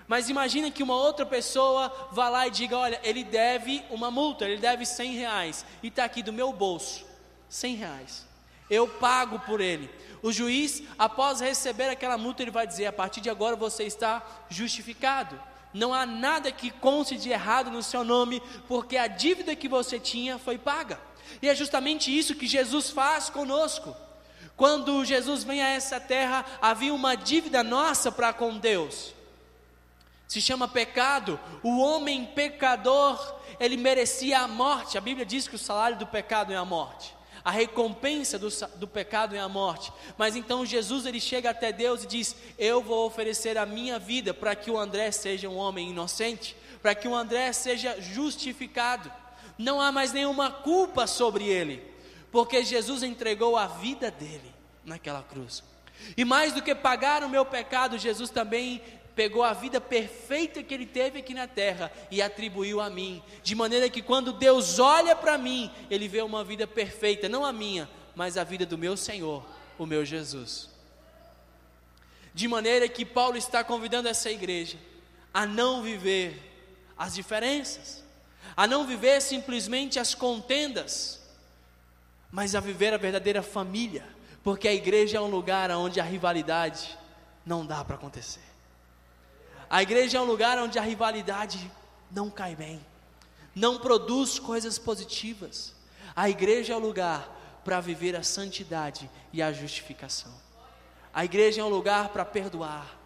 Mas 0.07 0.29
imagine 0.29 0.71
que 0.71 0.81
uma 0.81 0.95
outra 0.95 1.25
pessoa 1.25 2.09
vá 2.11 2.29
lá 2.29 2.47
e 2.47 2.51
diga: 2.51 2.77
Olha, 2.77 2.99
ele 3.03 3.23
deve 3.23 3.83
uma 3.89 4.09
multa, 4.09 4.45
ele 4.45 4.59
deve 4.59 4.85
100 4.85 5.13
reais, 5.13 5.65
e 5.83 5.87
está 5.87 6.05
aqui 6.05 6.23
do 6.23 6.33
meu 6.33 6.51
bolso, 6.53 7.05
100 7.49 7.75
reais. 7.75 8.27
Eu 8.69 8.87
pago 8.87 9.39
por 9.39 9.59
ele. 9.59 9.89
O 10.23 10.31
juiz, 10.31 10.81
após 10.97 11.41
receber 11.41 11.89
aquela 11.89 12.17
multa, 12.17 12.41
ele 12.41 12.51
vai 12.51 12.65
dizer: 12.65 12.85
A 12.85 12.93
partir 12.93 13.19
de 13.19 13.29
agora 13.29 13.55
você 13.55 13.83
está 13.83 14.25
justificado. 14.49 15.37
Não 15.73 15.93
há 15.93 16.05
nada 16.05 16.51
que 16.51 16.71
conste 16.71 17.17
de 17.17 17.29
errado 17.29 17.71
no 17.71 17.83
seu 17.83 18.03
nome, 18.03 18.41
porque 18.67 18.97
a 18.97 19.07
dívida 19.07 19.55
que 19.55 19.67
você 19.67 19.99
tinha 19.99 20.37
foi 20.37 20.57
paga. 20.57 20.99
E 21.41 21.47
é 21.47 21.55
justamente 21.55 22.17
isso 22.17 22.35
que 22.35 22.47
Jesus 22.47 22.89
faz 22.89 23.29
conosco. 23.29 23.95
Quando 24.61 25.03
Jesus 25.03 25.43
vem 25.43 25.59
a 25.59 25.69
essa 25.69 25.99
terra, 25.99 26.45
havia 26.61 26.93
uma 26.93 27.15
dívida 27.15 27.63
nossa 27.63 28.11
para 28.11 28.31
com 28.31 28.59
Deus. 28.59 29.11
Se 30.27 30.39
chama 30.39 30.67
pecado. 30.67 31.39
O 31.63 31.79
homem 31.79 32.27
pecador, 32.27 33.39
ele 33.59 33.75
merecia 33.75 34.41
a 34.41 34.47
morte. 34.47 34.99
A 34.99 35.01
Bíblia 35.01 35.25
diz 35.25 35.47
que 35.47 35.55
o 35.55 35.57
salário 35.57 35.97
do 35.97 36.05
pecado 36.05 36.53
é 36.53 36.55
a 36.55 36.63
morte. 36.63 37.11
A 37.43 37.49
recompensa 37.49 38.37
do, 38.37 38.49
do 38.75 38.87
pecado 38.87 39.35
é 39.35 39.39
a 39.39 39.49
morte. 39.49 39.91
Mas 40.15 40.35
então 40.35 40.63
Jesus 40.63 41.07
ele 41.07 41.19
chega 41.19 41.49
até 41.49 41.71
Deus 41.71 42.03
e 42.03 42.07
diz: 42.07 42.35
Eu 42.55 42.83
vou 42.83 43.07
oferecer 43.07 43.57
a 43.57 43.65
minha 43.65 43.97
vida 43.97 44.31
para 44.31 44.53
que 44.53 44.69
o 44.69 44.77
André 44.77 45.09
seja 45.11 45.49
um 45.49 45.57
homem 45.57 45.89
inocente, 45.89 46.55
para 46.83 46.93
que 46.93 47.07
o 47.07 47.15
André 47.15 47.51
seja 47.51 47.99
justificado. 47.99 49.11
Não 49.57 49.81
há 49.81 49.91
mais 49.91 50.13
nenhuma 50.13 50.51
culpa 50.51 51.07
sobre 51.07 51.45
ele 51.45 51.90
porque 52.31 52.63
Jesus 52.63 53.03
entregou 53.03 53.57
a 53.57 53.67
vida 53.67 54.09
dele 54.09 54.53
naquela 54.85 55.21
cruz. 55.21 55.63
E 56.17 56.25
mais 56.25 56.53
do 56.53 56.61
que 56.61 56.73
pagar 56.73 57.23
o 57.23 57.29
meu 57.29 57.45
pecado, 57.45 57.97
Jesus 57.97 58.29
também 58.29 58.81
pegou 59.15 59.43
a 59.43 59.53
vida 59.53 59.79
perfeita 59.79 60.63
que 60.63 60.73
ele 60.73 60.85
teve 60.85 61.19
aqui 61.19 61.33
na 61.33 61.47
terra 61.47 61.91
e 62.09 62.21
atribuiu 62.21 62.79
a 62.79 62.89
mim, 62.89 63.21
de 63.43 63.53
maneira 63.53 63.89
que 63.89 64.01
quando 64.01 64.33
Deus 64.33 64.79
olha 64.79 65.15
para 65.15 65.37
mim, 65.37 65.69
ele 65.89 66.07
vê 66.07 66.21
uma 66.21 66.43
vida 66.43 66.65
perfeita, 66.65 67.27
não 67.27 67.45
a 67.45 67.51
minha, 67.51 67.89
mas 68.15 68.37
a 68.37 68.43
vida 68.43 68.65
do 68.65 68.77
meu 68.77 68.95
Senhor, 68.95 69.45
o 69.77 69.85
meu 69.85 70.05
Jesus. 70.05 70.69
De 72.33 72.47
maneira 72.47 72.87
que 72.87 73.05
Paulo 73.05 73.37
está 73.37 73.63
convidando 73.63 74.07
essa 74.07 74.31
igreja 74.31 74.77
a 75.33 75.45
não 75.45 75.81
viver 75.81 76.51
as 76.97 77.13
diferenças, 77.13 78.03
a 78.55 78.65
não 78.65 78.85
viver 78.85 79.21
simplesmente 79.21 79.99
as 79.99 80.15
contendas, 80.15 81.20
mas 82.31 82.55
a 82.55 82.59
viver 82.59 82.93
a 82.93 82.97
verdadeira 82.97 83.43
família, 83.43 84.07
porque 84.43 84.67
a 84.67 84.73
igreja 84.73 85.17
é 85.17 85.21
um 85.21 85.29
lugar 85.29 85.69
onde 85.71 85.99
a 85.99 86.03
rivalidade 86.03 86.97
não 87.45 87.65
dá 87.65 87.83
para 87.83 87.95
acontecer. 87.95 88.39
A 89.69 89.81
igreja 89.81 90.17
é 90.17 90.21
um 90.21 90.25
lugar 90.25 90.57
onde 90.57 90.79
a 90.79 90.81
rivalidade 90.81 91.71
não 92.09 92.29
cai 92.29 92.55
bem, 92.55 92.83
não 93.53 93.79
produz 93.79 94.39
coisas 94.39 94.79
positivas. 94.79 95.73
A 96.15 96.29
igreja 96.29 96.73
é 96.73 96.75
o 96.75 96.79
lugar 96.79 97.29
para 97.63 97.79
viver 97.81 98.15
a 98.15 98.23
santidade 98.23 99.09
e 99.31 99.41
a 99.41 99.51
justificação. 99.51 100.31
A 101.13 101.25
igreja 101.25 101.61
é 101.61 101.63
um 101.63 101.69
lugar 101.69 102.09
para 102.09 102.23
perdoar. 102.23 102.97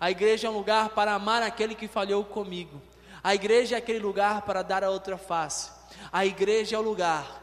A 0.00 0.10
igreja 0.10 0.46
é 0.46 0.50
um 0.50 0.54
lugar 0.54 0.90
para 0.90 1.12
amar 1.12 1.42
aquele 1.42 1.74
que 1.74 1.86
falhou 1.86 2.24
comigo. 2.24 2.80
A 3.22 3.34
igreja 3.34 3.76
é 3.76 3.78
aquele 3.78 4.00
lugar 4.00 4.42
para 4.42 4.62
dar 4.62 4.82
a 4.82 4.90
outra 4.90 5.16
face. 5.16 5.70
A 6.10 6.26
igreja 6.26 6.76
é 6.76 6.78
o 6.78 6.82
lugar 6.82 7.41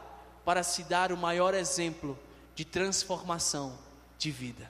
para 0.50 0.64
se 0.64 0.82
dar 0.82 1.12
o 1.12 1.16
maior 1.16 1.54
exemplo 1.54 2.18
de 2.56 2.64
transformação 2.64 3.78
de 4.18 4.32
vida. 4.32 4.68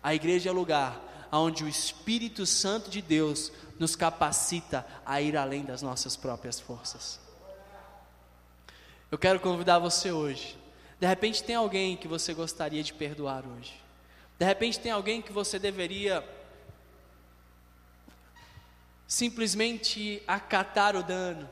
A 0.00 0.14
igreja 0.14 0.48
é 0.48 0.52
o 0.52 0.54
lugar 0.54 1.28
onde 1.32 1.64
o 1.64 1.68
Espírito 1.68 2.46
Santo 2.46 2.88
de 2.88 3.02
Deus 3.02 3.50
nos 3.80 3.96
capacita 3.96 4.86
a 5.04 5.20
ir 5.20 5.36
além 5.36 5.64
das 5.64 5.82
nossas 5.82 6.14
próprias 6.14 6.60
forças. 6.60 7.18
Eu 9.10 9.18
quero 9.18 9.40
convidar 9.40 9.80
você 9.80 10.12
hoje. 10.12 10.56
De 11.00 11.06
repente 11.08 11.42
tem 11.42 11.56
alguém 11.56 11.96
que 11.96 12.06
você 12.06 12.32
gostaria 12.32 12.84
de 12.84 12.94
perdoar 12.94 13.44
hoje. 13.44 13.74
De 14.38 14.46
repente 14.46 14.78
tem 14.78 14.92
alguém 14.92 15.20
que 15.20 15.32
você 15.32 15.58
deveria 15.58 16.24
simplesmente 19.08 20.22
acatar 20.28 20.94
o 20.94 21.02
dano. 21.02 21.50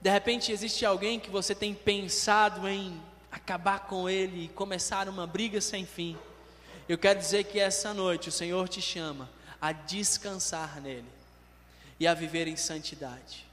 De 0.00 0.10
repente 0.10 0.52
existe 0.52 0.84
alguém 0.84 1.18
que 1.18 1.30
você 1.30 1.54
tem 1.54 1.74
pensado 1.74 2.68
em 2.68 3.00
acabar 3.30 3.80
com 3.80 4.08
ele 4.08 4.44
e 4.44 4.48
começar 4.48 5.08
uma 5.08 5.26
briga 5.26 5.60
sem 5.60 5.84
fim. 5.84 6.16
Eu 6.88 6.96
quero 6.96 7.18
dizer 7.18 7.44
que 7.44 7.58
essa 7.58 7.92
noite 7.92 8.28
o 8.28 8.32
Senhor 8.32 8.68
te 8.68 8.80
chama 8.80 9.28
a 9.60 9.72
descansar 9.72 10.80
nele 10.80 11.08
e 11.98 12.06
a 12.06 12.14
viver 12.14 12.46
em 12.46 12.56
santidade 12.56 13.46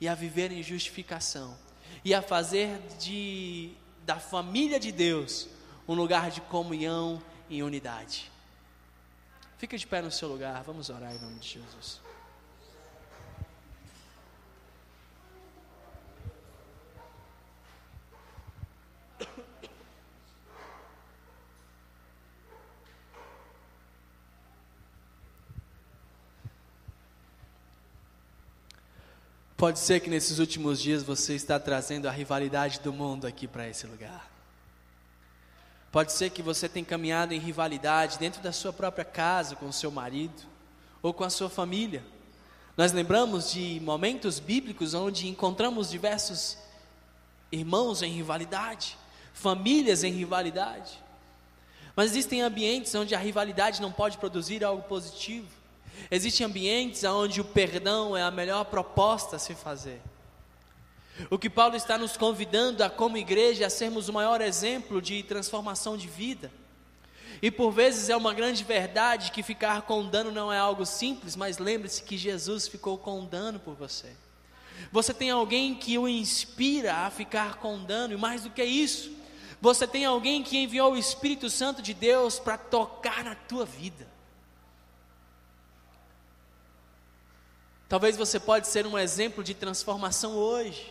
e 0.00 0.08
a 0.08 0.14
viver 0.14 0.50
em 0.50 0.62
justificação 0.62 1.56
e 2.04 2.14
a 2.14 2.22
fazer 2.22 2.80
de 2.98 3.72
da 4.04 4.18
família 4.18 4.80
de 4.80 4.90
Deus 4.90 5.48
um 5.86 5.94
lugar 5.94 6.30
de 6.30 6.40
comunhão 6.40 7.22
e 7.48 7.62
unidade. 7.62 8.30
Fica 9.58 9.78
de 9.78 9.86
pé 9.86 10.02
no 10.02 10.10
seu 10.10 10.28
lugar, 10.28 10.62
vamos 10.64 10.90
orar 10.90 11.14
em 11.14 11.18
nome 11.20 11.38
de 11.38 11.48
Jesus. 11.50 12.00
Pode 29.62 29.78
ser 29.78 30.00
que 30.00 30.10
nesses 30.10 30.40
últimos 30.40 30.82
dias 30.82 31.04
você 31.04 31.36
está 31.36 31.56
trazendo 31.56 32.08
a 32.08 32.10
rivalidade 32.10 32.80
do 32.80 32.92
mundo 32.92 33.28
aqui 33.28 33.46
para 33.46 33.68
esse 33.68 33.86
lugar. 33.86 34.28
Pode 35.92 36.10
ser 36.10 36.30
que 36.30 36.42
você 36.42 36.68
tenha 36.68 36.84
caminhado 36.84 37.32
em 37.32 37.38
rivalidade 37.38 38.18
dentro 38.18 38.42
da 38.42 38.50
sua 38.50 38.72
própria 38.72 39.04
casa 39.04 39.54
com 39.54 39.66
o 39.66 39.72
seu 39.72 39.88
marido 39.88 40.42
ou 41.00 41.14
com 41.14 41.22
a 41.22 41.30
sua 41.30 41.48
família. 41.48 42.02
Nós 42.76 42.90
lembramos 42.90 43.52
de 43.52 43.78
momentos 43.84 44.40
bíblicos 44.40 44.94
onde 44.94 45.28
encontramos 45.28 45.90
diversos 45.90 46.58
irmãos 47.52 48.02
em 48.02 48.10
rivalidade, 48.10 48.98
famílias 49.32 50.02
em 50.02 50.10
rivalidade. 50.10 50.98
Mas 51.94 52.10
existem 52.10 52.42
ambientes 52.42 52.92
onde 52.96 53.14
a 53.14 53.18
rivalidade 53.20 53.80
não 53.80 53.92
pode 53.92 54.18
produzir 54.18 54.64
algo 54.64 54.82
positivo. 54.88 55.61
Existem 56.10 56.46
ambientes 56.46 57.04
onde 57.04 57.40
o 57.40 57.44
perdão 57.44 58.16
é 58.16 58.22
a 58.22 58.30
melhor 58.30 58.64
proposta 58.64 59.36
a 59.36 59.38
se 59.38 59.54
fazer. 59.54 60.00
O 61.30 61.38
que 61.38 61.50
Paulo 61.50 61.76
está 61.76 61.98
nos 61.98 62.16
convidando 62.16 62.82
a, 62.82 62.90
como 62.90 63.16
igreja, 63.16 63.66
a 63.66 63.70
sermos 63.70 64.08
o 64.08 64.12
maior 64.12 64.40
exemplo 64.40 65.00
de 65.00 65.22
transformação 65.22 65.96
de 65.96 66.08
vida. 66.08 66.50
E 67.40 67.50
por 67.50 67.70
vezes 67.70 68.08
é 68.08 68.16
uma 68.16 68.32
grande 68.32 68.64
verdade 68.64 69.30
que 69.30 69.42
ficar 69.42 69.82
com 69.82 70.06
dano 70.06 70.30
não 70.30 70.52
é 70.52 70.58
algo 70.58 70.86
simples, 70.86 71.34
mas 71.36 71.58
lembre-se 71.58 72.02
que 72.02 72.16
Jesus 72.16 72.68
ficou 72.68 72.96
com 72.96 73.24
dano 73.24 73.58
por 73.58 73.74
você. 73.74 74.10
Você 74.90 75.12
tem 75.12 75.30
alguém 75.30 75.74
que 75.74 75.98
o 75.98 76.08
inspira 76.08 76.94
a 76.94 77.10
ficar 77.10 77.56
com 77.56 77.82
dano, 77.82 78.14
e 78.14 78.16
mais 78.16 78.42
do 78.42 78.50
que 78.50 78.64
isso, 78.64 79.10
você 79.60 79.86
tem 79.86 80.04
alguém 80.04 80.42
que 80.42 80.58
enviou 80.58 80.92
o 80.92 80.96
Espírito 80.96 81.48
Santo 81.48 81.80
de 81.80 81.94
Deus 81.94 82.38
para 82.38 82.58
tocar 82.58 83.24
na 83.24 83.34
tua 83.34 83.64
vida. 83.64 84.11
Talvez 87.92 88.16
você 88.16 88.40
pode 88.40 88.68
ser 88.68 88.86
um 88.86 88.98
exemplo 88.98 89.44
de 89.44 89.52
transformação 89.52 90.32
hoje, 90.34 90.90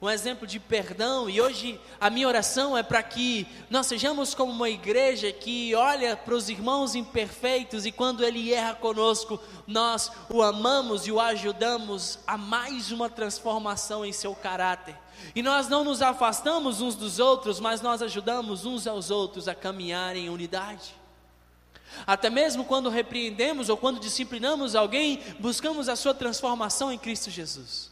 um 0.00 0.08
exemplo 0.08 0.46
de 0.46 0.58
perdão, 0.58 1.28
e 1.28 1.42
hoje 1.42 1.78
a 2.00 2.08
minha 2.08 2.26
oração 2.26 2.74
é 2.74 2.82
para 2.82 3.02
que 3.02 3.46
nós 3.68 3.86
sejamos 3.86 4.34
como 4.34 4.50
uma 4.50 4.70
igreja 4.70 5.30
que 5.30 5.74
olha 5.74 6.16
para 6.16 6.34
os 6.34 6.48
irmãos 6.48 6.94
imperfeitos 6.94 7.84
e 7.84 7.92
quando 7.92 8.24
ele 8.24 8.50
erra 8.50 8.74
conosco, 8.74 9.38
nós 9.66 10.10
o 10.30 10.40
amamos 10.42 11.06
e 11.06 11.12
o 11.12 11.20
ajudamos 11.20 12.18
a 12.26 12.38
mais 12.38 12.90
uma 12.90 13.10
transformação 13.10 14.02
em 14.02 14.10
seu 14.10 14.34
caráter. 14.34 14.96
E 15.34 15.42
nós 15.42 15.68
não 15.68 15.84
nos 15.84 16.00
afastamos 16.00 16.80
uns 16.80 16.94
dos 16.94 17.18
outros, 17.18 17.60
mas 17.60 17.82
nós 17.82 18.00
ajudamos 18.00 18.64
uns 18.64 18.86
aos 18.86 19.10
outros 19.10 19.48
a 19.48 19.54
caminhar 19.54 20.16
em 20.16 20.30
unidade. 20.30 20.97
Até 22.06 22.30
mesmo 22.30 22.64
quando 22.64 22.88
repreendemos 22.88 23.68
ou 23.68 23.76
quando 23.76 24.00
disciplinamos 24.00 24.74
alguém, 24.74 25.22
buscamos 25.38 25.88
a 25.88 25.96
sua 25.96 26.14
transformação 26.14 26.92
em 26.92 26.98
Cristo 26.98 27.30
Jesus. 27.30 27.90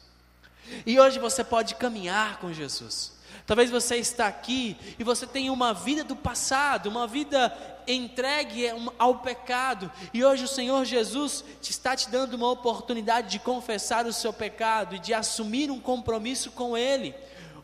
E 0.85 0.99
hoje 0.99 1.19
você 1.19 1.45
pode 1.45 1.75
caminhar 1.75 2.39
com 2.39 2.53
Jesus. 2.53 3.13
Talvez 3.47 3.71
você 3.71 3.97
está 3.97 4.27
aqui 4.27 4.77
e 4.99 5.05
você 5.05 5.27
tenha 5.27 5.53
uma 5.53 5.73
vida 5.73 6.03
do 6.03 6.17
passado, 6.17 6.89
uma 6.89 7.07
vida 7.07 7.57
entregue 7.87 8.65
ao 8.99 9.21
pecado, 9.21 9.93
e 10.13 10.25
hoje 10.25 10.43
o 10.43 10.49
Senhor 10.49 10.85
Jesus 10.85 11.45
te 11.63 11.71
está 11.71 11.95
te 11.95 12.11
dando 12.11 12.35
uma 12.35 12.51
oportunidade 12.51 13.31
de 13.31 13.39
confessar 13.39 14.07
o 14.07 14.13
seu 14.13 14.33
pecado 14.33 14.97
e 14.97 14.99
de 14.99 15.15
assumir 15.15 15.71
um 15.71 15.79
compromisso 15.79 16.51
com 16.51 16.77
Ele 16.77 17.15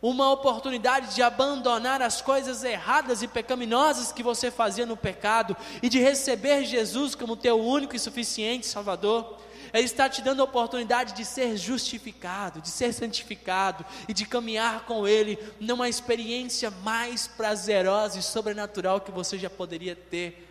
uma 0.02 0.32
oportunidade 0.32 1.14
de 1.14 1.22
abandonar 1.22 2.02
as 2.02 2.20
coisas 2.20 2.64
erradas 2.64 3.22
e 3.22 3.28
pecaminosas 3.28 4.10
que 4.10 4.22
você 4.22 4.50
fazia 4.50 4.84
no 4.84 4.96
pecado 4.96 5.56
e 5.80 5.88
de 5.88 6.00
receber 6.00 6.64
Jesus 6.64 7.14
como 7.14 7.36
teu 7.36 7.60
único 7.60 7.94
e 7.94 8.00
suficiente 8.00 8.66
Salvador. 8.66 9.38
Ele 9.72 9.84
está 9.84 10.08
te 10.08 10.20
dando 10.20 10.40
a 10.40 10.44
oportunidade 10.44 11.14
de 11.14 11.24
ser 11.24 11.56
justificado, 11.56 12.60
de 12.60 12.68
ser 12.68 12.92
santificado 12.92 13.86
e 14.08 14.12
de 14.12 14.26
caminhar 14.26 14.84
com 14.84 15.06
Ele 15.06 15.38
numa 15.60 15.88
experiência 15.88 16.70
mais 16.70 17.28
prazerosa 17.28 18.18
e 18.18 18.22
sobrenatural 18.22 19.00
que 19.00 19.12
você 19.12 19.38
já 19.38 19.48
poderia 19.48 19.94
ter, 19.94 20.46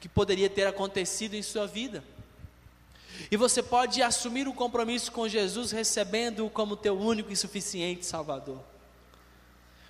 que 0.00 0.08
poderia 0.08 0.50
ter 0.50 0.66
acontecido 0.66 1.34
em 1.34 1.42
sua 1.42 1.68
vida. 1.68 2.02
E 3.30 3.36
você 3.36 3.62
pode 3.62 4.02
assumir 4.02 4.46
um 4.48 4.52
compromisso 4.52 5.12
com 5.12 5.28
Jesus 5.28 5.70
recebendo-o 5.70 6.50
como 6.50 6.76
teu 6.76 6.98
único 6.98 7.32
e 7.32 7.36
suficiente 7.36 8.04
Salvador. 8.04 8.58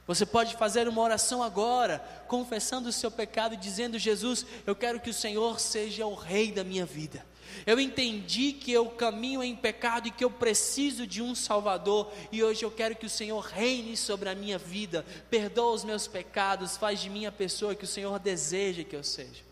Você 0.08 0.24
pode 0.24 0.56
fazer 0.56 0.88
uma 0.88 1.02
oração 1.02 1.42
agora, 1.42 1.98
confessando 2.26 2.88
o 2.88 2.92
seu 2.92 3.10
pecado 3.10 3.52
e 3.52 3.58
dizendo: 3.58 3.98
Jesus, 3.98 4.46
eu 4.66 4.74
quero 4.74 4.98
que 4.98 5.10
o 5.10 5.14
Senhor 5.14 5.60
seja 5.60 6.06
o 6.06 6.14
Rei 6.14 6.50
da 6.50 6.64
minha 6.64 6.86
vida. 6.86 7.24
Eu 7.66 7.78
entendi 7.78 8.52
que 8.52 8.72
eu 8.72 8.86
caminho 8.86 9.44
em 9.44 9.54
pecado 9.54 10.08
e 10.08 10.10
que 10.10 10.24
eu 10.24 10.30
preciso 10.30 11.06
de 11.06 11.20
um 11.20 11.34
Salvador, 11.34 12.10
e 12.32 12.42
hoje 12.42 12.64
eu 12.64 12.70
quero 12.70 12.96
que 12.96 13.04
o 13.04 13.10
Senhor 13.10 13.40
reine 13.40 13.98
sobre 13.98 14.30
a 14.30 14.34
minha 14.34 14.56
vida, 14.56 15.04
perdoa 15.28 15.74
os 15.74 15.84
meus 15.84 16.06
pecados, 16.06 16.78
faz 16.78 17.00
de 17.00 17.10
mim 17.10 17.26
a 17.26 17.32
pessoa 17.32 17.74
que 17.74 17.84
o 17.84 17.88
Senhor 17.88 18.18
deseja 18.18 18.84
que 18.84 18.96
eu 18.96 19.04
seja. 19.04 19.44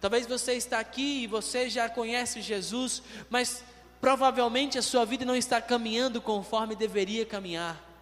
Talvez 0.00 0.26
você 0.26 0.54
está 0.54 0.80
aqui 0.80 1.22
e 1.22 1.26
você 1.28 1.70
já 1.70 1.88
conhece 1.88 2.42
Jesus, 2.42 3.00
mas 3.30 3.62
provavelmente 4.00 4.76
a 4.76 4.82
sua 4.82 5.04
vida 5.04 5.24
não 5.24 5.36
está 5.36 5.60
caminhando 5.60 6.20
conforme 6.20 6.74
deveria 6.74 7.24
caminhar. 7.24 7.93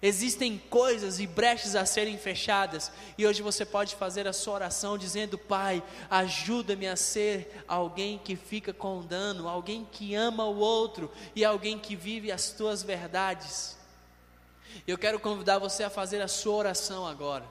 Existem 0.00 0.58
coisas 0.70 1.18
e 1.18 1.26
brechas 1.26 1.74
a 1.74 1.84
serem 1.84 2.16
fechadas, 2.16 2.92
e 3.16 3.26
hoje 3.26 3.42
você 3.42 3.64
pode 3.64 3.96
fazer 3.96 4.28
a 4.28 4.32
sua 4.32 4.54
oração 4.54 4.96
dizendo: 4.96 5.36
Pai, 5.36 5.82
ajuda-me 6.08 6.86
a 6.86 6.94
ser 6.94 7.64
alguém 7.66 8.16
que 8.16 8.36
fica 8.36 8.72
com 8.72 9.02
dano, 9.02 9.48
alguém 9.48 9.86
que 9.90 10.14
ama 10.14 10.44
o 10.44 10.58
outro 10.58 11.10
e 11.34 11.44
alguém 11.44 11.78
que 11.78 11.96
vive 11.96 12.30
as 12.30 12.50
tuas 12.50 12.82
verdades. 12.82 13.76
Eu 14.86 14.96
quero 14.96 15.18
convidar 15.18 15.58
você 15.58 15.82
a 15.82 15.90
fazer 15.90 16.22
a 16.22 16.28
sua 16.28 16.54
oração 16.54 17.04
agora. 17.04 17.44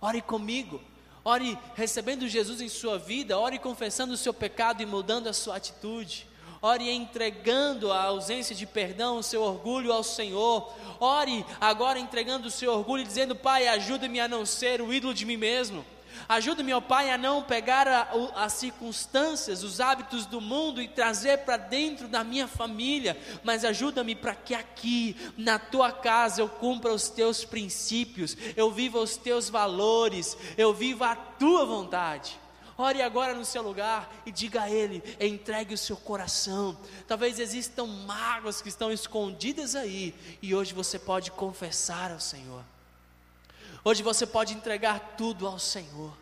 Ore 0.00 0.20
comigo, 0.20 0.82
ore 1.24 1.56
recebendo 1.76 2.28
Jesus 2.28 2.60
em 2.60 2.68
sua 2.68 2.98
vida, 2.98 3.38
ore 3.38 3.60
confessando 3.60 4.14
o 4.14 4.16
seu 4.16 4.34
pecado 4.34 4.82
e 4.82 4.86
mudando 4.86 5.28
a 5.28 5.32
sua 5.32 5.56
atitude 5.56 6.31
ore 6.62 6.88
entregando 6.88 7.92
a 7.92 8.04
ausência 8.04 8.54
de 8.54 8.64
perdão, 8.64 9.18
o 9.18 9.22
seu 9.22 9.42
orgulho 9.42 9.92
ao 9.92 10.04
Senhor, 10.04 10.72
ore 11.00 11.44
agora 11.60 11.98
entregando 11.98 12.46
o 12.46 12.50
seu 12.50 12.72
orgulho, 12.72 13.04
dizendo: 13.04 13.34
Pai, 13.34 13.66
ajuda-me 13.66 14.20
a 14.20 14.28
não 14.28 14.46
ser 14.46 14.80
o 14.80 14.94
ídolo 14.94 15.12
de 15.12 15.26
mim 15.26 15.36
mesmo. 15.36 15.84
Ajuda-me, 16.28 16.72
ó 16.72 16.80
Pai, 16.80 17.10
a 17.10 17.18
não 17.18 17.42
pegar 17.42 17.88
a, 17.88 18.08
as 18.36 18.52
circunstâncias, 18.52 19.62
os 19.62 19.80
hábitos 19.80 20.24
do 20.24 20.40
mundo 20.40 20.80
e 20.80 20.86
trazer 20.86 21.38
para 21.38 21.56
dentro 21.56 22.06
da 22.06 22.22
minha 22.22 22.46
família, 22.46 23.18
mas 23.42 23.64
ajuda-me 23.64 24.14
para 24.14 24.34
que 24.34 24.54
aqui, 24.54 25.16
na 25.36 25.58
tua 25.58 25.90
casa, 25.90 26.40
eu 26.40 26.48
cumpra 26.48 26.92
os 26.92 27.08
teus 27.08 27.44
princípios, 27.44 28.36
eu 28.56 28.70
viva 28.70 28.98
os 28.98 29.16
teus 29.16 29.48
valores, 29.48 30.36
eu 30.56 30.72
viva 30.72 31.10
a 31.10 31.16
tua 31.16 31.64
vontade. 31.64 32.41
Ore 32.76 33.02
agora 33.02 33.34
no 33.34 33.44
seu 33.44 33.62
lugar 33.62 34.10
e 34.24 34.32
diga 34.32 34.62
a 34.62 34.70
Ele, 34.70 35.02
entregue 35.20 35.74
o 35.74 35.78
seu 35.78 35.96
coração. 35.96 36.76
Talvez 37.06 37.38
existam 37.38 37.86
mágoas 37.86 38.62
que 38.62 38.68
estão 38.68 38.90
escondidas 38.90 39.76
aí, 39.76 40.14
e 40.40 40.54
hoje 40.54 40.72
você 40.72 40.98
pode 40.98 41.30
confessar 41.30 42.10
ao 42.10 42.20
Senhor. 42.20 42.64
Hoje 43.84 44.02
você 44.02 44.26
pode 44.26 44.54
entregar 44.54 45.16
tudo 45.18 45.46
ao 45.46 45.58
Senhor. 45.58 46.12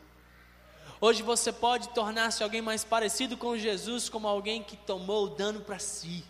Hoje 1.01 1.23
você 1.23 1.53
pode 1.53 1.89
tornar-se 1.91 2.43
alguém 2.43 2.61
mais 2.61 2.85
parecido 2.85 3.37
com 3.37 3.57
Jesus, 3.57 4.09
como 4.09 4.27
alguém 4.27 4.63
que 4.63 4.77
tomou 4.77 5.27
o 5.27 5.31
dano 5.31 5.61
para 5.61 5.79
si. 5.79 6.25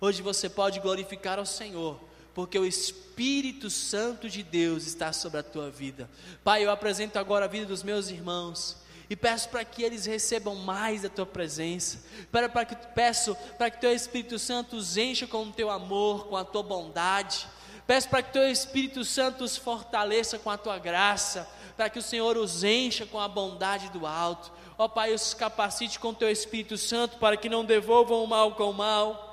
Hoje 0.00 0.22
você 0.22 0.48
pode 0.48 0.80
glorificar 0.80 1.38
ao 1.38 1.46
Senhor, 1.46 2.00
porque 2.34 2.58
o 2.58 2.66
Espírito 2.66 3.70
Santo 3.70 4.28
de 4.28 4.42
Deus 4.42 4.86
está 4.86 5.12
sobre 5.12 5.38
a 5.38 5.42
tua 5.42 5.70
vida. 5.70 6.08
Pai, 6.42 6.64
eu 6.64 6.70
apresento 6.70 7.18
agora 7.18 7.44
a 7.44 7.48
vida 7.48 7.66
dos 7.66 7.82
meus 7.82 8.08
irmãos 8.08 8.84
e 9.08 9.14
peço 9.14 9.48
para 9.48 9.64
que 9.64 9.82
eles 9.82 10.06
recebam 10.06 10.54
mais 10.56 11.02
da 11.02 11.08
tua 11.08 11.26
presença. 11.26 12.02
Para, 12.30 12.48
para 12.48 12.64
que, 12.64 12.74
peço 12.94 13.36
para 13.56 13.70
que 13.70 13.80
teu 13.80 13.92
Espírito 13.92 14.38
Santo 14.38 14.76
os 14.76 14.96
encha 14.96 15.26
com 15.26 15.44
o 15.44 15.52
teu 15.52 15.70
amor, 15.70 16.26
com 16.26 16.36
a 16.36 16.44
tua 16.44 16.62
bondade. 16.62 17.46
Peço 17.86 18.08
para 18.08 18.22
que 18.22 18.32
teu 18.32 18.48
Espírito 18.50 19.04
Santo 19.04 19.44
os 19.44 19.56
fortaleça 19.56 20.38
com 20.38 20.50
a 20.50 20.58
tua 20.58 20.78
graça, 20.78 21.48
para 21.76 21.88
que 21.88 21.98
o 21.98 22.02
Senhor 22.02 22.36
os 22.36 22.64
encha 22.64 23.06
com 23.06 23.20
a 23.20 23.28
bondade 23.28 23.90
do 23.90 24.06
alto. 24.06 24.50
Ó 24.76 24.88
Pai, 24.88 25.14
os 25.14 25.32
capacite 25.34 25.98
com 25.98 26.12
teu 26.12 26.30
Espírito 26.30 26.76
Santo 26.76 27.18
para 27.18 27.36
que 27.36 27.48
não 27.48 27.64
devolvam 27.64 28.24
o 28.24 28.26
mal 28.26 28.52
com 28.54 28.70
o 28.70 28.74
mal 28.74 29.25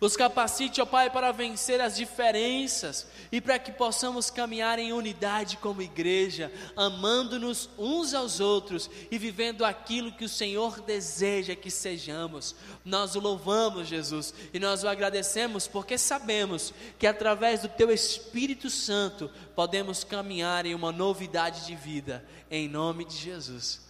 os 0.00 0.16
capacite, 0.16 0.80
ó 0.80 0.86
Pai, 0.86 1.10
para 1.10 1.30
vencer 1.30 1.78
as 1.78 1.94
diferenças 1.94 3.06
e 3.30 3.38
para 3.38 3.58
que 3.58 3.70
possamos 3.70 4.30
caminhar 4.30 4.78
em 4.78 4.94
unidade 4.94 5.58
como 5.58 5.82
igreja, 5.82 6.50
amando-nos 6.74 7.68
uns 7.76 8.14
aos 8.14 8.40
outros 8.40 8.90
e 9.10 9.18
vivendo 9.18 9.62
aquilo 9.62 10.10
que 10.10 10.24
o 10.24 10.28
Senhor 10.28 10.80
deseja 10.80 11.54
que 11.54 11.70
sejamos. 11.70 12.56
Nós 12.82 13.14
o 13.14 13.20
louvamos, 13.20 13.88
Jesus, 13.88 14.32
e 14.54 14.58
nós 14.58 14.82
o 14.82 14.88
agradecemos 14.88 15.68
porque 15.68 15.98
sabemos 15.98 16.72
que 16.98 17.06
através 17.06 17.60
do 17.60 17.68
Teu 17.68 17.90
Espírito 17.90 18.70
Santo 18.70 19.30
podemos 19.54 20.02
caminhar 20.02 20.64
em 20.64 20.74
uma 20.74 20.90
novidade 20.90 21.66
de 21.66 21.76
vida, 21.76 22.24
em 22.50 22.66
nome 22.66 23.04
de 23.04 23.16
Jesus. 23.16 23.89